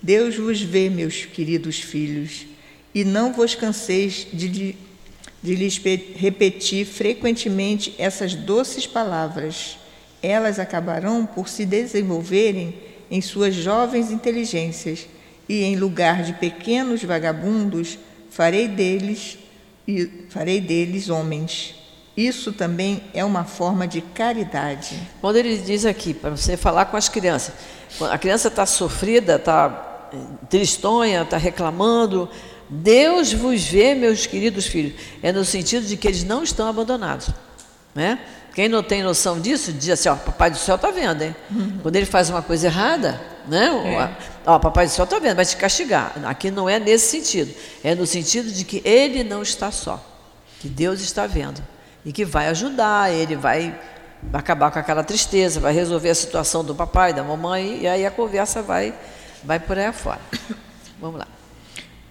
Deus 0.00 0.36
vos 0.36 0.60
vê, 0.60 0.88
meus 0.88 1.24
queridos 1.24 1.80
filhos, 1.80 2.46
e 2.94 3.04
não 3.04 3.32
vos 3.32 3.54
canseis 3.54 4.26
de, 4.32 4.76
de 5.42 5.54
lhes 5.54 5.78
pe- 5.78 6.14
repetir 6.16 6.86
frequentemente 6.86 7.94
essas 7.98 8.34
doces 8.34 8.86
palavras. 8.86 9.78
Elas 10.22 10.60
acabarão 10.60 11.26
por 11.26 11.48
se 11.48 11.66
desenvolverem 11.66 12.74
em 13.10 13.20
suas 13.20 13.54
jovens 13.54 14.12
inteligências, 14.12 15.08
e 15.52 15.64
em 15.64 15.76
lugar 15.76 16.22
de 16.22 16.32
pequenos 16.32 17.04
vagabundos, 17.04 17.98
farei 18.30 18.66
deles 18.66 19.36
e 19.86 20.26
farei 20.30 20.62
deles 20.62 21.10
homens. 21.10 21.74
Isso 22.16 22.54
também 22.54 23.02
é 23.12 23.22
uma 23.22 23.44
forma 23.44 23.86
de 23.86 24.00
caridade. 24.00 24.98
Quando 25.20 25.36
ele 25.36 25.58
diz 25.58 25.84
aqui, 25.84 26.14
para 26.14 26.30
você 26.30 26.56
falar 26.56 26.86
com 26.86 26.96
as 26.96 27.10
crianças, 27.10 27.52
a 28.10 28.16
criança 28.16 28.48
está 28.48 28.64
sofrida, 28.64 29.36
está 29.36 30.08
tristonha, 30.48 31.20
está 31.20 31.36
reclamando, 31.36 32.30
Deus 32.70 33.34
vos 33.34 33.62
vê, 33.62 33.94
meus 33.94 34.26
queridos 34.26 34.66
filhos. 34.66 34.94
É 35.22 35.32
no 35.32 35.44
sentido 35.44 35.86
de 35.86 35.98
que 35.98 36.08
eles 36.08 36.24
não 36.24 36.42
estão 36.42 36.66
abandonados. 36.66 37.28
Né? 37.94 38.18
Quem 38.54 38.68
não 38.68 38.82
tem 38.82 39.02
noção 39.02 39.40
disso, 39.40 39.72
diz 39.72 39.88
assim, 39.90 40.08
ó, 40.08 40.14
papai 40.16 40.50
do 40.50 40.58
céu 40.58 40.76
está 40.76 40.90
vendo, 40.90 41.22
hein? 41.22 41.34
Quando 41.82 41.96
ele 41.96 42.04
faz 42.06 42.28
uma 42.28 42.42
coisa 42.42 42.66
errada, 42.66 43.20
né? 43.48 43.70
a- 43.98 44.52
Ó, 44.54 44.58
papai 44.58 44.86
do 44.86 44.90
céu 44.92 45.04
está 45.04 45.18
vendo, 45.18 45.36
vai 45.36 45.44
te 45.46 45.56
castigar. 45.56 46.12
Aqui 46.24 46.50
não 46.50 46.68
é 46.68 46.78
nesse 46.78 47.06
sentido. 47.10 47.54
É 47.82 47.94
no 47.94 48.06
sentido 48.06 48.50
de 48.52 48.64
que 48.64 48.82
ele 48.84 49.24
não 49.24 49.40
está 49.42 49.70
só. 49.70 50.04
Que 50.60 50.68
Deus 50.68 51.00
está 51.00 51.26
vendo. 51.26 51.62
E 52.04 52.12
que 52.12 52.24
vai 52.24 52.48
ajudar, 52.48 53.10
ele 53.12 53.36
vai 53.36 53.74
acabar 54.32 54.70
com 54.70 54.78
aquela 54.78 55.02
tristeza, 55.02 55.58
vai 55.60 55.72
resolver 55.72 56.10
a 56.10 56.14
situação 56.14 56.62
do 56.64 56.74
papai, 56.74 57.12
da 57.12 57.22
mamãe, 57.24 57.80
e 57.82 57.88
aí 57.88 58.04
a 58.04 58.10
conversa 58.10 58.60
vai, 58.62 58.92
vai 59.42 59.58
por 59.60 59.78
aí 59.78 59.86
afora. 59.86 60.20
Vamos 61.00 61.18
lá. 61.20 61.26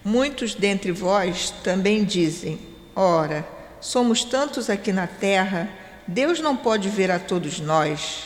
Muitos 0.04 0.54
dentre 0.54 0.90
vós 0.92 1.52
também 1.62 2.02
dizem: 2.04 2.58
Ora, 2.96 3.46
somos 3.80 4.24
tantos 4.24 4.68
aqui 4.68 4.92
na 4.92 5.06
terra, 5.06 5.68
Deus 6.12 6.40
não 6.40 6.54
pode 6.56 6.88
ver 6.90 7.10
a 7.10 7.18
todos 7.18 7.58
nós. 7.58 8.24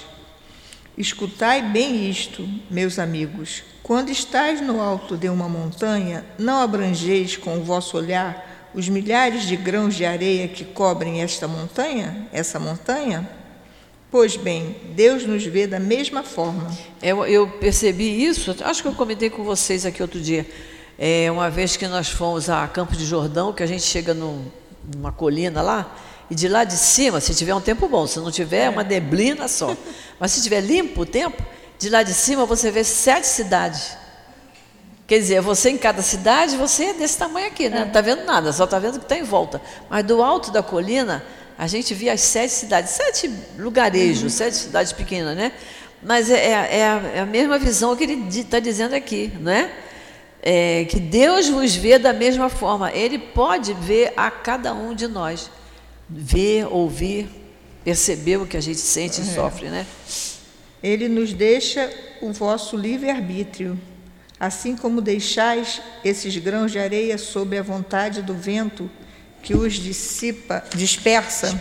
Escutai 0.99 1.63
bem 1.63 2.11
isto, 2.11 2.49
meus 2.71 2.99
amigos. 2.99 3.63
Quando 3.83 4.11
estáis 4.11 4.61
no 4.61 4.81
alto 4.81 5.17
de 5.17 5.29
uma 5.29 5.49
montanha, 5.49 6.25
não 6.39 6.61
abrangeis 6.61 7.37
com 7.37 7.59
o 7.59 7.63
vosso 7.63 7.97
olhar 7.97 8.71
os 8.75 8.89
milhares 8.89 9.45
de 9.47 9.57
grãos 9.57 9.95
de 9.95 10.05
areia 10.05 10.49
que 10.49 10.65
cobrem 10.65 11.23
esta 11.23 11.47
montanha, 11.47 12.27
essa 12.33 12.59
montanha? 12.59 13.29
Pois 14.11 14.37
bem, 14.37 14.75
Deus 14.95 15.25
nos 15.25 15.45
vê 15.45 15.67
da 15.67 15.79
mesma 15.79 16.23
forma. 16.23 16.71
Eu, 17.01 17.25
eu 17.27 17.47
percebi 17.49 18.25
isso, 18.25 18.55
acho 18.65 18.83
que 18.83 18.89
eu 18.89 18.95
comentei 18.95 19.31
com 19.31 19.45
vocês 19.45 19.87
aqui 19.87 20.03
outro 20.03 20.21
dia. 20.21 20.47
É, 20.99 21.31
uma 21.31 21.51
vez 21.51 21.77
que 21.77 21.87
nós 21.87 22.09
fomos 22.09 22.49
a 22.51 22.67
Campos 22.67 22.99
de 22.99 23.05
Jordão, 23.05 23.53
que 23.53 23.63
a 23.63 23.67
gente 23.67 23.83
chega 23.83 24.13
num- 24.15 24.47
numa 24.95 25.13
colina 25.13 25.61
lá, 25.63 25.95
e 26.31 26.35
de 26.35 26.49
lá 26.49 26.65
de 26.65 26.77
cima, 26.77 27.21
se 27.21 27.35
tiver 27.35 27.55
um 27.55 27.61
tempo 27.61 27.89
bom, 27.89 28.07
se 28.07 28.19
não 28.19 28.31
tiver, 28.31 28.65
é 28.65 28.69
uma 28.71 28.83
neblina 28.83 29.47
só. 29.49 29.77
Mas 30.19 30.33
se 30.33 30.43
tiver 30.43 30.61
limpo 30.61 31.03
o 31.03 31.07
tempo, 31.07 31.43
de 31.79 31.89
lá 31.89 32.03
de 32.03 32.15
cima 32.15 32.45
você 32.47 32.71
vê 32.71 32.83
sete 32.83 33.27
cidades. 33.27 33.97
Quer 35.07 35.19
dizer, 35.19 35.41
você 35.41 35.71
em 35.71 35.79
cada 35.79 36.03
cidade, 36.03 36.57
você 36.57 36.87
é 36.87 36.95
desse 36.95 37.17
tamanho 37.17 37.47
aqui, 37.47 37.69
né? 37.69 37.81
Não 37.81 37.87
está 37.89 38.01
vendo 38.01 38.25
nada, 38.25 38.53
só 38.53 38.65
está 38.65 38.79
vendo 38.79 38.97
o 38.97 38.99
que 38.99 39.05
está 39.05 39.17
em 39.17 39.23
volta. 39.23 39.63
Mas 39.89 40.05
do 40.05 40.21
alto 40.21 40.51
da 40.51 40.65
colina, 40.65 41.25
a 41.57 41.69
gente 41.69 41.95
via 41.95 42.13
as 42.13 42.23
sete 42.23 42.53
cidades, 42.53 42.91
sete 42.91 43.31
lugarejos, 43.57 44.33
sete 44.33 44.57
cidades 44.57 44.93
pequenas, 44.93 45.37
né? 45.37 45.53
Mas 46.03 46.29
é, 46.29 46.35
é- 46.45 46.79
é 46.79 46.85
a, 46.89 47.03
é 47.15 47.21
a 47.21 47.27
mesma 47.27 47.57
visão 47.57 47.95
que 47.95 48.03
ele 48.03 48.27
está 48.41 48.59
dizendo 48.59 48.95
aqui, 48.95 49.33
não 49.41 49.53
é? 49.53 49.71
É, 50.43 50.85
que 50.87 50.99
Deus 50.99 51.49
vos 51.49 51.75
vê 51.75 51.99
da 52.01 52.13
mesma 52.13 52.49
forma. 52.49 52.91
Ele 52.93 53.19
pode 53.19 53.75
ver 53.75 54.13
a 54.17 54.29
cada 54.31 54.75
um 54.75 54.93
de 54.93 55.07
nós. 55.07 55.51
Ver, 56.09 56.67
ouvir, 56.67 57.29
perceber 57.85 58.37
o 58.37 58.47
que 58.47 58.57
a 58.57 58.61
gente 58.61 58.79
sente 58.79 59.21
e 59.21 59.25
sofre, 59.25 59.69
né? 59.69 59.87
Ele 60.83 61.09
nos 61.09 61.33
deixa 61.33 61.93
o 62.21 62.33
vosso 62.33 62.77
livre-arbítrio, 62.77 63.79
assim 64.39 64.77
como 64.77 65.01
deixais 65.01 65.81
esses 66.05 66.37
grãos 66.37 66.71
de 66.71 66.79
areia 66.79 67.19
sob 67.19 67.59
a 67.59 67.63
vontade 67.63 68.23
do 68.23 68.35
vento 68.35 68.91
que 69.43 69.55
os 69.55 69.75
dissipa, 69.75 70.63
dispersa. 70.75 71.61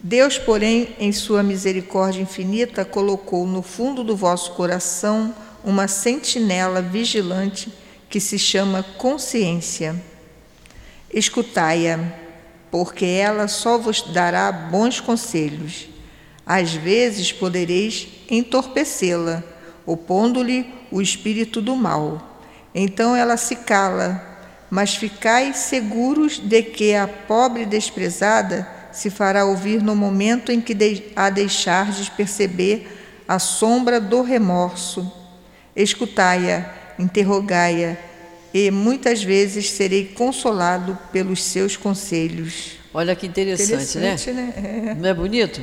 Deus, 0.00 0.36
porém, 0.36 0.94
em 0.98 1.12
sua 1.12 1.42
misericórdia 1.42 2.20
infinita, 2.20 2.84
colocou 2.84 3.46
no 3.46 3.62
fundo 3.62 4.04
do 4.04 4.14
vosso 4.14 4.52
coração 4.52 5.34
uma 5.64 5.88
sentinela 5.88 6.82
vigilante 6.82 7.72
que 8.08 8.20
se 8.20 8.38
chama 8.38 8.82
consciência. 8.82 9.94
Escutai-a, 11.10 11.98
porque 12.74 13.04
ela 13.04 13.46
só 13.46 13.78
vos 13.78 14.02
dará 14.02 14.50
bons 14.50 14.98
conselhos. 14.98 15.86
Às 16.44 16.74
vezes 16.74 17.30
podereis 17.30 18.08
entorpecê-la, 18.28 19.44
opondo-lhe 19.86 20.74
o 20.90 21.00
espírito 21.00 21.62
do 21.62 21.76
mal. 21.76 22.42
Então 22.74 23.14
ela 23.14 23.36
se 23.36 23.54
cala, 23.54 24.20
mas 24.68 24.96
ficai 24.96 25.54
seguros 25.54 26.40
de 26.40 26.64
que 26.64 26.96
a 26.96 27.06
pobre 27.06 27.64
desprezada 27.64 28.68
se 28.90 29.08
fará 29.08 29.44
ouvir 29.44 29.80
no 29.80 29.94
momento 29.94 30.50
em 30.50 30.60
que 30.60 31.12
a 31.14 31.30
deixardes 31.30 32.08
perceber 32.08 33.22
a 33.28 33.38
sombra 33.38 34.00
do 34.00 34.20
remorso. 34.20 35.12
Escutai-a, 35.76 36.74
interrogai-a, 36.98 37.96
e 38.54 38.70
muitas 38.70 39.20
vezes 39.20 39.68
serei 39.68 40.04
consolado 40.06 40.96
pelos 41.10 41.42
seus 41.42 41.76
conselhos. 41.76 42.78
Olha 42.94 43.16
que 43.16 43.26
interessante, 43.26 43.98
Interessante, 43.98 44.30
né? 44.30 44.54
né? 44.56 44.96
Não 44.96 45.08
é 45.08 45.12
bonito? 45.12 45.60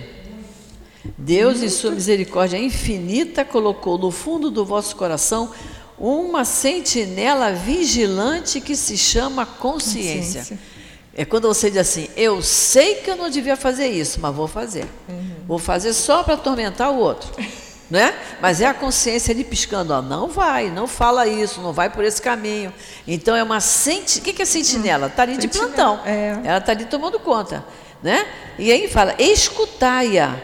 Deus, 1.17 1.63
em 1.63 1.69
sua 1.69 1.91
misericórdia 1.91 2.57
infinita, 2.57 3.45
colocou 3.45 3.97
no 3.97 4.11
fundo 4.11 4.51
do 4.51 4.65
vosso 4.65 4.93
coração 4.97 5.49
uma 5.97 6.43
sentinela 6.43 7.53
vigilante 7.53 8.59
que 8.59 8.75
se 8.75 8.97
chama 8.97 9.45
consciência. 9.45 10.41
Consciência. 10.41 10.59
É 11.15 11.23
quando 11.23 11.47
você 11.47 11.69
diz 11.69 11.79
assim: 11.79 12.09
Eu 12.17 12.41
sei 12.41 12.95
que 12.95 13.09
eu 13.09 13.15
não 13.15 13.29
devia 13.29 13.55
fazer 13.55 13.87
isso, 13.87 14.19
mas 14.19 14.35
vou 14.35 14.47
fazer. 14.47 14.85
Vou 15.47 15.57
fazer 15.57 15.93
só 15.93 16.23
para 16.23 16.33
atormentar 16.33 16.91
o 16.91 16.97
outro. 16.97 17.31
Né? 17.91 18.17
Mas 18.41 18.61
é 18.61 18.65
a 18.65 18.73
consciência 18.73 19.33
ali 19.33 19.43
piscando: 19.43 19.93
ó, 19.93 20.01
Não 20.01 20.29
vai, 20.29 20.71
não 20.71 20.87
fala 20.87 21.27
isso, 21.27 21.59
não 21.59 21.73
vai 21.73 21.89
por 21.89 22.05
esse 22.05 22.21
caminho. 22.21 22.73
Então 23.05 23.35
é 23.35 23.43
uma 23.43 23.59
senti... 23.59 24.19
O 24.19 24.21
que 24.21 24.31
que 24.31 24.41
é 24.41 24.45
sentinela? 24.45 25.07
Está 25.07 25.23
ali 25.23 25.35
de 25.35 25.41
Sentinela, 25.43 25.67
plantão. 25.67 25.99
é. 26.05 26.39
Ela 26.45 26.57
está 26.59 26.71
ali 26.71 26.85
tomando 26.85 27.19
conta. 27.19 27.65
Né? 28.01 28.25
E 28.57 28.71
aí 28.71 28.87
fala: 28.87 29.13
Escutai-a 29.19 30.37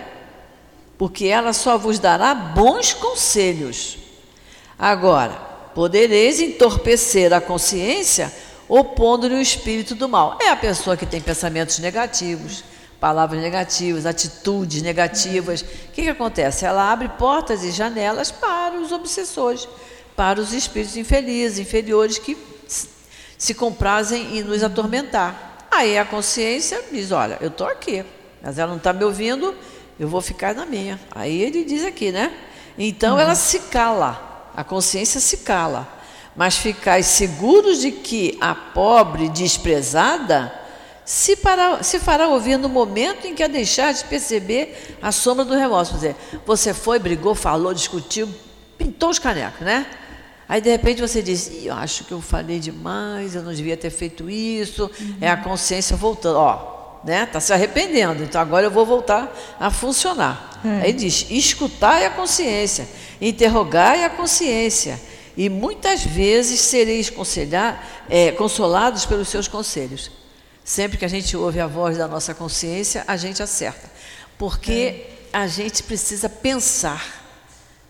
porque 0.97 1.27
ela 1.27 1.53
só 1.53 1.77
vos 1.77 1.99
dará 1.99 2.35
bons 2.35 2.93
conselhos. 2.93 3.97
Agora, 4.77 5.31
podereis 5.73 6.41
entorpecer 6.41 7.31
a 7.31 7.39
consciência 7.39 8.33
opondo-lhe 8.67 9.35
o 9.35 9.41
espírito 9.41 9.95
do 9.95 10.09
mal. 10.09 10.37
É 10.41 10.49
a 10.49 10.55
pessoa 10.57 10.97
que 10.97 11.05
tem 11.05 11.21
pensamentos 11.21 11.79
negativos, 11.79 12.63
palavras 12.99 13.41
negativas, 13.41 14.05
atitudes 14.05 14.81
negativas. 14.81 15.61
O 15.61 15.91
que, 15.93 16.03
que 16.03 16.09
acontece? 16.09 16.65
Ela 16.65 16.91
abre 16.91 17.09
portas 17.09 17.63
e 17.63 17.71
janelas 17.71 18.31
para 18.31 18.75
os 18.75 18.91
obsessores, 18.91 19.67
para 20.15 20.39
os 20.39 20.53
espíritos 20.53 20.97
infelizes, 20.97 21.59
inferiores 21.59 22.17
que 22.17 22.37
se 23.37 23.53
comprazem 23.53 24.37
em 24.37 24.43
nos 24.43 24.63
atormentar. 24.63 25.67
Aí 25.69 25.97
a 25.97 26.05
consciência 26.05 26.81
diz: 26.91 27.11
Olha, 27.11 27.37
eu 27.39 27.49
estou 27.49 27.67
aqui, 27.67 28.03
mas 28.41 28.57
ela 28.57 28.69
não 28.69 28.77
está 28.77 28.91
me 28.91 29.03
ouvindo, 29.03 29.53
eu 29.99 30.07
vou 30.07 30.21
ficar 30.21 30.55
na 30.55 30.65
minha. 30.65 30.99
Aí 31.11 31.41
ele 31.41 31.63
diz 31.63 31.85
aqui, 31.85 32.11
né? 32.11 32.33
Então 32.77 33.19
ela 33.19 33.35
se 33.35 33.59
cala, 33.59 34.51
a 34.55 34.63
consciência 34.63 35.19
se 35.19 35.37
cala. 35.37 35.95
Mas 36.35 36.55
ficais 36.55 37.07
seguros 37.07 37.81
de 37.81 37.91
que 37.91 38.37
a 38.39 38.53
pobre 38.53 39.27
desprezada 39.27 40.53
se, 41.07 41.37
para, 41.37 41.81
se 41.83 41.99
fará 41.99 42.27
ouvir 42.27 42.57
no 42.57 42.67
momento 42.67 43.25
em 43.25 43.33
que 43.33 43.41
a 43.41 43.47
deixar 43.47 43.93
de 43.93 44.03
perceber 44.03 44.97
a 45.01 45.09
sombra 45.09 45.45
do 45.45 45.55
remorso. 45.55 45.91
Quer 45.93 45.97
dizer, 45.97 46.15
você 46.45 46.73
foi, 46.73 46.99
brigou, 46.99 47.33
falou, 47.33 47.73
discutiu, 47.73 48.27
pintou 48.77 49.09
os 49.09 49.17
canecos, 49.17 49.61
né? 49.61 49.85
Aí 50.49 50.59
de 50.59 50.69
repente 50.69 50.99
você 50.99 51.21
diz, 51.21 51.47
"Ih, 51.47 51.67
eu 51.67 51.75
acho 51.75 52.03
que 52.03 52.11
eu 52.11 52.19
falei 52.19 52.59
demais, 52.59 53.35
eu 53.35 53.41
não 53.41 53.53
devia 53.53 53.77
ter 53.77 53.89
feito 53.89 54.29
isso. 54.29 54.91
É 55.21 55.29
a 55.29 55.37
consciência 55.37 55.95
voltando, 55.95 56.39
ó, 56.39 56.99
né? 57.05 57.25
Tá 57.25 57.39
se 57.39 57.53
arrependendo. 57.53 58.21
Então 58.21 58.41
agora 58.41 58.65
eu 58.65 58.71
vou 58.71 58.85
voltar 58.85 59.33
a 59.57 59.71
funcionar. 59.71 60.59
Aí 60.81 60.91
diz, 60.91 61.25
escutai 61.29 62.05
a 62.05 62.09
consciência, 62.09 62.85
interrogai 63.21 64.03
a 64.03 64.09
consciência. 64.09 64.99
E 65.37 65.47
muitas 65.47 66.03
vezes 66.03 66.59
sereis 66.59 67.09
é, 68.09 68.31
consolados 68.33 69.05
pelos 69.05 69.29
seus 69.29 69.47
conselhos. 69.47 70.11
Sempre 70.67 70.97
que 70.97 71.05
a 71.05 71.07
gente 71.07 71.37
ouve 71.37 71.61
a 71.61 71.65
voz 71.65 71.97
da 71.97 72.09
nossa 72.09 72.33
consciência, 72.33 73.05
a 73.07 73.15
gente 73.15 73.41
acerta. 73.41 73.89
Porque 74.37 75.05
a 75.31 75.47
gente 75.47 75.81
precisa 75.81 76.27
pensar. 76.27 77.23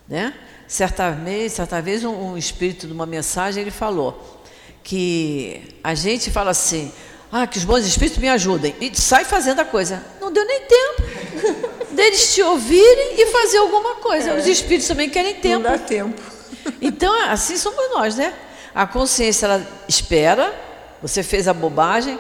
Né? 0.08 0.32
Certa 0.68 1.10
vez, 1.10 1.54
certa 1.54 1.82
vez 1.82 2.04
um, 2.04 2.14
um 2.14 2.38
espírito 2.38 2.86
de 2.86 2.94
uma 2.94 3.08
mensagem, 3.08 3.62
ele 3.62 3.72
falou 3.72 4.44
que 4.84 5.76
a 5.84 5.96
gente 5.96 6.30
fala 6.30 6.52
assim, 6.52 6.94
ah, 7.32 7.48
que 7.48 7.58
os 7.58 7.64
bons 7.64 7.84
espíritos 7.84 8.20
me 8.20 8.30
ajudem, 8.30 8.76
e 8.80 8.96
sai 8.96 9.26
fazendo 9.26 9.60
a 9.60 9.66
coisa. 9.66 10.06
Não 10.22 10.32
deu 10.32 10.46
nem 10.46 10.62
tempo 10.62 11.90
deles 11.94 12.36
te 12.36 12.44
ouvirem 12.44 13.20
e 13.20 13.26
fazer 13.32 13.58
alguma 13.58 13.96
coisa. 13.96 14.36
Os 14.36 14.46
espíritos 14.46 14.88
também 14.88 15.10
querem 15.10 15.34
tempo. 15.34 15.64
Não 15.64 15.72
dá 15.72 15.80
tempo. 15.80 16.22
Então, 16.80 17.12
assim 17.28 17.58
somos 17.58 17.90
nós, 17.92 18.18
né? 18.18 18.34
A 18.76 18.86
consciência, 18.86 19.46
ela 19.48 19.68
espera, 19.88 20.54
você 21.02 21.24
fez 21.24 21.48
a 21.48 21.54
bobagem, 21.54 22.20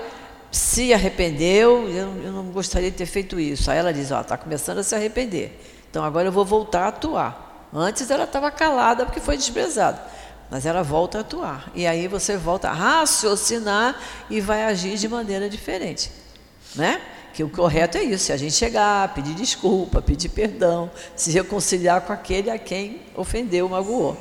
se 0.52 0.94
arrependeu, 0.94 1.88
eu, 1.90 2.24
eu 2.24 2.32
não 2.32 2.46
gostaria 2.46 2.90
de 2.90 2.98
ter 2.98 3.06
feito 3.06 3.40
isso. 3.40 3.70
Aí 3.70 3.78
ela 3.78 3.94
diz, 3.94 4.12
ó, 4.12 4.22
está 4.22 4.38
começando 4.38 4.80
a 4.80 4.84
se 4.84 4.96
arrepender. 4.96 5.60
Então 5.90 6.04
agora 6.04 6.28
eu 6.28 6.32
vou 6.32 6.46
voltar 6.46 6.86
a 6.86 6.88
atuar. 6.88 7.68
Antes 7.74 8.10
ela 8.10 8.24
estava 8.24 8.50
calada 8.50 9.06
porque 9.06 9.20
foi 9.20 9.38
desprezada. 9.38 10.02
Mas 10.50 10.66
ela 10.66 10.82
volta 10.82 11.18
a 11.18 11.22
atuar. 11.22 11.70
E 11.76 11.86
aí 11.86 12.08
você 12.08 12.38
volta 12.38 12.70
a 12.70 12.74
raciocinar 12.74 14.00
e 14.30 14.40
vai 14.40 14.64
agir 14.64 14.98
de 14.98 15.08
maneira 15.08 15.50
diferente. 15.50 16.10
Né? 16.76 17.02
Que 17.34 17.44
o 17.44 17.50
correto 17.50 17.98
é 17.98 18.04
isso, 18.04 18.26
se 18.26 18.34
a 18.34 18.38
gente 18.38 18.56
chegar, 18.56 19.14
pedir 19.14 19.36
desculpa, 19.36 20.02
pedir 20.02 20.30
perdão, 20.30 20.90
se 21.16 21.32
reconciliar 21.32 22.02
com 22.02 22.12
aquele 22.12 22.50
a 22.50 22.58
quem 22.58 23.02
ofendeu, 23.16 23.70
magoou. 23.70 24.18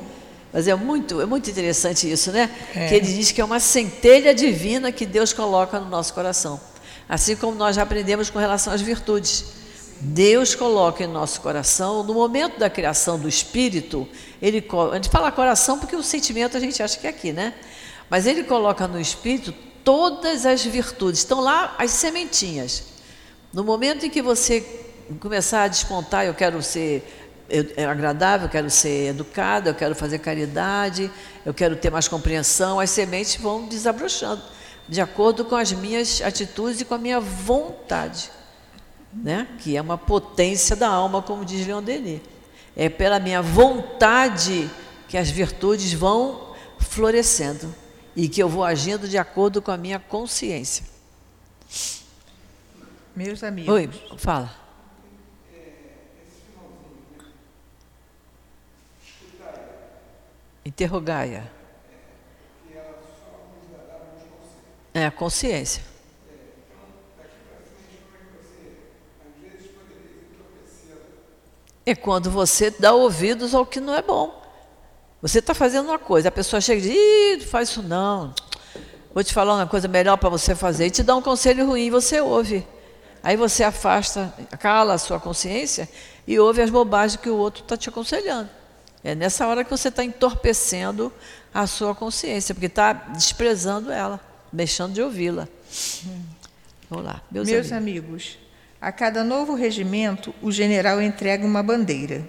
Mas 0.57 0.67
é 0.67 0.75
muito, 0.75 1.21
é 1.21 1.27
muito 1.27 1.51
interessante 1.51 2.11
isso, 2.11 2.33
né? 2.33 2.51
Que 2.73 2.95
ele 2.95 3.13
diz 3.13 3.31
que 3.31 3.43
é 3.43 3.45
uma 3.45 3.61
centelha 3.61 4.35
divina 4.35 4.91
que 4.91 5.05
Deus 5.05 5.31
coloca 5.35 5.79
no 5.79 5.91
nosso 5.91 6.15
coração. 6.15 6.59
Assim 7.07 7.37
como 7.37 7.55
nós 7.55 7.77
já 7.77 7.83
aprendemos 7.83 8.31
com 8.31 8.39
relação 8.39 8.73
às 8.73 8.81
virtudes. 8.81 9.45
Deus 10.01 10.55
coloca 10.55 11.05
em 11.05 11.07
nosso 11.07 11.43
coração, 11.43 12.03
no 12.03 12.15
momento 12.15 12.59
da 12.59 12.71
criação 12.71 13.19
do 13.19 13.29
espírito, 13.29 14.09
ele, 14.41 14.67
a 14.91 14.95
gente 14.95 15.11
fala 15.11 15.31
coração 15.31 15.79
porque 15.79 15.95
o 15.95 16.03
sentimento 16.03 16.57
a 16.57 16.61
gente 16.61 16.83
acha 16.83 16.99
que 16.99 17.07
é 17.07 17.11
aqui, 17.11 17.35
né? 17.35 17.53
Mas 18.09 18.27
ele 18.27 18.43
coloca 18.43 18.89
no 18.89 18.99
espírito 18.99 19.53
todas 19.85 20.47
as 20.47 20.65
virtudes. 20.65 21.21
Estão 21.21 21.43
lá 21.43 21.75
as 21.79 21.91
sementinhas. 21.91 22.83
No 23.53 23.63
momento 23.63 24.07
em 24.07 24.09
que 24.09 24.23
você 24.23 24.65
começar 25.21 25.65
a 25.65 25.69
despontar, 25.69 26.25
eu 26.25 26.33
quero 26.33 26.63
ser 26.63 27.26
é 27.49 27.84
agradável, 27.84 28.47
eu 28.47 28.51
quero 28.51 28.70
ser 28.70 29.11
educado, 29.11 29.68
eu 29.68 29.74
quero 29.74 29.94
fazer 29.94 30.18
caridade, 30.18 31.11
eu 31.44 31.55
quero 31.55 31.76
ter 31.76 31.90
mais 31.90 32.09
compreensão, 32.09 32.80
as 32.80 32.90
sementes 32.90 33.36
vão 33.36 33.66
desabrochando, 33.66 34.42
de 34.88 35.01
acordo 35.01 35.44
com 35.44 35.55
as 35.55 35.72
minhas 35.72 36.20
atitudes 36.22 36.80
e 36.80 36.84
com 36.84 36.94
a 36.94 36.99
minha 36.99 37.20
vontade, 37.20 38.30
né? 39.12 39.47
que 39.59 39.76
é 39.76 39.80
uma 39.80 39.97
potência 39.97 40.74
da 40.74 40.88
alma, 40.88 41.22
como 41.22 41.44
diz 41.44 41.66
Leon 41.66 41.82
Denis. 41.82 42.20
É 42.76 42.88
pela 42.88 43.18
minha 43.18 43.40
vontade 43.40 44.68
que 45.09 45.16
as 45.16 45.30
virtudes 45.30 45.92
vão 45.92 46.55
florescendo 46.78 47.74
e 48.14 48.28
que 48.28 48.42
eu 48.42 48.49
vou 48.49 48.64
agindo 48.64 49.09
de 49.09 49.16
acordo 49.16 49.62
com 49.62 49.70
a 49.70 49.76
minha 49.76 49.99
consciência. 49.99 50.84
Meus 53.14 53.42
amigos, 53.42 53.72
Oi, 53.72 53.88
fala. 54.18 54.66
Interrogai-a. 60.67 61.45
É 64.93 65.07
a 65.07 65.12
consciência. 65.12 65.81
É 71.85 71.95
quando 71.95 72.33
você 72.33 72.69
dá 72.73 72.93
ouvidos 72.93 73.55
ao 73.55 73.64
que 73.64 73.79
não 73.79 73.95
é 73.95 74.03
bom. 74.03 74.43
Você 75.23 75.39
está 75.39 75.55
fazendo 75.55 75.87
uma 75.87 76.01
coisa, 76.01 76.31
a 76.31 76.33
pessoa 76.33 76.61
chega 76.61 76.85
e 76.85 77.37
diz, 77.39 77.49
faz 77.49 77.69
isso 77.69 77.81
não. 77.81 78.35
Vou 79.14 79.23
te 79.23 79.33
falar 79.33 79.55
uma 79.55 79.69
coisa 79.69 79.87
melhor 79.87 80.17
para 80.17 80.29
você 80.29 80.57
fazer. 80.57 80.87
E 80.87 80.91
te 80.91 81.05
dá 81.05 81.14
um 81.14 81.23
conselho 81.23 81.64
ruim 81.64 81.91
você 81.91 82.21
ouve. 82.21 82.67
Aí 83.23 83.37
você 83.37 83.62
afasta, 83.62 84.35
cala 84.59 84.95
a 84.95 84.99
sua 84.99 85.21
consciência 85.21 85.89
e 86.27 86.41
ouve 86.41 86.61
as 86.61 86.71
bobagens 86.71 87.21
que 87.21 87.31
o 87.31 87.37
outro 87.37 87.62
está 87.62 87.77
te 87.77 87.89
aconselhando. 87.89 88.51
É 89.07 89.15
nessa 89.15 89.47
hora 89.47 89.63
que 89.63 89.71
você 89.71 89.87
está 89.87 90.05
entorpecendo 90.05 91.13
a 91.55 91.65
sua 91.69 91.95
consciência, 91.95 92.53
porque 92.53 92.67
está 92.67 92.93
desprezando 92.93 93.93
ela, 93.93 94.21
deixando 94.53 94.95
de 94.95 95.01
ouvi-la. 95.01 95.47
Vamos 96.91 97.05
lá, 97.05 97.23
meus, 97.31 97.49
meus 97.49 97.71
amigos. 97.71 98.11
amigos, 98.11 98.39
a 98.81 98.91
cada 98.91 99.23
novo 99.23 99.55
regimento, 99.55 100.35
o 100.43 100.51
general 100.51 101.01
entrega 101.01 101.47
uma 101.47 101.63
bandeira. 101.63 102.29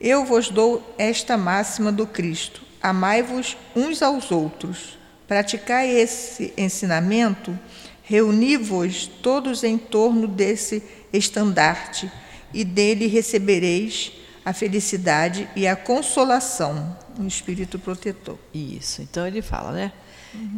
Eu 0.00 0.24
vos 0.24 0.48
dou 0.48 0.94
esta 0.96 1.36
máxima 1.36 1.92
do 1.92 2.06
Cristo: 2.06 2.62
amai-vos 2.82 3.58
uns 3.76 4.00
aos 4.00 4.30
outros. 4.30 4.98
Praticai 5.26 5.90
esse 5.90 6.54
ensinamento, 6.56 7.58
reuni-vos 8.02 9.06
todos 9.22 9.62
em 9.62 9.76
torno 9.76 10.26
desse 10.26 10.82
estandarte, 11.12 12.10
e 12.54 12.64
dele 12.64 13.08
recebereis 13.08 14.12
a 14.48 14.52
felicidade 14.54 15.46
e 15.54 15.68
a 15.68 15.76
consolação, 15.76 16.96
um 17.20 17.26
espírito 17.26 17.78
protetor. 17.78 18.38
Isso, 18.54 19.02
então 19.02 19.26
ele 19.26 19.42
fala, 19.42 19.72
né? 19.72 19.92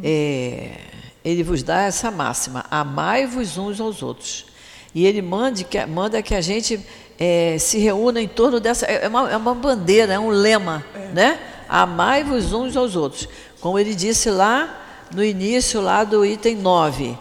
É, 0.00 0.78
ele 1.24 1.42
vos 1.42 1.64
dá 1.64 1.82
essa 1.82 2.08
máxima: 2.08 2.64
amai-vos 2.70 3.58
uns 3.58 3.80
aos 3.80 4.00
outros. 4.00 4.46
E 4.94 5.04
ele 5.04 5.20
manda 5.20 5.64
que, 5.64 5.86
manda 5.86 6.22
que 6.22 6.36
a 6.36 6.40
gente 6.40 6.80
é, 7.18 7.56
se 7.58 7.78
reúna 7.78 8.20
em 8.20 8.28
torno 8.28 8.60
dessa. 8.60 8.86
É 8.86 9.08
uma, 9.08 9.28
é 9.28 9.36
uma 9.36 9.54
bandeira, 9.56 10.12
é 10.12 10.18
um 10.20 10.28
lema, 10.28 10.84
né? 11.12 11.40
Amai-vos 11.68 12.52
uns 12.52 12.76
aos 12.76 12.94
outros. 12.94 13.28
Como 13.60 13.76
ele 13.76 13.94
disse 13.94 14.30
lá 14.30 15.08
no 15.12 15.24
início 15.24 15.80
lá 15.80 16.04
do 16.04 16.24
item 16.24 16.54
9. 16.56 17.18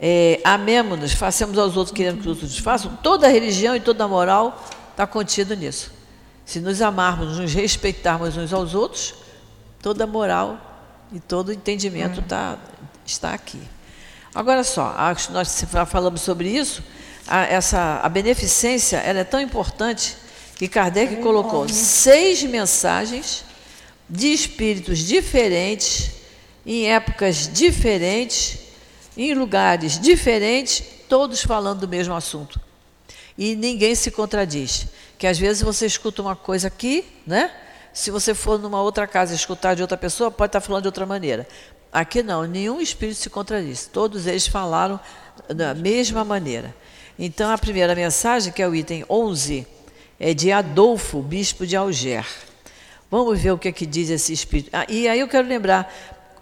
É, 0.00 0.40
Amemo-nos, 0.42 1.12
façamos 1.12 1.56
aos 1.56 1.76
outros 1.76 1.94
querendo 1.96 2.20
que 2.20 2.28
os 2.28 2.42
outros 2.42 2.58
façam. 2.58 2.98
Toda 3.00 3.28
a 3.28 3.30
religião 3.30 3.76
e 3.76 3.80
toda 3.80 4.02
a 4.02 4.08
moral 4.08 4.60
está 4.90 5.06
contido 5.06 5.54
nisso. 5.54 5.99
Se 6.50 6.58
nos 6.58 6.82
amarmos, 6.82 7.38
nos 7.38 7.54
respeitarmos 7.54 8.36
uns 8.36 8.52
aos 8.52 8.74
outros, 8.74 9.14
toda 9.80 10.02
a 10.02 10.06
moral 10.06 10.58
e 11.12 11.20
todo 11.20 11.50
o 11.50 11.52
entendimento 11.52 12.20
tá, 12.22 12.58
está 13.06 13.32
aqui. 13.32 13.62
Agora 14.34 14.64
só, 14.64 14.96
nós 15.30 15.64
falamos 15.86 16.22
sobre 16.22 16.48
isso, 16.48 16.82
a, 17.24 17.44
essa, 17.44 18.00
a 18.02 18.08
beneficência 18.08 18.96
ela 18.96 19.20
é 19.20 19.24
tão 19.24 19.40
importante 19.40 20.16
que 20.56 20.66
Kardec 20.66 21.22
colocou 21.22 21.68
seis 21.68 22.42
mensagens 22.42 23.44
de 24.08 24.32
espíritos 24.32 24.98
diferentes, 24.98 26.10
em 26.66 26.90
épocas 26.90 27.48
diferentes, 27.52 28.58
em 29.16 29.34
lugares 29.34 30.00
diferentes, 30.00 30.82
todos 31.08 31.42
falando 31.42 31.82
do 31.82 31.88
mesmo 31.88 32.12
assunto. 32.12 32.60
E 33.38 33.54
ninguém 33.54 33.94
se 33.94 34.10
contradiz. 34.10 34.88
Que 35.20 35.26
às 35.26 35.38
vezes 35.38 35.60
você 35.62 35.84
escuta 35.84 36.22
uma 36.22 36.34
coisa 36.34 36.68
aqui, 36.68 37.04
né? 37.26 37.52
Se 37.92 38.10
você 38.10 38.32
for 38.32 38.58
numa 38.58 38.80
outra 38.80 39.06
casa 39.06 39.34
escutar 39.34 39.74
de 39.74 39.82
outra 39.82 39.98
pessoa, 39.98 40.30
pode 40.30 40.48
estar 40.48 40.62
falando 40.62 40.84
de 40.84 40.88
outra 40.88 41.04
maneira. 41.04 41.46
Aqui 41.92 42.22
não, 42.22 42.44
nenhum 42.44 42.80
espírito 42.80 43.18
se 43.18 43.28
contradiz. 43.28 43.86
Todos 43.86 44.26
eles 44.26 44.46
falaram 44.46 44.98
da 45.54 45.74
mesma 45.74 46.24
maneira. 46.24 46.74
Então, 47.18 47.50
a 47.50 47.58
primeira 47.58 47.94
mensagem, 47.94 48.50
que 48.50 48.62
é 48.62 48.66
o 48.66 48.74
item 48.74 49.04
11, 49.10 49.66
é 50.18 50.32
de 50.32 50.50
Adolfo, 50.50 51.20
bispo 51.20 51.66
de 51.66 51.76
Alger. 51.76 52.24
Vamos 53.10 53.38
ver 53.38 53.50
o 53.50 53.58
que, 53.58 53.68
é 53.68 53.72
que 53.72 53.84
diz 53.84 54.08
esse 54.08 54.32
espírito. 54.32 54.70
Ah, 54.72 54.86
e 54.88 55.06
aí 55.06 55.20
eu 55.20 55.28
quero 55.28 55.46
lembrar, 55.46 55.92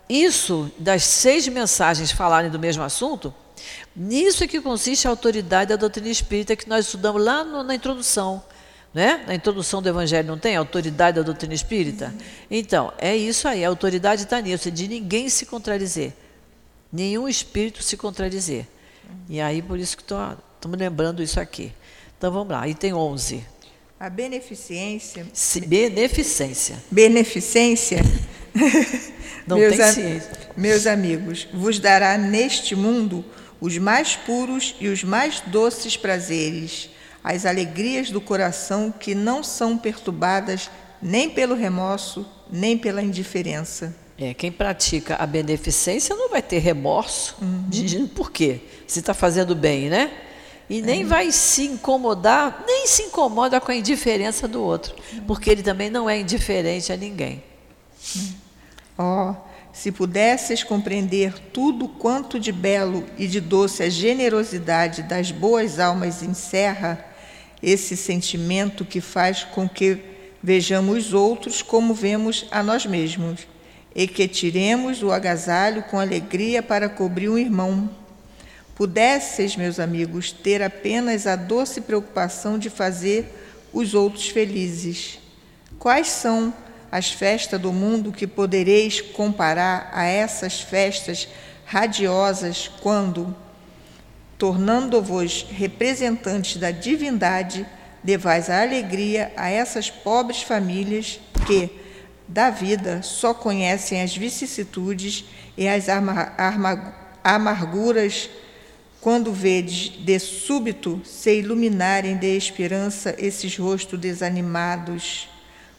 isso 0.09 0.71
das 0.79 1.03
seis 1.03 1.49
mensagens 1.49 2.13
falarem 2.13 2.49
do 2.49 2.61
mesmo 2.61 2.85
assunto, 2.85 3.35
nisso 3.97 4.45
é 4.45 4.47
que 4.47 4.61
consiste 4.61 5.09
a 5.09 5.11
autoridade 5.11 5.71
da 5.71 5.77
doutrina 5.77 6.11
espírita 6.11 6.55
que 6.55 6.69
nós 6.69 6.87
estudamos 6.87 7.25
lá 7.25 7.43
no, 7.43 7.65
na 7.65 7.75
introdução. 7.75 8.41
Né? 8.93 9.23
Na 9.27 9.35
introdução 9.35 9.83
do 9.83 9.89
Evangelho 9.89 10.27
não 10.27 10.39
tem 10.39 10.57
autoridade 10.57 11.17
da 11.17 11.23
doutrina 11.23 11.55
espírita? 11.55 12.13
Então, 12.51 12.93
é 12.99 13.15
isso 13.17 13.47
aí, 13.47 13.65
a 13.65 13.69
autoridade 13.69 14.23
está 14.25 14.41
nisso, 14.41 14.71
de 14.71 14.89
ninguém 14.89 15.29
se 15.29 15.45
contradizer. 15.47 16.13
Nenhum 16.93 17.29
espírito 17.29 17.83
se 17.83 17.97
contradizer. 17.97 18.67
E 19.29 19.41
aí, 19.41 19.61
por 19.61 19.79
isso 19.79 19.97
que 19.97 20.03
estamos 20.03 20.79
lembrando 20.79 21.23
isso 21.23 21.39
aqui. 21.39 21.73
Então, 22.17 22.33
vamos 22.33 22.49
lá, 22.49 22.67
item 22.67 22.95
11. 22.95 23.45
A 24.01 24.09
beneficência, 24.09 25.27
Se- 25.33 25.61
Beneficência. 25.61 26.83
beneficência 26.91 27.99
Não 29.47 29.59
meus, 29.59 29.77
tem 29.77 29.93
ciência. 29.93 30.31
meus 30.57 30.87
amigos, 30.87 31.49
vos 31.53 31.79
dará 31.79 32.17
neste 32.17 32.75
mundo 32.75 33.25
os 33.61 33.77
mais 33.77 34.15
puros 34.17 34.75
e 34.81 34.89
os 34.89 35.03
mais 35.03 35.41
doces 35.47 35.97
prazeres, 35.97 36.89
as 37.29 37.45
alegrias 37.45 38.11
do 38.11 38.23
coração 38.23 38.91
que 38.91 39.15
não 39.15 39.43
são 39.43 39.77
perturbadas 39.77 40.71
nem 41.01 41.29
pelo 41.29 41.55
remorso, 41.55 42.27
nem 42.51 42.79
pela 42.79 43.03
indiferença. 43.03 43.95
É, 44.19 44.33
quem 44.33 44.51
pratica 44.51 45.15
a 45.17 45.27
beneficência 45.27 46.17
não 46.17 46.31
vai 46.31 46.41
ter 46.41 46.59
remorso 46.59 47.37
de, 47.69 47.83
de 47.85 48.07
por 48.07 48.33
quê? 48.33 48.63
Se 48.87 49.01
está 49.01 49.13
fazendo 49.13 49.55
bem, 49.55 49.91
né? 49.91 50.11
E 50.71 50.81
nem 50.81 51.05
vai 51.05 51.31
se 51.31 51.67
incomodar, 51.67 52.65
nem 52.67 52.87
se 52.87 53.03
incomoda 53.03 53.61
com 53.61 53.71
a 53.73 53.75
indiferença 53.75 54.49
do 54.49 54.63
outro, 54.63 54.95
porque 55.27 55.51
ele 55.51 55.63
também 55.63 55.91
não 55.91 56.09
é 56.09 56.19
indiferente 56.19 56.91
a 56.91 56.97
ninguém. 56.97 57.43
Oh, 58.97 59.35
se 59.71 59.93
pudesses 59.93 60.65
compreender 60.65 61.39
tudo 61.53 61.89
quanto 61.89 62.41
de 62.41 62.53
belo 62.53 63.05
e 63.19 63.27
de 63.27 63.39
doce 63.39 63.83
a 63.83 63.91
generosidade 63.91 65.03
das 65.03 65.31
boas 65.31 65.79
almas 65.79 66.23
encerra, 66.23 67.08
esse 67.63 67.97
sentimento 67.97 68.85
que 68.85 69.01
faz 69.01 69.45
com 69.45 69.69
que 69.69 69.99
vejamos 70.43 71.07
os 71.07 71.15
outros 71.15 71.63
como 71.63 71.93
vemos 71.93 72.47
a 72.51 72.63
nós 72.63 72.87
mesmos, 72.87 73.47
e 73.95 74.07
que 74.07 74.29
tiremos 74.29 75.03
o 75.03 75.11
agasalho 75.11 75.83
com 75.85 75.99
alegria 75.99 76.63
para 76.63 76.89
cobrir 76.89 77.29
um 77.29 77.39
irmão. 77.39 77.91
Pudesseis, 78.75 79.57
meus 79.57 79.81
amigos, 79.81 80.31
ter 80.31 80.63
apenas 80.63 81.27
a 81.27 81.35
doce 81.35 81.81
preocupação 81.81 82.59
de 82.59 82.71
fazer 82.71 83.27
os 83.73 83.95
outros 83.95 84.29
felizes. 84.29 85.19
Quais 85.79 86.07
são 86.09 86.55
as 86.91 87.11
festas 87.11 87.61
do 87.61 87.73
mundo 87.73 88.13
que 88.13 88.27
podereis 88.27 89.01
comparar 89.01 89.91
a 89.93 90.05
essas 90.05 90.61
festas 90.61 91.29
radiosas 91.65 92.71
quando, 92.81 93.37
tornando-vos 94.39 95.45
representantes 95.51 96.57
da 96.57 96.71
divindade, 96.71 97.67
levais 98.05 98.49
a 98.49 98.63
alegria 98.63 99.33
a 99.37 99.51
essas 99.51 99.91
pobres 99.91 100.43
famílias 100.43 101.21
que, 101.47 101.69
da 102.27 102.49
vida, 102.49 103.03
só 103.03 103.35
conhecem 103.35 104.01
as 104.01 104.17
vicissitudes 104.17 105.25
e 105.57 105.67
as 105.67 105.87
amarguras 107.25 108.31
quando 109.01 109.33
vedes 109.33 109.91
de 110.05 110.19
súbito 110.19 111.01
se 111.05 111.39
iluminarem 111.39 112.17
de 112.17 112.37
esperança 112.37 113.15
esses 113.19 113.57
rostos 113.57 113.99
desanimados, 113.99 115.29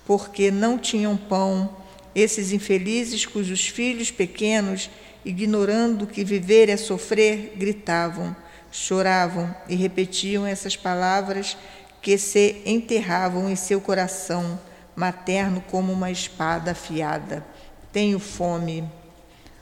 porque 0.05 0.51
não 0.51 0.77
tinham 0.77 1.15
pão, 1.15 1.77
esses 2.15 2.51
infelizes 2.51 3.25
cujos 3.25 3.67
filhos 3.67 4.11
pequenos, 4.11 4.89
ignorando 5.23 6.07
que 6.07 6.23
viver 6.23 6.69
é 6.69 6.77
sofrer, 6.77 7.53
gritavam, 7.57 8.35
choravam 8.71 9.53
e 9.67 9.75
repetiam 9.75 10.45
essas 10.45 10.75
palavras 10.75 11.57
que 12.01 12.17
se 12.17 12.61
enterravam 12.65 13.49
em 13.49 13.55
seu 13.55 13.81
coração 13.81 14.59
materno 14.95 15.63
como 15.69 15.91
uma 15.91 16.11
espada 16.11 16.71
afiada. 16.71 17.45
Tenho 17.91 18.19
fome. 18.19 18.83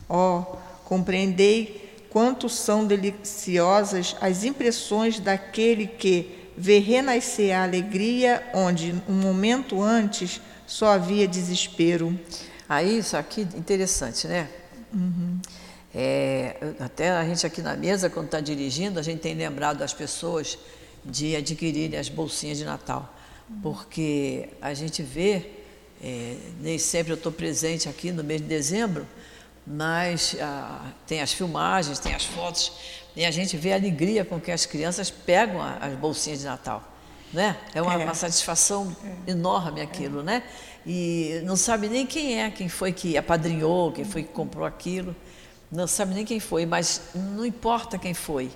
Ó, 0.09 0.57
compreendei 0.83 2.07
quanto 2.09 2.49
são 2.49 2.85
deliciosas 2.85 4.15
as 4.21 4.43
impressões 4.43 5.19
daquele 5.19 5.87
que 5.87 6.51
vê 6.57 6.79
renascer 6.79 7.55
a 7.55 7.63
alegria 7.63 8.43
onde, 8.53 8.95
um 9.07 9.13
momento 9.13 9.81
antes, 9.81 10.41
só 10.65 10.87
havia 10.87 11.27
desespero. 11.27 12.19
Aí, 12.67 12.97
isso 12.97 13.15
aqui, 13.15 13.41
interessante, 13.55 14.27
né? 14.27 14.49
É, 15.99 16.55
até 16.79 17.09
a 17.09 17.25
gente 17.25 17.43
aqui 17.43 17.59
na 17.59 17.75
mesa, 17.75 18.07
quando 18.07 18.27
está 18.27 18.39
dirigindo, 18.39 18.99
a 18.99 19.01
gente 19.01 19.19
tem 19.19 19.33
lembrado 19.33 19.81
as 19.81 19.93
pessoas 19.95 20.55
de 21.03 21.35
adquirirem 21.35 21.99
as 21.99 22.07
bolsinhas 22.07 22.59
de 22.59 22.65
Natal. 22.65 23.11
Porque 23.63 24.49
a 24.61 24.75
gente 24.75 25.01
vê, 25.01 25.43
é, 26.03 26.35
nem 26.61 26.77
sempre 26.77 27.13
eu 27.13 27.15
estou 27.17 27.31
presente 27.31 27.89
aqui 27.89 28.11
no 28.11 28.23
mês 28.23 28.39
de 28.41 28.47
dezembro, 28.47 29.07
mas 29.65 30.35
ah, 30.39 30.85
tem 31.07 31.19
as 31.19 31.33
filmagens, 31.33 31.97
tem 31.97 32.13
as 32.13 32.25
fotos, 32.25 32.71
e 33.15 33.25
a 33.25 33.31
gente 33.31 33.57
vê 33.57 33.73
a 33.73 33.75
alegria 33.75 34.23
com 34.23 34.39
que 34.39 34.51
as 34.51 34.67
crianças 34.67 35.09
pegam 35.09 35.59
a- 35.61 35.77
as 35.81 35.93
bolsinhas 35.95 36.39
de 36.41 36.45
Natal. 36.45 36.83
Né? 37.33 37.57
É 37.73 37.81
uma, 37.81 37.93
É. 37.95 37.97
uma 37.97 38.13
satisfação 38.13 38.95
enorme 39.25 39.81
aquilo, 39.81 40.21
né? 40.23 40.43
E 40.85 41.41
não 41.43 41.57
sabe 41.57 41.89
nem 41.89 42.05
quem 42.05 42.39
é, 42.41 42.49
quem 42.51 42.69
foi 42.69 42.93
que 42.93 43.17
apadrinhou, 43.17 43.91
quem 43.91 44.05
foi 44.05 44.23
que 44.23 44.31
comprou 44.31 44.63
aquilo. 44.65 45.13
Não 45.71 45.85
sabe 45.85 46.13
nem 46.13 46.25
quem 46.25 46.39
foi, 46.39 46.65
mas 46.65 47.01
não 47.13 47.45
importa 47.45 47.97
quem 47.97 48.13
foi. 48.13 48.51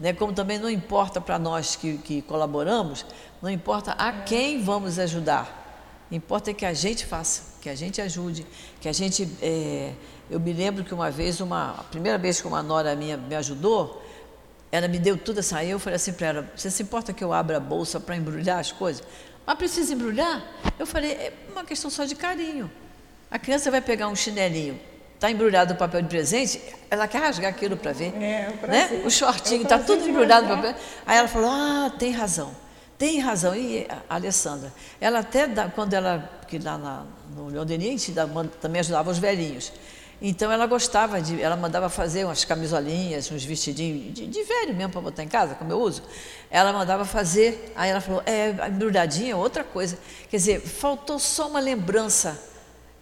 Né? 0.00 0.12
Como 0.12 0.32
também 0.32 0.58
não 0.58 0.70
importa 0.70 1.20
para 1.20 1.38
nós 1.38 1.76
que, 1.76 1.98
que 1.98 2.22
colaboramos, 2.22 3.04
não 3.42 3.50
importa 3.50 3.92
a 3.92 4.12
quem 4.12 4.62
vamos 4.62 4.98
ajudar. 4.98 5.62
Importa 6.10 6.50
é 6.50 6.54
que 6.54 6.64
a 6.64 6.72
gente 6.72 7.04
faça, 7.04 7.42
que 7.60 7.68
a 7.68 7.74
gente 7.74 8.00
ajude, 8.00 8.46
que 8.80 8.88
a 8.88 8.92
gente. 8.92 9.28
é, 9.42 9.92
eu 10.30 10.40
me 10.40 10.52
lembro 10.52 10.84
que 10.84 10.94
uma 10.94 11.10
vez, 11.10 11.40
uma, 11.40 11.72
a 11.72 11.84
primeira 11.84 12.16
vez 12.16 12.40
que 12.40 12.46
uma 12.46 12.62
nora 12.62 12.94
minha 12.94 13.16
me 13.16 13.34
ajudou, 13.34 14.02
ela 14.70 14.88
me 14.88 14.98
deu 14.98 15.16
tudo 15.16 15.40
essa 15.40 15.62
eu 15.64 15.78
falei 15.78 15.96
assim 15.96 16.12
para 16.12 16.26
ela, 16.26 16.52
você 16.56 16.70
se 16.70 16.82
importa 16.82 17.12
que 17.12 17.22
eu 17.22 17.32
abra 17.32 17.58
a 17.58 17.60
bolsa 17.60 18.00
para 18.00 18.16
embrulhar 18.16 18.58
as 18.58 18.72
coisas? 18.72 19.02
Mas 19.46 19.56
precisa 19.56 19.92
embrulhar? 19.92 20.42
Eu 20.78 20.86
falei, 20.86 21.12
é 21.12 21.32
uma 21.50 21.64
questão 21.64 21.90
só 21.90 22.04
de 22.04 22.14
carinho. 22.14 22.70
A 23.30 23.38
criança 23.38 23.70
vai 23.70 23.80
pegar 23.80 24.08
um 24.08 24.16
chinelinho, 24.16 24.80
está 25.14 25.30
embrulhado 25.30 25.72
no 25.74 25.78
papel 25.78 26.02
de 26.02 26.08
presente, 26.08 26.60
ela 26.90 27.06
quer 27.08 27.18
rasgar 27.18 27.50
aquilo 27.50 27.76
para 27.76 27.92
ver. 27.92 28.12
É, 28.22 28.48
o 28.62 28.66
né? 28.66 29.02
O 29.06 29.10
shortinho, 29.10 29.60
É 29.60 29.62
está 29.64 29.78
prazer 29.78 29.86
tudo 29.86 30.02
de 30.04 30.10
embrulhado 30.10 30.46
no 30.46 30.56
papel. 30.56 30.74
Aí 31.06 31.18
ela 31.18 31.28
falou, 31.28 31.50
ah, 31.50 31.90
tem 31.98 32.10
razão. 32.12 32.50
Tem 32.98 33.18
razão. 33.20 33.54
E 33.56 33.86
a 34.08 34.14
Alessandra, 34.16 34.72
ela 35.00 35.20
até, 35.20 35.46
dá- 35.46 35.68
quando 35.68 35.94
ela, 35.94 36.30
que 36.46 36.58
lá 36.58 36.76
na, 36.78 37.04
no 37.34 37.50
man- 38.26 38.46
também 38.60 38.80
ajudava 38.80 39.10
os 39.10 39.18
velhinhos. 39.18 39.72
Então 40.22 40.50
ela 40.50 40.64
gostava 40.66 41.20
de, 41.20 41.42
ela 41.42 41.56
mandava 41.56 41.88
fazer 41.88 42.24
umas 42.24 42.44
camisolinhas, 42.44 43.30
uns 43.30 43.44
vestidinhos 43.44 44.14
de, 44.14 44.26
de 44.26 44.42
velho 44.44 44.72
mesmo 44.74 44.92
para 44.92 45.00
botar 45.00 45.22
em 45.24 45.28
casa, 45.28 45.54
como 45.56 45.70
eu 45.72 45.78
uso. 45.80 46.02
Ela 46.50 46.72
mandava 46.72 47.04
fazer, 47.04 47.72
aí 47.74 47.90
ela 47.90 48.00
falou, 48.00 48.22
é, 48.24 48.50
embrulhadinha 48.68 49.32
é 49.32 49.36
outra 49.36 49.64
coisa. 49.64 49.98
Quer 50.30 50.36
dizer, 50.36 50.60
faltou 50.60 51.18
só 51.18 51.48
uma 51.48 51.60
lembrança. 51.60 52.40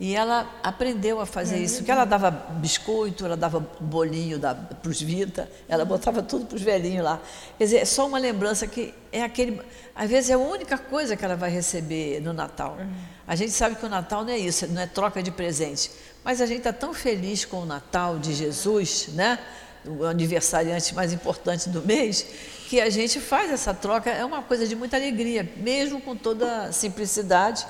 E 0.01 0.17
ela 0.17 0.51
aprendeu 0.63 1.21
a 1.21 1.27
fazer 1.27 1.59
isso. 1.59 1.77
Porque 1.79 1.91
ela 1.91 2.05
dava 2.05 2.31
biscoito, 2.31 3.25
ela 3.25 3.37
dava 3.37 3.61
bolinho 3.79 4.41
para 4.41 4.91
os 4.91 5.01
Vita, 5.01 5.49
ela 5.69 5.85
botava 5.85 6.23
tudo 6.23 6.47
para 6.47 6.57
os 6.57 6.63
velhinhos 6.63 7.05
lá. 7.05 7.21
Quer 7.57 7.65
dizer, 7.65 7.77
é 7.79 7.85
só 7.85 8.07
uma 8.07 8.19
lembrança 8.19 8.67
que 8.67 8.93
é 9.13 9.23
aquele. 9.23 9.61
Às 9.95 10.11
vezes 10.11 10.31
é 10.31 10.35
a 10.35 10.39
única 10.39 10.77
coisa 10.77 11.17
que 11.17 11.25
ela 11.25 11.37
vai 11.37 11.51
receber 11.51 12.21
no 12.21 12.33
Natal. 12.33 12.79
A 13.27 13.37
gente 13.37 13.53
sabe 13.53 13.77
que 13.77 13.87
o 13.87 13.89
Natal 13.89 14.25
não 14.25 14.33
é 14.33 14.39
isso, 14.39 14.67
não 14.69 14.83
é 14.83 14.87
troca 14.87 15.23
de 15.23 15.31
presente. 15.31 15.91
Mas 16.25 16.41
a 16.41 16.47
gente 16.47 16.59
está 16.59 16.73
tão 16.73 16.93
feliz 16.93 17.45
com 17.45 17.59
o 17.59 17.67
Natal 17.67 18.19
de 18.19 18.35
Jesus, 18.35 19.09
né? 19.15 19.39
O 19.85 20.05
aniversariante 20.05 20.95
mais 20.95 21.13
importante 21.13 21.69
do 21.69 21.83
mês, 21.83 22.25
que 22.69 22.81
a 22.81 22.89
gente 22.89 23.21
faz 23.21 23.51
essa 23.53 23.75
troca. 23.75 24.11
É 24.11 24.25
uma 24.25 24.43
coisa 24.43 24.67
de 24.67 24.75
muita 24.75 24.97
alegria, 24.97 25.49
mesmo 25.57 26.01
com 26.01 26.17
toda 26.17 26.65
a 26.65 26.73
simplicidade 26.73 27.67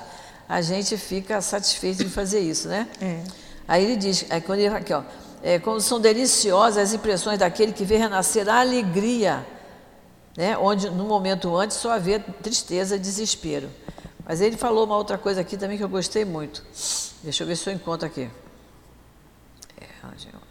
a 0.47 0.61
gente 0.61 0.97
fica 0.97 1.41
satisfeito 1.41 2.03
de 2.03 2.09
fazer 2.09 2.39
isso, 2.39 2.67
né? 2.67 2.87
É. 3.01 3.23
Aí 3.67 3.83
ele 3.83 3.95
diz, 3.95 4.25
aí 4.29 4.41
quando 4.41 4.59
ele, 4.59 4.73
aqui, 4.75 4.93
ó, 4.93 5.03
é, 5.41 5.59
como 5.59 5.79
são 5.81 5.99
deliciosas 5.99 6.77
as 6.89 6.93
impressões 6.93 7.39
daquele 7.39 7.71
que 7.73 7.83
vê 7.85 7.97
renascer 7.97 8.47
a 8.49 8.59
alegria, 8.59 9.45
né? 10.37 10.57
onde 10.57 10.89
no 10.89 11.05
momento 11.05 11.55
antes 11.55 11.77
só 11.77 11.91
havia 11.91 12.19
tristeza 12.19 12.95
e 12.95 12.99
desespero. 12.99 13.69
Mas 14.25 14.39
ele 14.41 14.55
falou 14.57 14.85
uma 14.85 14.95
outra 14.97 15.17
coisa 15.17 15.41
aqui 15.41 15.57
também 15.57 15.77
que 15.77 15.83
eu 15.83 15.89
gostei 15.89 16.23
muito. 16.25 16.63
Deixa 17.23 17.43
eu 17.43 17.47
ver 17.47 17.55
se 17.57 17.69
eu 17.69 17.73
encontro 17.73 18.05
aqui. 18.07 18.29
É, 19.79 19.85
onde 20.07 20.27
eu- 20.27 20.43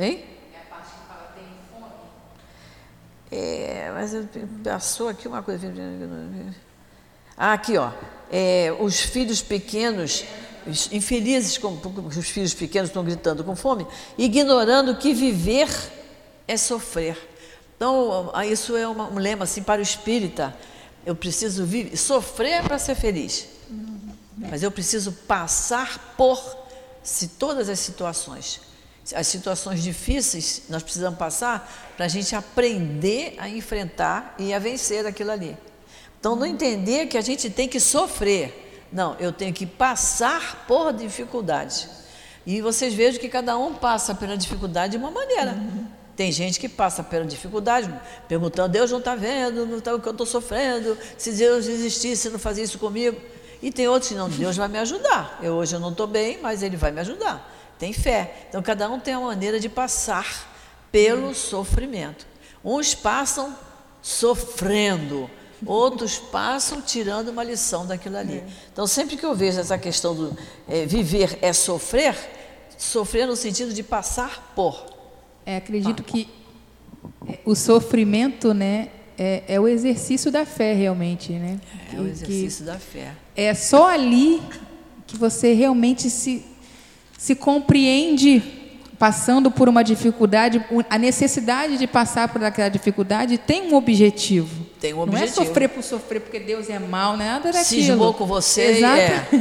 Hein? 0.00 0.24
É, 3.30 3.90
mas 3.92 4.14
eu- 4.14 4.28
passou 4.62 5.08
aqui 5.08 5.26
uma 5.28 5.42
coisa. 5.42 5.66
Ah, 7.38 7.52
aqui, 7.52 7.76
ó. 7.76 7.92
É, 8.30 8.74
os 8.80 8.98
filhos 9.00 9.40
pequenos, 9.40 10.24
os 10.66 10.92
infelizes, 10.92 11.56
como 11.56 11.80
os 12.06 12.28
filhos 12.28 12.52
pequenos 12.52 12.90
estão 12.90 13.04
gritando 13.04 13.44
com 13.44 13.54
fome, 13.54 13.86
ignorando 14.18 14.96
que 14.96 15.14
viver 15.14 15.68
é 16.48 16.56
sofrer. 16.56 17.16
Então, 17.76 18.30
ah, 18.34 18.44
isso 18.44 18.76
é 18.76 18.86
uma- 18.88 19.08
um 19.08 19.18
lema 19.18 19.44
assim 19.44 19.62
para 19.62 19.78
o 19.80 19.82
espírita. 19.82 20.54
Eu 21.06 21.14
preciso 21.14 21.64
viver, 21.64 21.96
sofrer 21.96 22.64
para 22.64 22.78
ser 22.78 22.96
feliz. 22.96 23.46
Mas 24.36 24.62
eu 24.62 24.70
preciso 24.70 25.12
passar 25.12 26.14
por 26.16 26.38
se 27.02 27.28
todas 27.28 27.68
as 27.68 27.78
situações. 27.78 28.60
As 29.14 29.26
situações 29.26 29.82
difíceis 29.82 30.62
nós 30.68 30.82
precisamos 30.82 31.18
passar 31.18 31.92
para 31.96 32.04
a 32.04 32.08
gente 32.08 32.34
aprender 32.36 33.36
a 33.38 33.48
enfrentar 33.48 34.34
e 34.38 34.52
a 34.52 34.58
vencer 34.58 35.06
aquilo 35.06 35.30
ali. 35.30 35.56
Então, 36.18 36.34
não 36.34 36.46
entender 36.46 37.06
que 37.06 37.16
a 37.16 37.20
gente 37.20 37.48
tem 37.48 37.68
que 37.68 37.78
sofrer. 37.78 38.86
Não, 38.92 39.16
eu 39.18 39.32
tenho 39.32 39.52
que 39.52 39.66
passar 39.66 40.64
por 40.66 40.92
dificuldade. 40.92 41.88
E 42.46 42.62
vocês 42.62 42.94
vejam 42.94 43.20
que 43.20 43.28
cada 43.28 43.58
um 43.58 43.74
passa 43.74 44.14
pela 44.14 44.36
dificuldade 44.36 44.92
de 44.92 44.96
uma 44.96 45.10
maneira. 45.10 45.54
Tem 46.16 46.32
gente 46.32 46.58
que 46.58 46.68
passa 46.68 47.02
pela 47.04 47.24
dificuldade, 47.24 47.94
perguntando: 48.26 48.72
Deus 48.72 48.90
não 48.90 48.98
está 48.98 49.14
vendo 49.14 49.64
não 49.66 49.80
tá, 49.80 49.94
o 49.94 50.00
que 50.00 50.08
eu 50.08 50.12
estou 50.12 50.26
sofrendo, 50.26 50.98
se 51.16 51.30
Deus 51.32 51.66
existisse, 51.66 52.28
não 52.30 52.40
fazia 52.40 52.64
isso 52.64 52.78
comigo. 52.78 53.20
E 53.62 53.70
tem 53.70 53.86
outros 53.86 54.08
que 54.08 54.16
não, 54.16 54.28
Deus 54.28 54.56
vai 54.56 54.66
me 54.66 54.78
ajudar. 54.78 55.38
Eu 55.42 55.54
hoje 55.54 55.76
eu 55.76 55.80
não 55.80 55.90
estou 55.90 56.06
bem, 56.06 56.38
mas 56.42 56.62
Ele 56.62 56.76
vai 56.76 56.90
me 56.90 57.00
ajudar. 57.00 57.54
Tem 57.78 57.92
fé. 57.92 58.46
Então 58.48 58.62
cada 58.62 58.90
um 58.90 58.98
tem 58.98 59.14
uma 59.14 59.28
maneira 59.28 59.60
de 59.60 59.68
passar 59.68 60.26
pelo 60.90 61.34
sofrimento. 61.34 62.26
Uns 62.64 62.94
passam 62.94 63.54
sofrendo, 64.02 65.30
outros 65.66 66.18
passam 66.18 66.80
tirando 66.80 67.28
uma 67.28 67.42
lição 67.42 67.86
daquilo 67.86 68.16
ali. 68.16 68.42
Então 68.72 68.86
sempre 68.86 69.16
que 69.16 69.24
eu 69.24 69.34
vejo 69.34 69.60
essa 69.60 69.78
questão 69.78 70.14
do 70.14 70.36
é, 70.68 70.86
viver 70.86 71.38
é 71.42 71.52
sofrer, 71.52 72.16
sofrer 72.76 73.26
no 73.26 73.36
sentido 73.36 73.72
de 73.72 73.82
passar 73.82 74.52
por. 74.54 74.86
É, 75.44 75.56
acredito 75.56 76.02
que 76.02 76.28
é, 77.26 77.38
o 77.44 77.54
sofrimento, 77.54 78.52
né, 78.52 78.88
é, 79.18 79.42
é, 79.48 79.60
o 79.60 79.66
exercício 79.66 80.30
da 80.30 80.44
fé 80.44 80.74
realmente, 80.74 81.32
né? 81.32 81.58
É, 81.92 81.96
é 81.96 82.00
o 82.00 82.06
exercício 82.06 82.64
da 82.64 82.78
fé. 82.78 83.14
É 83.34 83.54
só 83.54 83.88
ali 83.88 84.42
que 85.06 85.16
você 85.16 85.54
realmente 85.54 86.10
se 86.10 86.44
se 87.18 87.34
compreende 87.34 88.40
passando 88.96 89.50
por 89.50 89.68
uma 89.68 89.82
dificuldade, 89.82 90.64
a 90.88 90.98
necessidade 90.98 91.76
de 91.76 91.86
passar 91.86 92.28
por 92.28 92.42
aquela 92.42 92.68
dificuldade 92.68 93.36
tem 93.36 93.72
um 93.72 93.74
objetivo. 93.74 94.66
Tem 94.80 94.94
um 94.94 95.00
objetivo. 95.00 95.36
Não 95.36 95.42
é 95.42 95.46
sofrer 95.46 95.68
por 95.68 95.82
sofrer 95.82 96.20
porque 96.20 96.38
Deus 96.38 96.70
é 96.70 96.78
mal, 96.78 97.16
né? 97.16 97.26
nada 97.26 97.52
daquilo. 97.52 97.82
Cismou 97.82 98.14
com 98.14 98.26
você. 98.26 98.62
Exato. 98.62 99.00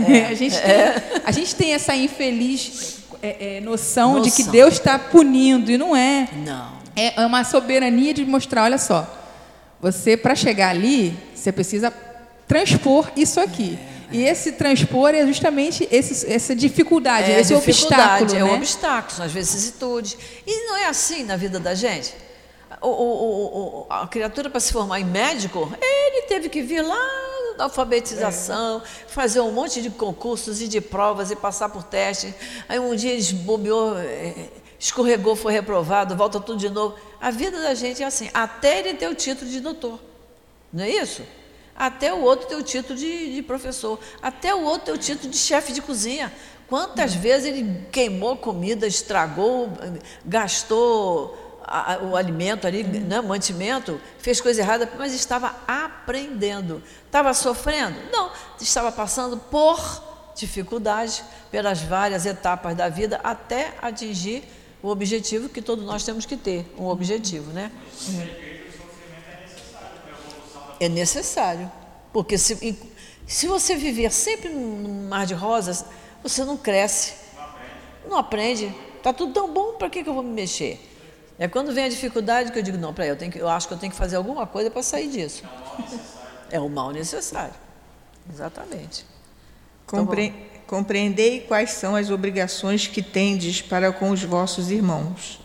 É, 0.09 0.17
é, 0.17 0.25
a, 0.25 0.33
gente 0.33 0.59
tem, 0.59 1.21
a 1.23 1.31
gente 1.31 1.55
tem 1.55 1.73
essa 1.73 1.95
infeliz 1.95 2.99
é, 3.21 3.57
é, 3.57 3.61
noção, 3.61 4.15
noção, 4.15 4.21
de 4.23 4.31
que 4.31 4.43
Deus 4.43 4.73
está 4.73 4.97
punindo, 4.97 5.71
e 5.71 5.77
não 5.77 5.95
é. 5.95 6.27
Não. 6.45 6.77
É 6.95 7.23
uma 7.23 7.43
soberania 7.43 8.11
de 8.11 8.25
mostrar, 8.25 8.63
olha 8.63 8.79
só, 8.79 9.07
você, 9.79 10.17
para 10.17 10.33
chegar 10.33 10.69
ali, 10.69 11.15
você 11.35 11.51
precisa 11.51 11.93
transpor 12.47 13.11
isso 13.15 13.39
aqui. 13.39 13.77
É. 14.11 14.15
E 14.15 14.23
esse 14.23 14.53
transpor 14.53 15.13
é 15.13 15.25
justamente 15.27 15.87
esse, 15.91 16.31
essa 16.31 16.55
dificuldade, 16.55 17.31
é, 17.31 17.39
esse 17.39 17.53
dificuldade, 17.53 18.23
obstáculo. 18.23 18.35
É 18.35 18.43
né? 18.43 18.43
um 18.43 18.55
obstáculo, 18.55 19.15
são 19.15 19.25
as 19.25 19.31
vicissitudes. 19.31 20.17
E 20.45 20.65
não 20.65 20.77
é 20.77 20.87
assim 20.87 21.23
na 21.23 21.35
vida 21.35 21.59
da 21.59 21.75
gente. 21.75 22.13
O, 22.81 22.87
o, 22.87 23.81
o, 23.81 23.87
a 23.89 24.07
criatura, 24.07 24.49
para 24.49 24.59
se 24.59 24.71
formar 24.71 24.99
em 24.99 25.05
médico, 25.05 25.71
ele 25.81 26.23
teve 26.23 26.49
que 26.49 26.61
vir 26.61 26.81
lá 26.81 27.27
da 27.57 27.63
alfabetização, 27.65 28.81
é. 28.83 29.07
fazer 29.07 29.41
um 29.41 29.51
monte 29.51 29.81
de 29.81 29.89
concursos 29.89 30.61
e 30.61 30.67
de 30.67 30.79
provas 30.79 31.31
e 31.31 31.35
passar 31.35 31.69
por 31.69 31.83
testes. 31.83 32.33
Aí 32.69 32.79
um 32.79 32.95
dia 32.95 33.13
ele 33.13 33.33
bobeou, 33.33 33.97
é, 33.97 34.49
escorregou, 34.79 35.35
foi 35.35 35.53
reprovado, 35.53 36.15
volta 36.15 36.39
tudo 36.39 36.59
de 36.59 36.69
novo. 36.69 36.95
A 37.19 37.31
vida 37.31 37.59
da 37.59 37.73
gente 37.73 38.03
é 38.03 38.05
assim, 38.05 38.29
até 38.33 38.79
ele 38.79 38.93
ter 38.93 39.07
o 39.07 39.15
título 39.15 39.49
de 39.49 39.59
doutor. 39.59 39.99
Não 40.71 40.83
é 40.83 40.89
isso? 40.89 41.23
até 41.77 42.11
o 42.11 42.21
outro 42.23 42.47
ter 42.47 42.55
o 42.55 42.63
título 42.63 42.97
de, 42.97 43.35
de 43.35 43.41
professor, 43.43 43.99
até 44.19 44.53
o 44.53 44.63
outro 44.63 44.85
ter 44.87 44.91
o 44.93 44.97
título 44.97 45.29
de 45.29 45.37
chefe 45.37 45.71
de 45.71 45.81
cozinha. 45.81 46.33
Quantas 46.67 47.13
uhum. 47.13 47.21
vezes 47.21 47.45
ele 47.45 47.85
queimou 47.91 48.35
comida, 48.35 48.87
estragou, 48.87 49.69
gastou 50.25 51.46
a, 51.67 51.99
o 52.01 52.15
alimento 52.15 52.65
ali, 52.65 52.83
uhum. 52.83 53.01
né, 53.01 53.21
mantimento, 53.21 53.99
fez 54.17 54.39
coisa 54.39 54.61
errada, 54.61 54.89
mas 54.97 55.13
estava 55.13 55.53
aprendendo. 55.67 56.81
Estava 57.05 57.33
sofrendo? 57.33 57.97
Não, 58.11 58.31
estava 58.59 58.91
passando 58.91 59.37
por 59.37 60.03
dificuldades, 60.35 61.23
pelas 61.51 61.81
várias 61.81 62.25
etapas 62.25 62.75
da 62.75 62.87
vida, 62.87 63.19
até 63.23 63.73
atingir 63.81 64.43
o 64.81 64.87
objetivo 64.89 65.49
que 65.49 65.61
todos 65.61 65.83
nós 65.83 66.03
temos 66.03 66.25
que 66.25 66.37
ter, 66.37 66.71
um 66.77 66.85
objetivo, 66.85 67.51
né? 67.51 67.71
Uhum. 68.07 68.27
É 70.79 70.87
necessário. 70.87 71.69
Porque 72.13 72.37
se, 72.37 72.77
se 73.25 73.47
você 73.47 73.75
viver 73.75 74.11
sempre 74.11 74.49
num 74.49 75.07
mar 75.09 75.25
de 75.25 75.33
rosas, 75.33 75.83
você 76.23 76.45
não 76.45 76.55
cresce. 76.55 77.15
Não 78.07 78.17
aprende. 78.17 78.73
Está 78.95 79.11
tudo 79.11 79.33
tão 79.33 79.51
bom, 79.51 79.73
para 79.73 79.89
que, 79.89 80.03
que 80.03 80.09
eu 80.09 80.13
vou 80.13 80.23
me 80.23 80.31
mexer? 80.31 80.79
É 81.39 81.47
quando 81.47 81.71
vem 81.73 81.85
a 81.85 81.89
dificuldade 81.89 82.51
que 82.51 82.59
eu 82.59 82.63
digo, 82.63 82.77
não, 82.77 82.93
para 82.93 83.05
eu, 83.05 83.15
tenho 83.15 83.31
que, 83.31 83.37
eu 83.37 83.47
acho 83.47 83.67
que 83.67 83.73
eu 83.73 83.77
tenho 83.77 83.91
que 83.91 83.97
fazer 83.97 84.15
alguma 84.15 84.47
coisa 84.47 84.71
para 84.71 84.81
sair 84.81 85.09
disso. 85.09 85.43
É 86.49 86.59
o 86.59 86.69
mal 86.69 86.91
necessário. 86.91 87.53
Exatamente. 88.31 89.05
Compre 89.85 90.25
então, 90.25 90.57
compreendei 90.65 91.41
quais 91.41 91.71
são 91.71 91.95
as 91.95 92.09
obrigações 92.09 92.87
que 92.87 93.01
tendes 93.01 93.61
para 93.61 93.91
com 93.91 94.09
os 94.09 94.23
vossos 94.23 94.71
irmãos. 94.71 95.39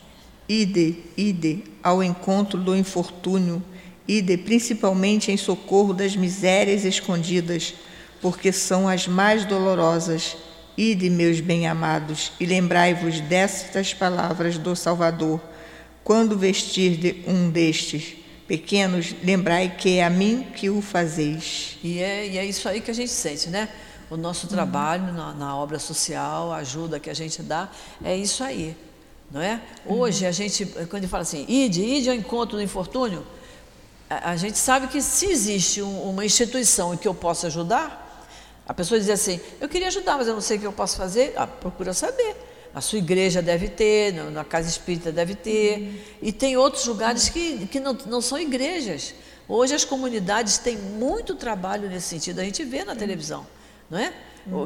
Ide, 0.48 1.02
ide 1.16 1.64
ao 1.82 2.02
encontro 2.02 2.58
do 2.58 2.76
infortúnio 2.76 3.62
ide 4.06 4.36
principalmente 4.36 5.30
em 5.30 5.36
socorro 5.36 5.92
das 5.92 6.16
misérias 6.16 6.84
escondidas, 6.84 7.74
porque 8.20 8.52
são 8.52 8.88
as 8.88 9.06
mais 9.06 9.44
dolorosas. 9.44 10.36
Ide, 10.76 11.10
meus 11.10 11.40
bem-amados, 11.40 12.32
e 12.40 12.46
lembrai-vos 12.46 13.20
destas 13.20 13.92
palavras 13.92 14.56
do 14.58 14.74
Salvador. 14.74 15.40
Quando 16.04 16.36
vestir 16.36 16.96
de 16.96 17.24
um 17.28 17.48
destes 17.48 18.16
pequenos, 18.46 19.14
lembrai 19.22 19.76
que 19.76 19.98
é 19.98 20.04
a 20.04 20.10
mim 20.10 20.46
que 20.54 20.68
o 20.68 20.82
fazeis. 20.82 21.78
E 21.82 22.00
é, 22.00 22.26
e 22.26 22.38
é 22.38 22.44
isso 22.44 22.68
aí 22.68 22.80
que 22.80 22.90
a 22.90 22.94
gente 22.94 23.10
sente, 23.10 23.48
né? 23.48 23.68
O 24.10 24.16
nosso 24.16 24.46
trabalho 24.46 25.04
uhum. 25.04 25.12
na, 25.12 25.32
na, 25.32 25.56
obra 25.56 25.78
social, 25.78 26.52
a 26.52 26.56
ajuda 26.56 27.00
que 27.00 27.08
a 27.08 27.14
gente 27.14 27.42
dá, 27.42 27.70
é 28.04 28.14
isso 28.14 28.44
aí, 28.44 28.76
não 29.30 29.40
é? 29.40 29.60
Hoje 29.86 30.26
a 30.26 30.32
gente, 30.32 30.66
quando 30.90 31.08
fala 31.08 31.22
assim, 31.22 31.46
ide, 31.48 31.82
ide 31.82 32.10
ao 32.10 32.14
encontro 32.14 32.56
do 32.56 32.62
infortúnio, 32.62 33.24
a, 34.10 34.36
gente 34.36 34.58
sabe 34.58 34.88
que 34.88 35.00
se 35.00 35.26
existe 35.26 35.80
um, 35.80 36.10
uma 36.10 36.26
instituição 36.26 36.92
em 36.92 36.98
que 36.98 37.08
eu 37.08 37.14
possa 37.14 37.46
ajudar, 37.46 38.26
a 38.68 38.74
pessoa 38.74 39.00
diz 39.00 39.08
assim, 39.08 39.40
eu 39.60 39.68
queria 39.68 39.88
ajudar, 39.88 40.18
mas 40.18 40.26
eu 40.26 40.34
não 40.34 40.42
sei 40.42 40.58
o 40.58 40.60
que 40.60 40.66
eu 40.66 40.72
posso 40.72 40.96
fazer, 40.96 41.32
ah, 41.36 41.46
procura 41.46 41.94
saber. 41.94 42.36
A 42.74 42.80
sua 42.80 42.98
igreja 42.98 43.42
deve 43.42 43.68
ter, 43.68 44.12
na 44.12 44.44
casa 44.44 44.68
espírita 44.68 45.12
deve 45.12 45.34
ter, 45.34 46.18
e 46.22 46.32
tem 46.32 46.56
outros 46.56 46.86
lugares 46.86 47.28
que, 47.28 47.66
que 47.66 47.78
não, 47.78 47.92
não 48.06 48.20
são 48.20 48.38
igrejas. 48.38 49.14
Hoje 49.48 49.74
as 49.74 49.84
comunidades 49.84 50.56
têm 50.58 50.76
muito 50.76 51.34
trabalho 51.34 51.88
nesse 51.88 52.08
sentido, 52.08 52.40
a 52.40 52.44
gente 52.44 52.64
vê 52.64 52.84
na 52.84 52.96
televisão, 52.96 53.46
não 53.90 53.98
é? 53.98 54.12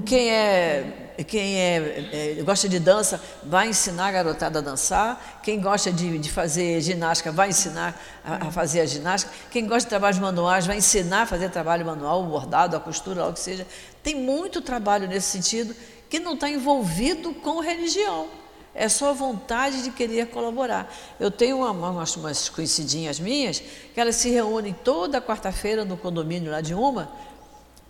Quem, 0.07 0.31
é, 0.31 1.15
quem 1.27 1.61
é, 1.61 2.39
é, 2.39 2.43
gosta 2.43 2.67
de 2.67 2.79
dança 2.81 3.21
vai 3.43 3.69
ensinar 3.69 4.07
a 4.07 4.13
garotada 4.13 4.59
a 4.59 4.63
dançar. 4.63 5.41
Quem 5.43 5.61
gosta 5.61 5.93
de, 5.93 6.19
de 6.19 6.31
fazer 6.31 6.81
ginástica 6.81 7.31
vai 7.31 7.51
ensinar 7.51 8.01
a, 8.25 8.47
a, 8.47 8.51
fazer 8.51 8.81
a 8.81 8.87
ginástica. 8.87 9.31
Quem 9.51 9.67
gosta 9.67 9.83
de 9.83 9.91
trabalhos 9.91 10.19
manuais 10.19 10.67
vai 10.67 10.79
ensinar 10.79 11.23
a 11.23 11.27
fazer 11.27 11.51
trabalho 11.51 11.85
manual, 11.85 12.23
o 12.23 12.27
bordado, 12.27 12.75
a 12.75 12.81
costura, 12.81 13.27
o 13.27 13.35
que 13.35 13.41
seja. 13.41 13.67
Tem 14.03 14.15
muito 14.15 14.63
trabalho 14.63 15.07
nesse 15.07 15.27
sentido 15.27 15.77
que 16.09 16.19
não 16.19 16.35
está 16.35 16.49
envolvido 16.49 17.35
com 17.35 17.61
religião. 17.61 18.29
É 18.75 18.89
só 18.91 19.15
vontade 19.15 19.83
de 19.83 19.91
querer 19.91 20.27
colaborar. 20.27 20.95
Eu 21.19 21.31
tenho 21.31 21.57
uma, 21.57 21.71
umas, 21.71 22.15
umas 22.15 22.49
conhecidinhas 22.51 23.19
minhas 23.19 23.59
que 23.59 23.99
elas 23.99 24.17
se 24.17 24.29
reúnem 24.29 24.77
toda 24.85 25.21
quarta-feira 25.21 25.83
no 25.85 25.97
condomínio 25.97 26.53
lá 26.53 26.61
de 26.61 26.75
uma 26.75 27.11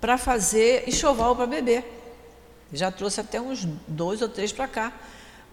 para 0.01 0.17
fazer 0.17 0.89
enxoval 0.89 1.35
para 1.35 1.47
beber. 1.47 1.85
Já 2.73 2.91
trouxe 2.91 3.21
até 3.21 3.41
uns 3.41 3.67
dois 3.89 4.23
ou 4.23 4.29
três 4.29 4.53
para 4.53 4.69
cá, 4.69 4.93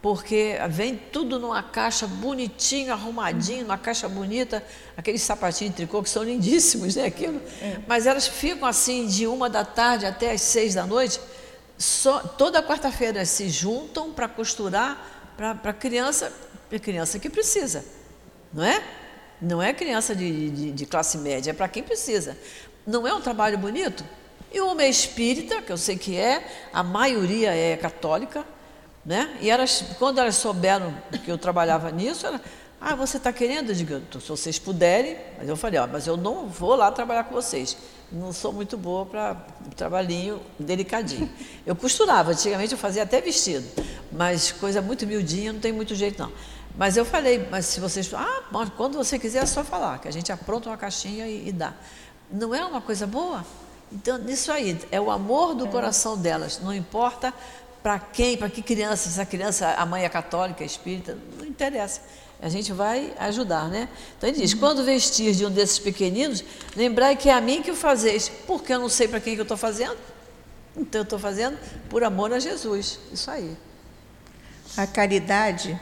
porque 0.02 0.58
vem 0.70 0.96
tudo 0.96 1.40
numa 1.40 1.64
caixa 1.64 2.06
bonitinho, 2.06 2.92
arrumadinho, 2.92 3.66
uma 3.66 3.78
caixa 3.78 4.08
bonita, 4.08 4.64
aqueles 4.98 5.22
sapatinhos 5.22 5.72
de 5.72 5.78
tricô 5.78 6.04
que 6.04 6.10
são 6.10 6.24
lindíssimos, 6.24 6.96
né? 6.96 7.06
Aquilo. 7.06 7.42
É. 7.62 7.80
Mas 7.88 8.06
elas 8.06 8.28
ficam 8.28 8.68
assim 8.68 9.08
de 9.08 9.26
uma 9.26 9.50
da 9.50 9.64
tarde 9.64 10.06
até 10.06 10.32
as 10.32 10.42
seis 10.42 10.76
da 10.76 10.86
noite. 10.86 11.20
Só, 11.84 12.20
toda 12.20 12.64
quarta-feira 12.64 13.26
se 13.26 13.50
juntam 13.50 14.10
para 14.10 14.30
costurar 14.30 15.34
para 15.36 15.52
a 15.70 15.74
criança, 15.74 16.32
para 16.70 16.80
criança 16.80 17.20
que 17.20 17.30
precisa, 17.30 17.84
não 18.54 18.64
é? 18.64 18.82
Não 19.42 19.62
é 19.62 19.74
criança 19.74 20.16
de, 20.16 20.50
de, 20.50 20.72
de 20.72 20.86
classe 20.86 21.18
média, 21.18 21.52
é 21.52 21.54
para 21.54 21.68
quem 21.68 21.84
precisa. 21.84 22.38
Não 22.88 23.06
é 23.06 23.14
um 23.14 23.20
trabalho 23.20 23.58
bonito? 23.58 24.06
E 24.50 24.62
uma 24.62 24.86
espírita, 24.86 25.62
que 25.62 25.74
eu 25.74 25.78
sei 25.78 25.98
que 25.98 26.16
é, 26.16 26.70
a 26.72 26.84
maioria 26.84 27.54
é 27.54 27.76
católica, 27.76 28.46
né? 29.06 29.38
E 29.42 29.50
elas, 29.50 29.84
quando 30.00 30.20
elas 30.20 30.36
souberam 30.38 30.96
que 31.26 31.30
eu 31.30 31.38
trabalhava 31.38 31.92
nisso, 31.92 32.26
elas, 32.26 32.40
ah, 32.80 32.96
você 32.96 33.18
está 33.18 33.34
querendo? 33.34 33.72
Eu 33.72 33.76
digo, 33.76 34.02
se 34.22 34.30
vocês 34.30 34.58
puderem, 34.58 35.18
mas 35.38 35.50
eu 35.50 35.58
falei, 35.58 35.82
ó, 35.82 35.88
mas 35.88 36.08
eu 36.08 36.16
não 36.16 36.48
vou 36.48 36.78
lá 36.78 36.90
trabalhar 36.94 37.26
com 37.26 37.36
vocês. 37.36 37.76
Não 38.14 38.32
sou 38.32 38.54
muito 38.54 38.78
boa 38.78 39.08
para 39.08 39.36
trabalhinho 39.76 40.40
delicadinho. 40.60 41.28
Eu 41.66 41.76
costurava, 41.76 42.32
antigamente 42.32 42.72
eu 42.72 42.78
fazia 42.78 43.02
até 43.02 43.20
vestido, 43.20 43.66
mas 44.12 44.52
coisa 44.52 44.84
muito 44.84 45.08
miudinha, 45.08 45.52
não 45.52 45.60
tem 45.60 45.72
muito 45.72 45.96
jeito 45.96 46.22
não. 46.22 46.32
Mas 46.78 46.96
eu 46.96 47.06
falei, 47.06 47.48
mas 47.50 47.66
se 47.66 47.80
vocês, 47.80 48.14
ah, 48.14 48.44
quando 48.78 48.98
você 48.98 49.18
quiser 49.18 49.44
é 49.44 49.46
só 49.48 49.64
falar, 49.64 50.00
que 50.00 50.08
a 50.08 50.12
gente 50.12 50.32
apronta 50.32 50.70
uma 50.70 50.78
caixinha 50.78 51.28
e, 51.28 51.50
e 51.50 51.52
dá. 51.52 51.74
Não 52.32 52.54
é 52.54 52.64
uma 52.64 52.82
coisa 52.82 53.08
boa? 53.08 53.44
Então, 53.92 54.20
nisso 54.20 54.52
aí, 54.52 54.80
é 54.92 55.02
o 55.02 55.10
amor 55.10 55.56
do 55.56 55.68
coração 55.68 56.16
delas. 56.16 56.60
Não 56.60 56.74
importa 56.74 57.34
para 57.82 57.98
quem, 57.98 58.38
para 58.38 58.50
que 58.50 58.62
criança, 58.62 59.10
se 59.10 59.20
a 59.20 59.26
criança, 59.26 59.74
a 59.74 59.86
mãe 59.86 60.06
é 60.06 60.10
católica, 60.10 60.64
é 60.64 60.68
espírita, 60.68 61.18
não 61.38 61.46
interessa. 61.46 62.02
A 62.44 62.50
gente 62.50 62.74
vai 62.74 63.14
ajudar, 63.20 63.70
né? 63.70 63.88
Então 64.18 64.30
ele 64.30 64.38
diz: 64.38 64.54
quando 64.54 64.84
vestir 64.84 65.34
de 65.34 65.46
um 65.46 65.50
desses 65.50 65.80
pequeninos, 65.80 66.44
lembrai 66.76 67.16
que 67.16 67.30
é 67.30 67.34
a 67.34 67.40
mim 67.40 67.62
que 67.62 67.72
o 67.72 67.76
fazeis, 67.76 68.30
porque 68.46 68.74
eu 68.74 68.80
não 68.80 68.90
sei 68.90 69.08
para 69.08 69.22
quem 69.22 69.34
que 69.34 69.40
eu 69.40 69.44
estou 69.44 69.56
fazendo. 69.56 69.96
Então 70.76 71.00
eu 71.00 71.04
estou 71.04 71.18
fazendo 71.18 71.58
por 71.90 72.04
amor 72.04 72.34
a 72.34 72.40
Jesus. 72.40 73.00
Isso 73.14 73.32
aí. 73.32 73.56
A 74.76 74.86
caridade, 74.86 75.80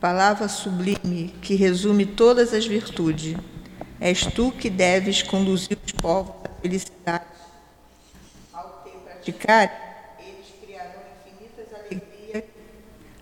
palavra 0.00 0.48
sublime 0.48 1.36
que 1.40 1.54
resume 1.54 2.04
todas 2.04 2.52
as 2.52 2.66
virtudes. 2.66 3.36
És 4.00 4.26
tu 4.26 4.50
que 4.50 4.68
deves 4.68 5.22
conduzir 5.22 5.78
os 5.86 5.92
povos 5.92 6.34
à 6.44 6.60
felicidade. 6.60 7.26
Ao 8.52 8.82
te 8.84 8.90
praticar, 9.04 10.16
eles 10.18 10.46
criarão 10.60 11.00
infinitas 11.24 11.66
alegrias, 11.72 12.44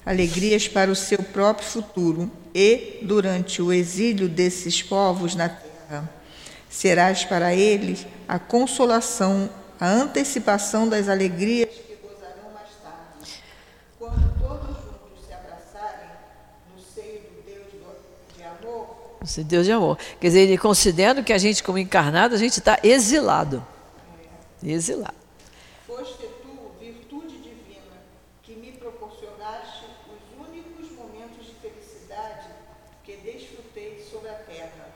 alegrias 0.07 0.69
para 0.69 0.91
o 0.91 0.97
seu 0.97 1.23
próprio 1.23 1.69
futuro. 1.69 2.40
E, 2.55 2.99
durante 3.03 3.63
o 3.63 3.73
exílio 3.73 4.29
desses 4.29 4.83
povos 4.83 5.35
na 5.35 5.49
terra, 5.49 6.09
serás 6.69 7.25
para 7.25 7.55
eles 7.55 8.07
a 8.29 8.39
consolação, 8.39 9.49
a 9.79 9.89
antecipação 9.89 10.89
das 10.89 11.09
alegrias 11.09 11.69
que 11.71 11.97
gozarão 11.97 12.53
mais 12.53 12.71
tarde. 12.83 13.43
Quando 13.99 14.39
todos 14.39 14.77
juntos 14.77 15.27
se 15.27 15.33
abraçarem 15.33 16.09
no 16.75 16.83
seio 16.83 17.21
do 17.21 17.43
Deus 17.45 17.67
de 18.37 18.43
amor, 18.43 19.45
Deus 19.45 19.67
de 19.67 19.73
amor. 19.73 19.99
Quer 20.21 20.29
dizer, 20.29 20.41
ele 20.41 20.59
considerando 20.59 21.23
que 21.23 21.33
a 21.33 21.39
gente, 21.39 21.63
como 21.63 21.79
encarnado, 21.79 22.35
a 22.35 22.39
gente 22.39 22.59
está 22.59 22.79
exilado. 22.83 23.65
Exilado. 24.63 25.15
foste 25.87 26.29
tu, 26.43 26.73
virtude 26.79 27.39
divina, 27.39 27.97
que 28.43 28.55
me 28.55 28.73
proporcionaste 28.73 29.87
os 30.07 30.47
únicos 30.47 30.91
momentos 30.93 31.47
de 31.47 31.55
felicidade 31.55 32.49
que 33.03 33.17
desfrutei 33.17 34.07
sobre 34.11 34.29
a 34.29 34.35
terra. 34.35 34.91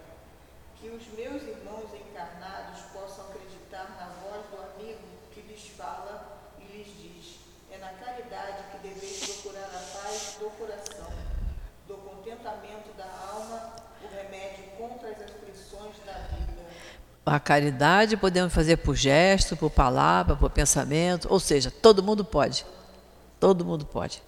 Que 0.77 0.91
os 0.91 1.07
meus 1.17 1.43
irmãos 1.43 1.89
encarnados 1.95 2.81
possam 2.93 3.25
acreditar 3.31 3.97
na 3.99 4.07
voz 4.21 4.45
do 4.51 4.83
amigo 4.83 5.01
que 5.33 5.41
lhes 5.41 5.69
fala 5.69 6.43
e 6.61 6.77
lhes 6.77 6.89
diz: 6.89 7.39
é 7.73 7.79
na 7.79 7.89
caridade 7.95 8.65
que 8.71 8.87
deveis 8.87 9.25
procurar 9.25 9.65
a 9.65 9.99
paz 9.99 10.37
do 10.39 10.51
coração, 10.51 11.11
do 11.89 11.95
contentamento 11.95 12.93
da 12.99 13.07
alma, 13.33 13.77
o 14.03 14.15
remédio 14.15 14.65
contra 14.77 15.09
as 15.09 15.23
aflições 15.23 15.97
da 16.05 16.13
vida. 16.13 16.65
A 17.27 17.41
caridade 17.41 18.17
podemos 18.17 18.53
fazer 18.53 18.77
por 18.79 18.95
gesto, 18.95 19.57
por 19.57 19.71
palavra, 19.71 20.37
por 20.37 20.51
pensamento, 20.51 21.27
ou 21.31 21.41
seja, 21.41 21.71
todo 21.71 22.03
mundo 22.03 22.25
pode. 22.25 22.67
Todo 23.41 23.65
mundo 23.65 23.87
pode. 23.87 24.23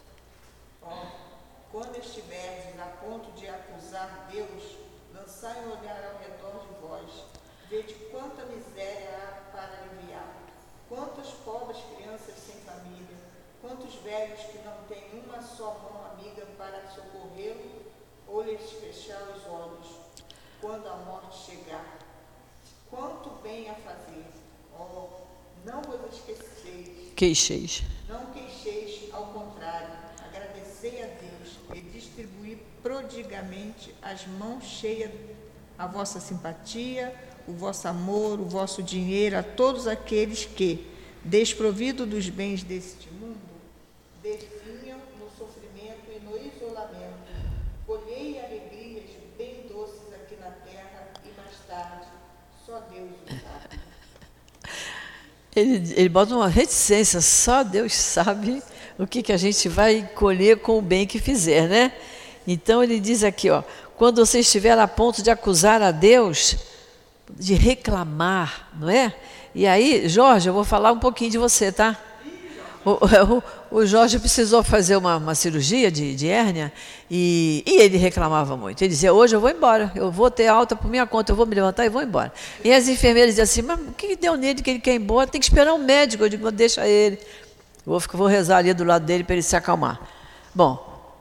Quando 1.71 1.99
estiverdes 1.99 2.81
a 2.81 2.87
ponto 3.05 3.31
de 3.39 3.47
acusar 3.47 4.27
Deus, 4.33 4.79
lançai 5.15 5.55
um 5.67 5.79
olhar 5.79 6.03
ao 6.05 6.19
redor 6.21 6.67
de 6.67 6.81
vós. 6.81 7.25
Vede 7.69 7.93
quanta 8.11 8.47
miséria 8.47 9.11
há 9.19 9.51
para 9.53 9.83
aliviar. 9.83 10.35
Quantas 10.89 11.29
pobres 11.45 11.77
crianças 11.95 12.35
sem 12.47 12.57
família. 12.63 13.17
Quantos 13.61 13.95
velhos 13.97 14.41
que 14.41 14.59
não 14.65 14.77
têm 14.89 15.23
uma 15.23 15.43
só 15.43 15.79
mão 15.83 16.13
amiga 16.13 16.47
para 16.57 16.89
socorrê-lo 16.89 17.83
ou 18.27 18.43
lhes 18.43 18.71
fechar 18.71 19.23
os 19.37 19.47
olhos. 19.47 19.87
Quando 20.63 20.87
a 20.89 20.97
morte 20.97 21.37
chegar. 21.37 21.99
Quanto 22.89 23.31
bem 23.43 23.69
a 23.69 23.75
fazer. 23.75 24.27
Oh, 24.79 25.09
não 25.65 25.83
vos 25.83 26.15
esqueceis 26.15 27.06
Queixeis. 27.17 27.83
não 28.11 28.27
queixeis, 28.27 29.09
ao 29.11 29.29
contrário, 29.29 29.89
agradecei 30.23 31.03
a 31.03 31.07
Deus 31.07 31.59
e 31.75 31.81
distribuí 31.81 32.63
prodigamente 32.83 33.95
as 34.03 34.27
mãos 34.27 34.65
cheias 34.65 35.11
a 35.79 35.87
vossa 35.87 36.21
simpatia, 36.21 37.15
o 37.49 37.53
vosso 37.53 37.89
amor, 37.89 38.39
o 38.39 38.45
vosso 38.45 38.83
dinheiro 38.83 39.39
a 39.39 39.43
todos 39.43 39.87
aqueles 39.87 40.45
que, 40.45 40.87
desprovido 41.25 42.05
dos 42.05 42.29
bens 42.29 42.63
deste 42.63 43.09
mundo, 43.09 43.41
definham 44.23 44.99
no 45.19 45.31
sofrimento 45.39 46.11
e 46.15 46.21
no 46.21 46.37
isolamento. 46.37 47.33
Colhei 47.87 48.39
alegrias 48.45 49.09
bem 49.39 49.67
doces 49.67 50.13
aqui 50.13 50.37
na 50.37 50.51
terra 50.51 51.09
e 51.25 51.29
mais 51.35 51.57
tarde, 51.67 52.09
só 52.67 52.79
Deus 52.81 53.11
o 53.11 53.29
sabe. 53.29 53.96
Ele, 55.57 55.95
ele 55.97 56.09
bota 56.11 56.37
uma 56.37 56.49
reticência, 56.49 57.21
só 57.23 57.63
Deus 57.63 57.95
sabe 57.95 58.63
o 58.99 59.07
que, 59.07 59.23
que 59.23 59.33
a 59.33 59.39
gente 59.39 59.71
vai 59.71 60.09
colher 60.15 60.59
com 60.59 60.79
o 60.79 60.83
bem 60.83 61.07
que 61.07 61.19
fizer, 61.19 61.67
né? 61.67 61.93
Então 62.47 62.83
ele 62.83 63.01
diz 63.01 63.25
aqui, 63.25 63.49
ó, 63.49 63.63
quando 63.97 64.25
você 64.25 64.41
estiver 64.41 64.79
a 64.79 64.87
ponto 64.87 65.23
de 65.23 65.31
acusar 65.31 65.81
a 65.81 65.91
Deus, 65.91 66.57
de 67.31 67.55
reclamar, 67.55 68.69
não 68.79 68.91
é? 68.91 69.15
E 69.55 69.67
aí, 69.67 70.07
Jorge, 70.07 70.49
eu 70.49 70.53
vou 70.53 70.65
falar 70.65 70.93
um 70.93 70.99
pouquinho 70.99 71.31
de 71.31 71.39
você, 71.39 71.73
tá? 71.73 71.99
O, 72.87 72.93
o, 72.93 73.79
o 73.81 73.85
Jorge 73.85 74.17
precisou 74.17 74.63
fazer 74.63 74.97
uma, 74.97 75.17
uma 75.17 75.35
cirurgia 75.35 75.91
de, 75.91 76.15
de 76.15 76.29
hérnia 76.29 76.73
e, 77.11 77.65
e 77.67 77.81
ele 77.81 77.97
reclamava 77.97 78.57
muito. 78.57 78.81
Ele 78.81 78.91
dizia: 78.91 79.13
Hoje 79.13 79.35
eu 79.35 79.41
vou 79.41 79.51
embora, 79.51 79.91
eu 79.97 80.09
vou 80.09 80.31
ter 80.31 80.47
alta 80.47 80.77
por 80.77 80.89
minha 80.89 81.05
conta, 81.05 81.33
eu 81.33 81.37
vou 81.37 81.45
me 81.47 81.57
levantar 81.57 81.85
e 81.85 81.89
vou 81.89 82.01
embora. 82.01 82.33
E 82.63 82.73
as 82.73 82.87
enfermeiras 82.87 83.31
diziam 83.31 83.43
assim: 83.43 83.63
Mas 83.63 83.81
o 83.81 83.93
que 83.93 84.15
deu 84.15 84.37
nele 84.37 84.63
que 84.63 84.71
ele 84.71 84.79
quer 84.79 84.93
ir 84.93 85.01
embora? 85.01 85.27
Tem 85.27 85.41
que 85.41 85.47
esperar 85.47 85.75
um 85.75 85.79
médico. 85.79 86.23
Eu 86.23 86.29
digo: 86.29 86.49
Deixa 86.53 86.87
ele. 86.87 87.19
Vou, 87.85 87.99
vou 88.13 88.29
rezar 88.29 88.59
ali 88.59 88.73
do 88.73 88.85
lado 88.85 89.05
dele 89.05 89.25
para 89.25 89.35
ele 89.35 89.43
se 89.43 89.57
acalmar. 89.57 90.01
Bom, 90.55 91.13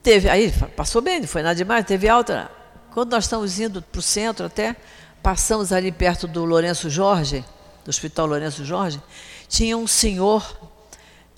teve, 0.00 0.28
aí 0.28 0.52
passou 0.76 1.02
bem, 1.02 1.18
não 1.18 1.26
foi 1.26 1.42
nada 1.42 1.56
demais, 1.56 1.84
teve 1.84 2.08
alta. 2.08 2.48
Quando 2.92 3.10
nós 3.10 3.24
estamos 3.24 3.58
indo 3.58 3.82
para 3.82 3.98
o 3.98 4.02
centro 4.02 4.46
até, 4.46 4.76
passamos 5.20 5.72
ali 5.72 5.90
perto 5.90 6.28
do 6.28 6.44
Lourenço 6.44 6.88
Jorge, 6.88 7.44
do 7.84 7.88
Hospital 7.88 8.26
Lourenço 8.26 8.64
Jorge, 8.64 9.02
tinha 9.48 9.76
um 9.76 9.86
senhor 9.86 10.67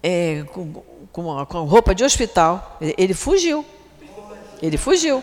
é, 0.03 0.45
com, 0.53 0.73
com, 1.13 1.45
com 1.47 1.65
roupa 1.65 1.95
de 1.95 2.05
hospital. 2.05 2.77
Ele, 2.81 3.15
fugiu. 3.15 3.65
Ele 4.63 4.77
fugiu. 4.77 5.23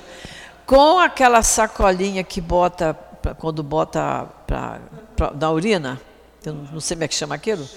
Com 0.65 0.99
aquela 0.99 1.41
sacolinha 1.43 2.23
que 2.23 2.41
bota, 2.41 2.93
pra- 2.93 3.33
quando 3.33 3.63
bota 3.63 4.27
pra, 4.45 4.79
pra, 5.15 5.29
da 5.29 5.51
urina, 5.51 5.99
eu 6.45 6.53
não, 6.53 6.63
não 6.73 6.79
sei 6.79 6.95
como 6.95 7.03
é 7.05 7.07
que 7.07 7.15
chama 7.15 7.35
aquilo, 7.35 7.67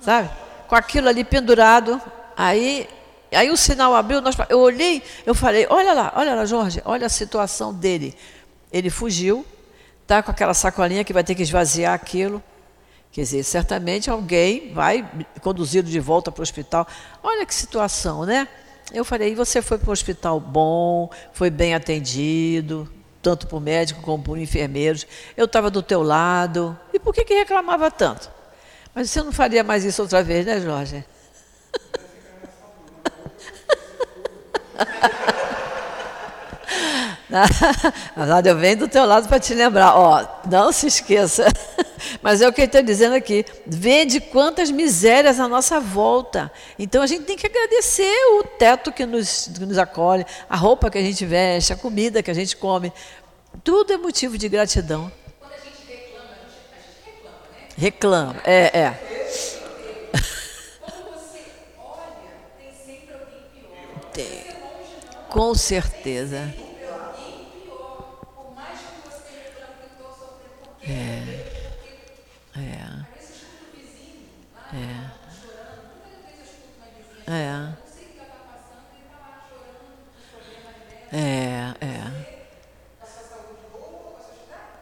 sabe? 0.00 0.30
Com 0.68 0.74
aquilo 0.74 1.08
ali 1.08 1.22
pendurado, 1.22 2.00
aí, 2.36 2.88
aí 3.30 3.50
o 3.50 3.56
sinal 3.58 3.94
abriu, 3.94 4.22
nós, 4.22 4.34
eu 4.48 4.58
olhei, 4.60 5.02
eu 5.26 5.34
falei, 5.34 5.66
olha 5.68 5.92
lá, 5.92 6.12
olha 6.16 6.34
lá, 6.34 6.46
Jorge, 6.46 6.80
olha 6.86 7.06
a 7.06 7.10
situação 7.10 7.74
dele. 7.74 8.16
Ele 8.72 8.88
fugiu, 8.88 9.44
tá 10.06 10.22
com 10.22 10.30
aquela 10.30 10.54
sacolinha 10.54 11.04
que 11.04 11.12
vai 11.12 11.22
ter 11.22 11.34
que 11.34 11.42
esvaziar 11.42 11.92
aquilo. 11.92 12.42
Quer 13.12 13.20
dizer, 13.20 13.42
certamente 13.44 14.10
alguém 14.10 14.72
vai 14.72 15.06
conduzi-lo 15.42 15.86
de 15.86 16.00
volta 16.00 16.32
para 16.32 16.40
o 16.40 16.42
hospital. 16.42 16.88
Olha 17.22 17.44
que 17.44 17.54
situação, 17.54 18.24
né? 18.24 18.48
Eu 18.90 19.04
falei, 19.04 19.32
e 19.32 19.34
você 19.34 19.60
foi 19.60 19.76
para 19.76 19.90
um 19.90 19.92
hospital 19.92 20.40
bom, 20.40 21.10
foi 21.34 21.50
bem 21.50 21.74
atendido, 21.74 22.90
tanto 23.20 23.46
por 23.46 23.60
médico 23.60 24.00
como 24.00 24.24
por 24.24 24.38
enfermeiros. 24.38 25.06
Eu 25.36 25.44
estava 25.44 25.70
do 25.70 25.82
teu 25.82 26.02
lado. 26.02 26.78
E 26.90 26.98
por 26.98 27.12
que, 27.12 27.22
que 27.22 27.34
reclamava 27.34 27.90
tanto? 27.90 28.30
Mas 28.94 29.10
você 29.10 29.22
não 29.22 29.32
faria 29.32 29.62
mais 29.62 29.84
isso 29.84 30.00
outra 30.00 30.22
vez, 30.22 30.46
né, 30.46 30.58
Jorge? 30.58 31.04
Na 37.32 38.24
verdade, 38.24 38.48
eu 38.48 38.56
venho 38.56 38.78
do 38.78 38.88
teu 38.88 39.04
lado 39.06 39.28
para 39.28 39.40
te 39.40 39.54
lembrar. 39.54 39.96
Ó, 39.96 40.26
não 40.48 40.70
se 40.70 40.86
esqueça. 40.86 41.46
Mas 42.20 42.40
é 42.42 42.48
o 42.48 42.52
que 42.52 42.60
ele 42.60 42.66
está 42.66 42.80
dizendo 42.80 43.14
aqui. 43.14 43.44
Vede 43.66 44.20
quantas 44.20 44.70
misérias 44.70 45.40
à 45.40 45.48
nossa 45.48 45.80
volta. 45.80 46.52
Então 46.78 47.02
a 47.02 47.06
gente 47.06 47.24
tem 47.24 47.36
que 47.36 47.46
agradecer 47.46 48.12
o 48.38 48.44
teto 48.44 48.92
que 48.92 49.06
nos, 49.06 49.48
que 49.48 49.64
nos 49.64 49.78
acolhe, 49.78 50.26
a 50.48 50.56
roupa 50.56 50.90
que 50.90 50.98
a 50.98 51.02
gente 51.02 51.24
veste, 51.24 51.72
a 51.72 51.76
comida 51.76 52.22
que 52.22 52.30
a 52.30 52.34
gente 52.34 52.56
come. 52.56 52.92
Tudo 53.64 53.92
é 53.92 53.96
motivo 53.96 54.36
de 54.36 54.48
gratidão. 54.48 55.10
Quando 55.38 55.52
a 55.52 55.56
gente 55.56 55.86
reclama, 55.88 56.30
a 56.30 56.44
gente, 56.44 57.04
reclama, 57.04 57.38
né? 57.52 57.68
Reclama. 57.76 58.36
É, 58.44 58.78
é. 58.78 58.90
Quando 60.80 61.12
você 61.14 61.40
olha, 61.78 62.32
tem 62.58 62.72
sempre 62.74 63.14
alguém 63.14 63.44
pior. 63.54 64.10
Tem. 64.12 64.44
Com 65.30 65.54
certeza. 65.54 66.38
Alguém 66.38 67.46
pior. 67.62 68.04
Por 68.34 68.54
mais 68.54 68.78
que 68.78 68.84
você 69.08 69.32
reclame 69.44 69.74
que 69.80 69.86
estou 69.92 70.10
sofrendo, 70.10 70.58
por 70.64 70.78
quê? 70.80 70.90
É. 70.92 71.52
Às 72.54 72.60
vezes 72.60 73.30
eu 73.30 73.36
escuto 73.36 73.66
o 73.66 73.80
vizinho 73.80 74.28
lá 74.54 74.68
chorando. 75.40 75.82
Muitas 76.02 76.20
vezes 76.24 76.38
eu 76.38 76.44
escuto 76.44 76.74
uma 76.78 76.88
vizinha. 76.88 77.10
É. 77.10 77.10
Não 77.10 77.10
sei 77.10 77.10
o 77.10 77.10
que 77.10 77.10
ela 77.10 77.10
está 77.10 77.10
passando, 77.10 77.10
e 77.10 77.10
está 77.10 77.10
lá 77.10 77.10
chorando 77.10 77.10
os 77.10 77.10
problemas 77.10 77.11
É, 77.26 77.72
é. 81.12 81.52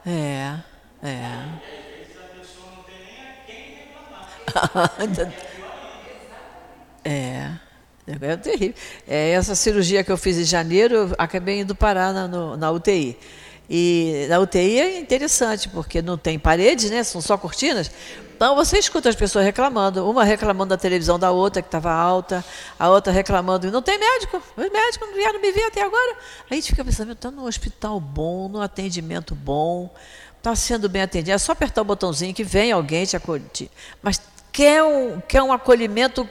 É, 0.05 0.59
é. 1.03 1.03
Nem 1.03 1.21
é. 7.05 7.51
É 8.07 8.37
terrível. 8.37 8.75
É, 9.07 9.31
essa 9.31 9.55
cirurgia 9.55 10.03
que 10.03 10.11
eu 10.11 10.17
fiz 10.17 10.37
em 10.37 10.43
janeiro, 10.43 11.13
acabei 11.17 11.61
indo 11.61 11.73
parar 11.75 12.13
na, 12.13 12.27
no, 12.27 12.57
na 12.57 12.69
UTI. 12.71 13.17
E 13.73 14.25
na 14.27 14.37
UTI 14.37 14.79
é 14.81 14.99
interessante, 14.99 15.69
porque 15.69 16.01
não 16.01 16.17
tem 16.17 16.37
paredes, 16.37 16.91
né? 16.91 17.05
São 17.05 17.21
só 17.21 17.37
cortinas. 17.37 17.89
Então 18.35 18.53
você 18.53 18.77
escuta 18.77 19.07
as 19.07 19.15
pessoas 19.15 19.45
reclamando, 19.45 20.09
uma 20.09 20.25
reclamando 20.25 20.71
da 20.71 20.77
televisão 20.77 21.17
da 21.17 21.31
outra 21.31 21.61
que 21.61 21.69
estava 21.69 21.89
alta, 21.89 22.43
a 22.77 22.89
outra 22.89 23.13
reclamando, 23.13 23.71
não 23.71 23.81
tem 23.81 23.97
médico, 23.97 24.43
os 24.57 24.69
médicos 24.69 25.07
não 25.07 25.15
vieram 25.15 25.39
me 25.39 25.53
ver 25.53 25.63
até 25.67 25.83
agora. 25.83 26.17
Aí 26.49 26.51
a 26.51 26.55
gente 26.55 26.71
fica 26.71 26.83
pensando, 26.83 27.13
está 27.13 27.31
num 27.31 27.45
hospital 27.45 27.97
bom, 27.97 28.49
num 28.49 28.59
atendimento 28.59 29.33
bom, 29.33 29.89
está 30.37 30.53
sendo 30.53 30.89
bem 30.89 31.03
atendido. 31.03 31.31
É 31.31 31.37
só 31.37 31.53
apertar 31.53 31.81
o 31.81 31.85
botãozinho 31.85 32.33
que 32.33 32.43
vem 32.43 32.73
alguém 32.73 33.05
te 33.05 33.15
acolher. 33.15 33.69
Mas 34.03 34.19
quer 34.51 34.83
um, 34.83 35.21
quer 35.21 35.41
um 35.43 35.53
acolhimento 35.53 36.29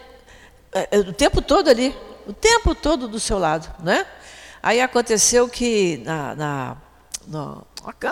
é, 0.75 0.89
é, 0.91 0.99
o 0.99 1.13
tempo 1.15 1.41
todo 1.41 1.71
ali, 1.71 1.97
o 2.27 2.35
tempo 2.35 2.75
todo 2.75 3.09
do 3.09 3.19
seu 3.19 3.39
lado, 3.39 3.67
né? 3.83 4.05
Aí 4.63 4.79
aconteceu 4.79 5.49
que 5.49 6.03
na, 6.05 6.35
na 6.35 6.77
no, 7.27 7.67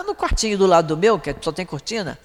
no 0.05 0.15
quartinho 0.15 0.57
do 0.57 0.65
lado 0.65 0.87
do 0.89 0.97
meu, 0.97 1.19
que 1.19 1.35
só 1.41 1.51
tem 1.51 1.65
cortina, 1.65 2.19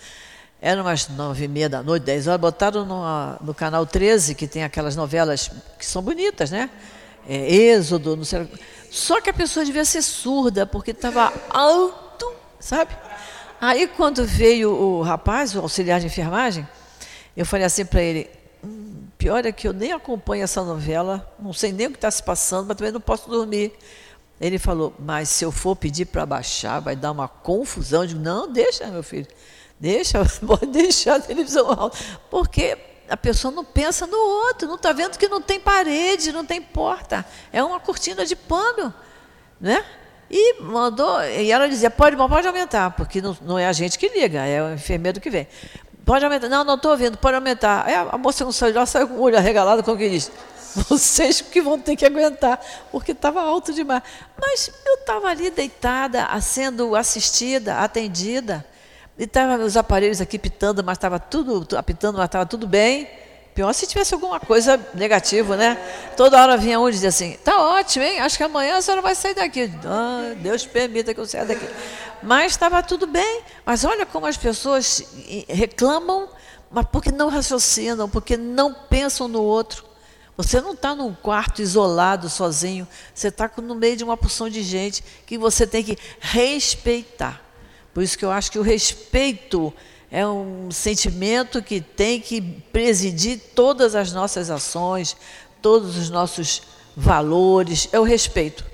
eram 0.61 0.83
umas 0.83 1.09
nove 1.09 1.45
e 1.45 1.49
meia 1.49 1.69
da 1.69 1.83
noite, 1.83 2.05
dez 2.05 2.27
horas, 2.27 2.41
botaram 2.41 2.87
no, 2.87 3.03
no 3.41 3.55
canal 3.55 3.85
13, 3.85 4.35
que 4.35 4.47
tem 4.47 4.65
aquelas 4.65 4.97
novelas 4.97 5.51
que 5.79 5.85
são 5.85 6.03
bonitas, 6.03 6.51
né? 6.51 6.71
É, 7.29 7.55
Êxodo, 7.55 8.17
não 8.17 8.25
sei. 8.25 8.49
Só 8.91 9.21
que 9.21 9.29
a 9.29 9.35
pessoa 9.35 9.65
devia 9.65 9.85
ser 9.85 10.03
surda, 10.03 10.65
porque 10.65 10.93
estava 10.93 11.33
alto, 11.51 12.33
sabe? 12.59 12.97
Aí 13.61 13.87
quando 13.87 14.25
veio 14.25 14.71
o 14.71 15.03
rapaz, 15.03 15.55
o 15.55 15.61
auxiliar 15.61 16.01
de 16.01 16.07
enfermagem, 16.07 16.67
eu 17.37 17.45
falei 17.45 17.67
assim 17.67 17.85
para 17.85 18.03
ele, 18.03 18.31
hum, 18.63 19.05
pior 19.19 19.45
é 19.45 19.53
que 19.53 19.67
eu 19.67 19.73
nem 19.73 19.93
acompanho 19.93 20.45
essa 20.45 20.63
novela, 20.63 21.31
não 21.39 21.53
sei 21.53 21.73
nem 21.73 21.89
o 21.89 21.91
que 21.91 21.97
está 21.97 22.11
se 22.11 22.23
passando, 22.23 22.67
mas 22.69 22.77
também 22.77 22.93
não 22.93 23.01
posso 23.01 23.29
dormir. 23.29 23.73
Ele 24.41 24.59
falou, 24.59 24.93
mas 24.99 25.29
se 25.29 25.45
eu 25.45 25.53
for 25.53 25.77
pedir 25.77 26.07
para 26.07 26.27
baixar, 26.27 26.81
vai 26.81 26.97
dar 26.97 27.13
uma 27.13 27.29
confusão. 27.29 28.03
Eu 28.03 28.09
digo, 28.09 28.21
não, 28.21 28.51
deixa, 28.51 28.87
meu 28.87 29.03
filho. 29.03 29.29
Deixa, 29.79 30.25
pode 30.47 30.67
deixar 30.67 31.17
a 31.17 31.21
televisão 31.21 31.71
alta. 31.71 31.97
Porque 32.31 32.77
a 33.09 33.17
pessoa 33.17 33.53
não 33.53 33.65
pensa 33.65 34.07
no 34.07 34.17
outro, 34.17 34.67
não 34.67 34.77
está 34.77 34.93
vendo 34.93 35.19
que 35.19 35.29
não 35.29 35.41
tem 35.41 35.61
parede, 35.61 36.33
não 36.33 36.45
tem 36.45 36.61
porta. 36.61 37.25
É 37.53 37.63
uma 37.63 37.79
cortina 37.79 38.27
de 38.27 38.35
pano. 38.35 38.93
Né? 39.61 39.85
E 40.31 40.61
mandou, 40.63 41.23
e 41.23 41.51
ela 41.51 41.69
dizia, 41.69 41.91
pode, 41.91 42.17
pode 42.17 42.47
aumentar, 42.47 42.91
porque 42.91 43.21
não, 43.21 43.37
não 43.43 43.59
é 43.59 43.67
a 43.67 43.73
gente 43.73 43.99
que 43.99 44.09
liga, 44.09 44.45
é 44.45 44.63
o 44.63 44.75
enfermeiro 44.75 45.21
que 45.21 45.31
vem. 45.31 45.47
Pode 46.05 46.25
aumentar. 46.25 46.49
Não, 46.49 46.65
não 46.65 46.75
estou 46.75 46.91
ouvindo, 46.91 47.17
pode 47.17 47.35
aumentar. 47.35 47.87
Aí 47.87 47.95
a 47.95 48.19
moça 48.19 48.45
não 48.45 48.53
saiu 48.53 48.75
lá, 48.75 48.85
saiu 48.85 49.09
com 49.09 49.15
o 49.15 49.21
olho 49.23 49.39
arregalado, 49.39 49.83
como 49.83 49.97
que 49.97 50.09
diz. 50.09 50.31
Vocês 50.89 51.41
que 51.41 51.63
vão 51.63 51.79
ter 51.79 51.97
que 51.97 52.05
aguentar, 52.05 52.61
porque 52.91 53.13
estava 53.13 53.41
alto 53.41 53.73
demais. 53.73 54.03
Mas 54.41 54.71
eu 54.85 54.95
estava 54.95 55.29
ali 55.29 55.51
deitada, 55.51 56.29
sendo 56.41 56.97
assistida, 56.97 57.79
atendida. 57.79 58.65
E 59.17 59.25
estavam 59.25 59.65
os 59.65 59.77
aparelhos 59.77 60.21
aqui 60.21 60.39
pitando, 60.39 60.83
mas 60.83 60.99
estava 60.99 61.21
tudo 61.21 61.67
apitando, 61.77 62.17
mas 62.17 62.27
estava 62.27 62.45
tudo 62.45 62.67
bem. 62.67 63.09
Pior 63.55 63.73
se 63.73 63.87
tivesse 63.87 64.13
alguma 64.13 64.41
coisa 64.41 64.81
negativa, 64.95 65.57
né? 65.57 65.79
Toda 66.17 66.43
hora 66.43 66.57
vinha 66.57 66.81
um 66.81 66.89
e 66.89 66.93
dizia 66.93 67.11
assim: 67.11 67.39
tá 67.45 67.57
ótimo, 67.57 68.05
hein? 68.05 68.19
Acho 68.19 68.37
que 68.37 68.43
amanhã 68.43 68.77
a 68.77 68.83
senhora 68.83 69.01
vai 69.01 69.15
sair 69.15 69.35
daqui. 69.35 69.71
Ah, 69.85 70.35
Deus 70.39 70.67
permita 70.67 71.15
que 71.15 71.21
eu 71.21 71.27
saia 71.27 71.45
daqui. 71.45 71.69
Mas 72.21 72.51
estava 72.51 72.83
tudo 72.83 73.07
bem. 73.07 73.43
Mas 73.65 73.85
olha 73.85 74.05
como 74.05 74.27
as 74.27 74.37
pessoas 74.37 75.05
reclamam, 75.49 76.29
mas 76.69 76.85
porque 76.91 77.13
não 77.13 77.29
raciocinam, 77.29 78.11
porque 78.11 78.37
não 78.37 78.75
pensam 78.75 79.29
no 79.29 79.41
outro. 79.41 79.94
Você 80.37 80.61
não 80.61 80.73
está 80.73 80.95
num 80.95 81.15
quarto 81.15 81.63
isolado, 81.63 82.29
sozinho. 82.29 82.89
Você 83.15 83.29
está 83.29 83.51
no 83.63 83.75
meio 83.75 83.97
de 83.97 84.03
uma 84.03 84.17
porção 84.17 84.49
de 84.49 84.63
gente 84.63 85.05
que 85.25 85.39
você 85.39 85.67
tem 85.67 85.85
que 85.85 85.97
respeitar. 86.19 87.41
Por 87.93 88.03
isso 88.03 88.19
que 88.19 88.25
eu 88.25 88.31
acho 88.33 88.51
que 88.51 88.59
o 88.59 88.63
respeito 88.63 89.73
é 90.11 90.27
um 90.27 90.71
sentimento 90.73 91.63
que 91.63 91.81
tem 91.81 92.21
que 92.21 92.41
presidir 92.41 93.41
todas 93.55 93.95
as 93.95 94.13
nossas 94.13 94.51
ações, 94.51 95.17
todos 95.63 95.97
os 95.97 96.11
nossos 96.11 96.63
valores. 96.97 97.89
É 97.93 98.01
o 98.01 98.03
respeito. 98.03 98.65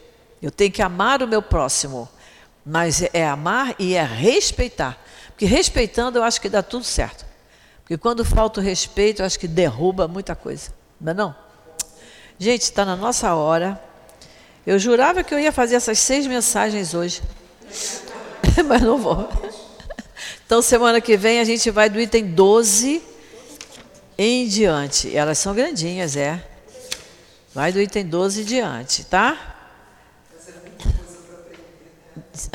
Eu 0.40 0.50
tenho 0.50 0.72
que 0.72 0.80
amar 0.80 1.22
o 1.22 1.28
meu 1.28 1.42
próximo, 1.42 2.08
mas 2.64 3.02
é 3.12 3.26
amar 3.28 3.74
e 3.78 3.94
é 3.94 4.02
respeitar. 4.02 4.98
Porque 5.28 5.44
respeitando 5.44 6.18
eu 6.18 6.22
acho 6.22 6.40
que 6.40 6.48
dá 6.48 6.62
tudo 6.62 6.84
certo. 6.84 7.26
Porque 7.82 7.98
quando 7.98 8.24
falta 8.24 8.60
o 8.60 8.62
respeito, 8.62 9.20
eu 9.20 9.26
acho 9.26 9.38
que 9.38 9.48
derruba 9.48 10.08
muita 10.08 10.34
coisa. 10.34 10.72
Não 10.98 11.10
é 11.10 11.14
não? 11.14 11.49
Gente, 12.42 12.62
está 12.62 12.86
na 12.86 12.96
nossa 12.96 13.34
hora. 13.34 13.78
Eu 14.66 14.78
jurava 14.78 15.22
que 15.22 15.34
eu 15.34 15.38
ia 15.38 15.52
fazer 15.52 15.74
essas 15.74 15.98
seis 15.98 16.26
mensagens 16.26 16.94
hoje. 16.94 17.20
mas 18.64 18.80
não 18.80 18.96
vou. 18.96 19.28
Então, 20.46 20.62
semana 20.62 21.02
que 21.02 21.18
vem 21.18 21.38
a 21.38 21.44
gente 21.44 21.70
vai 21.70 21.90
do 21.90 22.00
item 22.00 22.28
12 22.28 23.02
em 24.16 24.48
diante. 24.48 25.14
Elas 25.14 25.36
são 25.36 25.54
grandinhas, 25.54 26.16
é. 26.16 26.42
Vai 27.52 27.72
do 27.72 27.80
item 27.80 28.06
12 28.06 28.40
em 28.40 28.44
diante, 28.44 29.04
tá? 29.04 29.56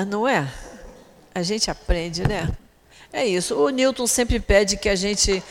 Não 0.08 0.28
é? 0.28 0.52
A 1.34 1.44
gente 1.44 1.70
aprende, 1.70 2.28
né? 2.28 2.50
É 3.14 3.24
isso. 3.24 3.54
O 3.54 3.70
Newton 3.70 4.08
sempre 4.08 4.40
pede 4.40 4.78
que 4.78 4.90
a 4.90 4.96
gente 4.96 5.44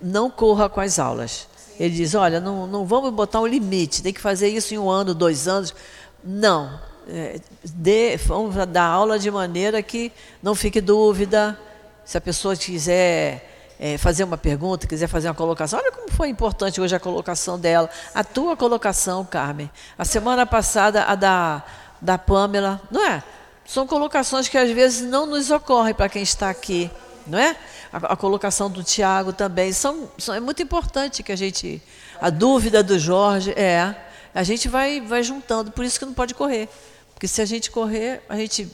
não 0.00 0.30
corra 0.30 0.70
com 0.70 0.80
as 0.80 0.98
aulas. 0.98 1.46
Ele 1.82 1.96
diz: 1.96 2.14
olha, 2.14 2.40
não, 2.40 2.66
não 2.66 2.86
vamos 2.86 3.10
botar 3.12 3.40
um 3.40 3.46
limite, 3.46 4.02
tem 4.02 4.12
que 4.12 4.20
fazer 4.20 4.48
isso 4.48 4.72
em 4.72 4.78
um 4.78 4.88
ano, 4.88 5.14
dois 5.14 5.48
anos. 5.48 5.74
Não 6.22 6.78
é, 7.08 7.40
dê, 7.64 8.16
vamos 8.16 8.54
dar 8.66 8.84
aula 8.84 9.18
de 9.18 9.30
maneira 9.30 9.82
que 9.82 10.12
não 10.42 10.54
fique 10.54 10.80
dúvida. 10.80 11.58
Se 12.04 12.16
a 12.16 12.20
pessoa 12.20 12.56
quiser 12.56 13.74
é, 13.78 13.98
fazer 13.98 14.24
uma 14.24 14.38
pergunta, 14.38 14.86
quiser 14.86 15.08
fazer 15.08 15.28
uma 15.28 15.34
colocação, 15.34 15.78
olha 15.78 15.92
como 15.92 16.10
foi 16.10 16.28
importante 16.28 16.80
hoje 16.80 16.94
a 16.94 17.00
colocação 17.00 17.58
dela. 17.58 17.88
A 18.14 18.22
tua 18.22 18.56
colocação, 18.56 19.24
Carmen. 19.24 19.70
A 19.98 20.04
semana 20.04 20.46
passada, 20.46 21.04
a 21.04 21.14
da, 21.14 21.62
da 22.00 22.18
Pamela, 22.18 22.80
não 22.90 23.04
é? 23.04 23.22
São 23.64 23.86
colocações 23.86 24.48
que 24.48 24.58
às 24.58 24.70
vezes 24.70 25.02
não 25.08 25.26
nos 25.26 25.50
ocorrem 25.50 25.94
para 25.94 26.08
quem 26.08 26.22
está 26.22 26.50
aqui, 26.50 26.90
não 27.26 27.38
é? 27.38 27.56
A, 27.92 28.12
a 28.12 28.16
colocação 28.16 28.70
do 28.70 28.82
Tiago 28.82 29.32
também. 29.32 29.72
São, 29.72 30.10
são, 30.18 30.34
é 30.34 30.40
muito 30.40 30.62
importante 30.62 31.22
que 31.22 31.32
a 31.32 31.36
gente. 31.36 31.82
A 32.20 32.30
dúvida 32.30 32.82
do 32.82 32.98
Jorge, 32.98 33.52
é. 33.52 33.94
A 34.34 34.42
gente 34.42 34.66
vai, 34.68 35.00
vai 35.00 35.22
juntando, 35.22 35.70
por 35.70 35.84
isso 35.84 35.98
que 35.98 36.06
não 36.06 36.14
pode 36.14 36.34
correr. 36.34 36.68
Porque 37.12 37.28
se 37.28 37.42
a 37.42 37.44
gente 37.44 37.70
correr, 37.70 38.22
a 38.28 38.36
gente 38.36 38.68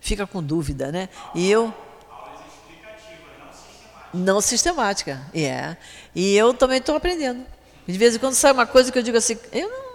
fica 0.00 0.26
com 0.26 0.42
dúvida, 0.42 0.92
né? 0.92 1.08
E 1.34 1.50
eu 1.50 1.74
não 4.12 4.40
sistemática, 4.40 5.20
é. 5.34 5.38
Yeah. 5.38 5.76
E 6.14 6.36
eu 6.36 6.52
também 6.54 6.78
estou 6.78 6.94
aprendendo. 6.94 7.44
De 7.86 7.98
vez 7.98 8.14
em 8.14 8.18
quando 8.18 8.34
sai 8.34 8.52
uma 8.52 8.66
coisa 8.66 8.92
que 8.92 8.98
eu 8.98 9.02
digo 9.02 9.16
assim, 9.16 9.38
eu 9.52 9.68
não. 9.68 9.92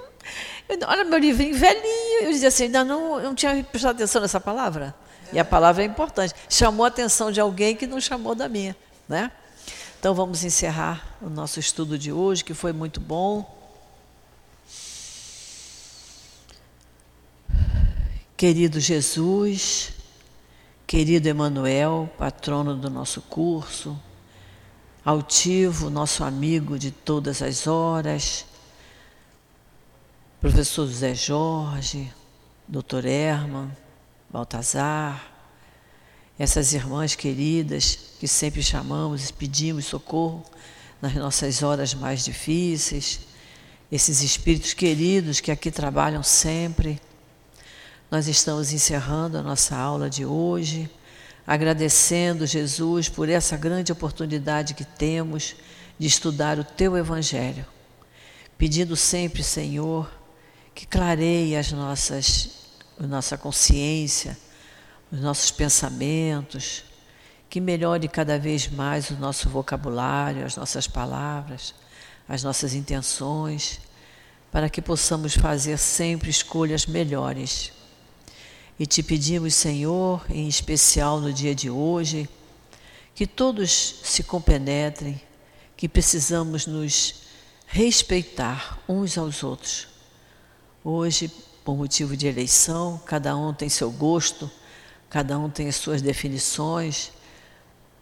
Eu, 0.68 0.78
olha 0.88 1.03
meu 1.05 1.18
livrinho 1.18 1.55
velhinho, 1.55 2.24
eu 2.24 2.32
dizia 2.32 2.49
assim, 2.49 2.65
ainda 2.65 2.84
não, 2.84 3.18
eu 3.18 3.24
não 3.24 3.36
tinha 3.36 3.63
prestado 3.63 3.95
atenção 3.95 4.22
nessa 4.22 4.39
palavra. 4.39 4.93
E 5.32 5.40
a 5.40 5.46
palavra 5.46 5.84
é 5.84 5.86
importante. 5.86 6.34
Chamou 6.50 6.86
a 6.86 6.88
atenção 6.88 7.32
de 7.32 7.40
alguém 7.40 7.76
que 7.76 7.88
não 7.88 8.00
chamou 8.00 8.34
da 8.34 8.48
minha, 8.48 8.76
né? 9.08 9.32
Então 10.00 10.14
vamos 10.14 10.44
encerrar 10.44 11.18
o 11.22 11.30
nosso 11.30 11.60
estudo 11.60 11.98
de 11.98 12.12
hoje, 12.12 12.44
que 12.44 12.54
foi 12.54 12.72
muito 12.72 13.00
bom. 13.00 13.56
Querido 18.38 18.80
Jesus, 18.80 19.92
querido 20.86 21.28
Emanuel, 21.28 22.08
patrono 22.20 22.76
do 22.76 22.88
nosso 22.88 23.20
curso, 23.24 24.00
altivo, 25.04 25.90
nosso 25.90 26.24
amigo 26.24 26.78
de 26.78 26.92
todas 26.92 27.42
as 27.42 27.66
horas, 27.66 28.46
professor 30.40 30.86
José 30.86 31.16
Jorge, 31.16 32.14
doutor 32.68 33.06
Herman, 33.06 33.72
Baltazar, 34.38 35.34
essas 36.38 36.72
irmãs 36.72 37.16
queridas 37.16 37.98
que 38.20 38.28
sempre 38.28 38.62
chamamos 38.62 39.28
e 39.28 39.34
pedimos 39.34 39.86
socorro 39.86 40.44
nas 41.02 41.16
nossas 41.16 41.64
horas 41.64 41.96
mais 41.96 42.24
difíceis, 42.24 43.22
esses 43.92 44.22
espíritos 44.22 44.76
queridos 44.76 45.40
que 45.40 45.50
aqui 45.50 45.72
trabalham 45.72 46.22
sempre. 46.22 47.02
Nós 48.12 48.28
estamos 48.28 48.72
encerrando 48.72 49.40
a 49.40 49.42
nossa 49.42 49.76
aula 49.76 50.08
de 50.08 50.24
hoje, 50.24 50.88
agradecendo, 51.48 52.46
Jesus, 52.46 53.10
por 53.10 53.30
essa 53.30 53.58
grande 53.58 53.92
oportunidade 53.92 54.76
que 54.76 54.86
temos 54.86 55.56
de 55.98 56.06
estudar 56.06 56.60
o 56.60 56.64
Teu 56.64 56.96
Evangelho, 56.96 57.66
pedindo 58.56 58.96
sempre, 58.96 59.42
Senhor, 59.42 60.08
que 60.76 60.86
clareie 60.86 61.56
as 61.58 61.72
nossas, 61.72 62.66
a 63.00 63.08
nossa 63.08 63.38
consciência, 63.38 64.38
os 65.12 65.20
nossos 65.20 65.52
pensamentos, 65.52 66.84
que 67.50 67.62
melhore 67.62 68.08
cada 68.08 68.38
vez 68.38 68.68
mais 68.68 69.10
o 69.10 69.16
nosso 69.16 69.50
vocabulário, 69.50 70.45
as 70.45 70.56
nossas 70.56 70.88
palavras, 70.88 71.74
as 72.28 72.43
nossas 72.43 72.74
intenções, 72.74 73.80
para 74.52 74.70
que 74.70 74.82
possamos 74.82 75.36
fazer 75.36 75.78
sempre 75.78 76.30
escolhas 76.30 76.86
melhores. 76.86 77.72
E 78.80 78.86
te 78.86 79.02
pedimos, 79.02 79.56
Senhor, 79.56 80.26
em 80.30 80.48
especial 80.48 81.20
no 81.20 81.32
dia 81.32 81.56
de 81.56 81.70
hoje, 81.70 82.30
que 83.16 83.26
todos 83.26 84.02
se 84.04 84.24
compenetrem, 84.24 85.20
que 85.76 85.88
precisamos 85.88 86.68
nos 86.68 87.24
respeitar 87.66 88.80
uns 88.88 89.18
aos 89.18 89.43
outros. 89.43 89.88
Hoje, 90.84 91.32
por 91.68 91.76
motivo 91.76 92.15
de 92.15 92.28
eleição, 92.28 92.97
cada 93.05 93.36
um 93.36 93.53
tem 93.53 93.68
seu 93.68 93.91
gosto, 93.91 94.49
cada 95.09 95.38
um 95.38 95.49
tem 95.49 95.68
as 95.68 95.76
suas 95.76 96.01
definições, 96.01 97.11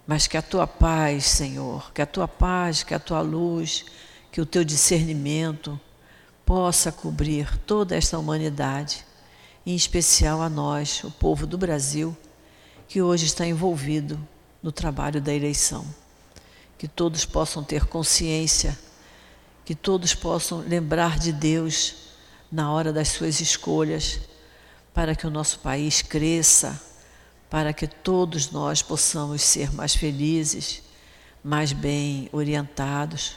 mas 0.05 0.27
que 0.27 0.37
a 0.37 0.41
tua 0.43 0.67
paz, 0.67 1.25
Senhor, 1.25 1.91
que 1.91 1.99
a 1.99 2.05
tua 2.05 2.27
paz, 2.27 2.83
que 2.83 2.93
a 2.93 2.99
tua 2.99 3.21
luz, 3.21 3.85
que 4.31 4.39
o 4.39 4.45
teu 4.45 4.63
discernimento 4.63 5.79
possa 6.45 6.91
cobrir 6.91 7.57
toda 7.65 7.95
esta 7.95 8.19
humanidade, 8.19 9.03
em 9.65 9.75
especial 9.75 10.43
a 10.43 10.49
nós, 10.49 11.03
o 11.03 11.09
povo 11.09 11.47
do 11.47 11.57
Brasil, 11.57 12.15
que 12.87 13.01
hoje 13.01 13.25
está 13.25 13.47
envolvido 13.47 14.19
no 14.61 14.71
trabalho 14.71 15.19
da 15.19 15.33
eleição. 15.33 15.83
Que 16.77 16.87
todos 16.87 17.25
possam 17.25 17.63
ter 17.63 17.87
consciência, 17.87 18.77
que 19.65 19.73
todos 19.73 20.13
possam 20.13 20.59
lembrar 20.59 21.17
de 21.17 21.31
Deus 21.31 22.04
na 22.55 22.71
hora 22.71 22.93
das 22.93 23.09
suas 23.09 23.41
escolhas, 23.41 24.21
para 24.93 25.13
que 25.13 25.27
o 25.27 25.29
nosso 25.29 25.59
país 25.59 26.01
cresça, 26.01 26.81
para 27.49 27.73
que 27.73 27.85
todos 27.85 28.49
nós 28.49 28.81
possamos 28.81 29.41
ser 29.41 29.73
mais 29.73 29.93
felizes, 29.93 30.81
mais 31.43 31.73
bem 31.73 32.29
orientados, 32.31 33.35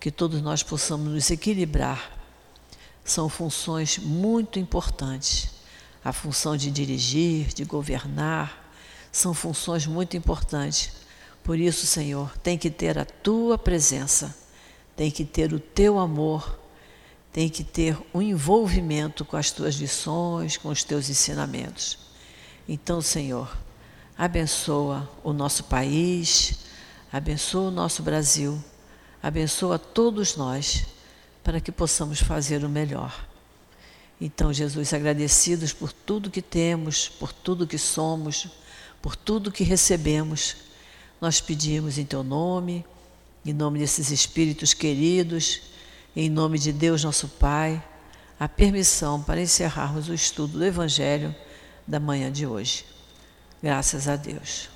que 0.00 0.10
todos 0.10 0.42
nós 0.42 0.60
possamos 0.60 1.06
nos 1.06 1.30
equilibrar. 1.30 2.18
São 3.04 3.28
funções 3.28 3.96
muito 3.96 4.58
importantes. 4.58 5.50
A 6.04 6.12
função 6.12 6.56
de 6.56 6.68
dirigir, 6.68 7.54
de 7.54 7.64
governar, 7.64 8.74
são 9.12 9.32
funções 9.32 9.86
muito 9.86 10.16
importantes. 10.16 10.90
Por 11.44 11.60
isso, 11.60 11.86
Senhor, 11.86 12.36
tem 12.38 12.58
que 12.58 12.72
ter 12.72 12.98
a 12.98 13.04
tua 13.04 13.56
presença, 13.56 14.36
tem 14.96 15.12
que 15.12 15.24
ter 15.24 15.52
o 15.52 15.60
teu 15.60 15.96
amor 15.96 16.61
tem 17.32 17.48
que 17.48 17.64
ter 17.64 17.96
um 18.12 18.20
envolvimento 18.20 19.24
com 19.24 19.36
as 19.36 19.50
tuas 19.50 19.76
lições, 19.76 20.58
com 20.58 20.68
os 20.68 20.84
teus 20.84 21.08
ensinamentos. 21.08 21.98
Então, 22.68 23.00
Senhor, 23.00 23.56
abençoa 24.16 25.10
o 25.24 25.32
nosso 25.32 25.64
país, 25.64 26.58
abençoa 27.10 27.68
o 27.68 27.70
nosso 27.70 28.02
Brasil, 28.02 28.62
abençoa 29.22 29.78
todos 29.78 30.36
nós, 30.36 30.84
para 31.42 31.60
que 31.60 31.72
possamos 31.72 32.20
fazer 32.20 32.64
o 32.64 32.68
melhor. 32.68 33.26
Então, 34.20 34.52
Jesus, 34.52 34.92
agradecidos 34.92 35.72
por 35.72 35.90
tudo 35.90 36.30
que 36.30 36.42
temos, 36.42 37.08
por 37.08 37.32
tudo 37.32 37.66
que 37.66 37.78
somos, 37.78 38.46
por 39.00 39.16
tudo 39.16 39.50
que 39.50 39.64
recebemos, 39.64 40.56
nós 41.20 41.40
pedimos 41.40 41.98
em 41.98 42.04
Teu 42.04 42.22
nome, 42.22 42.84
em 43.44 43.52
nome 43.52 43.78
desses 43.78 44.10
espíritos 44.10 44.74
queridos 44.74 45.71
em 46.14 46.28
nome 46.28 46.58
de 46.58 46.72
Deus, 46.72 47.04
nosso 47.04 47.28
Pai, 47.28 47.82
a 48.38 48.48
permissão 48.48 49.22
para 49.22 49.40
encerrarmos 49.40 50.08
o 50.08 50.14
estudo 50.14 50.58
do 50.58 50.64
Evangelho 50.64 51.34
da 51.86 51.98
manhã 52.00 52.30
de 52.30 52.46
hoje. 52.46 52.84
Graças 53.62 54.08
a 54.08 54.16
Deus. 54.16 54.71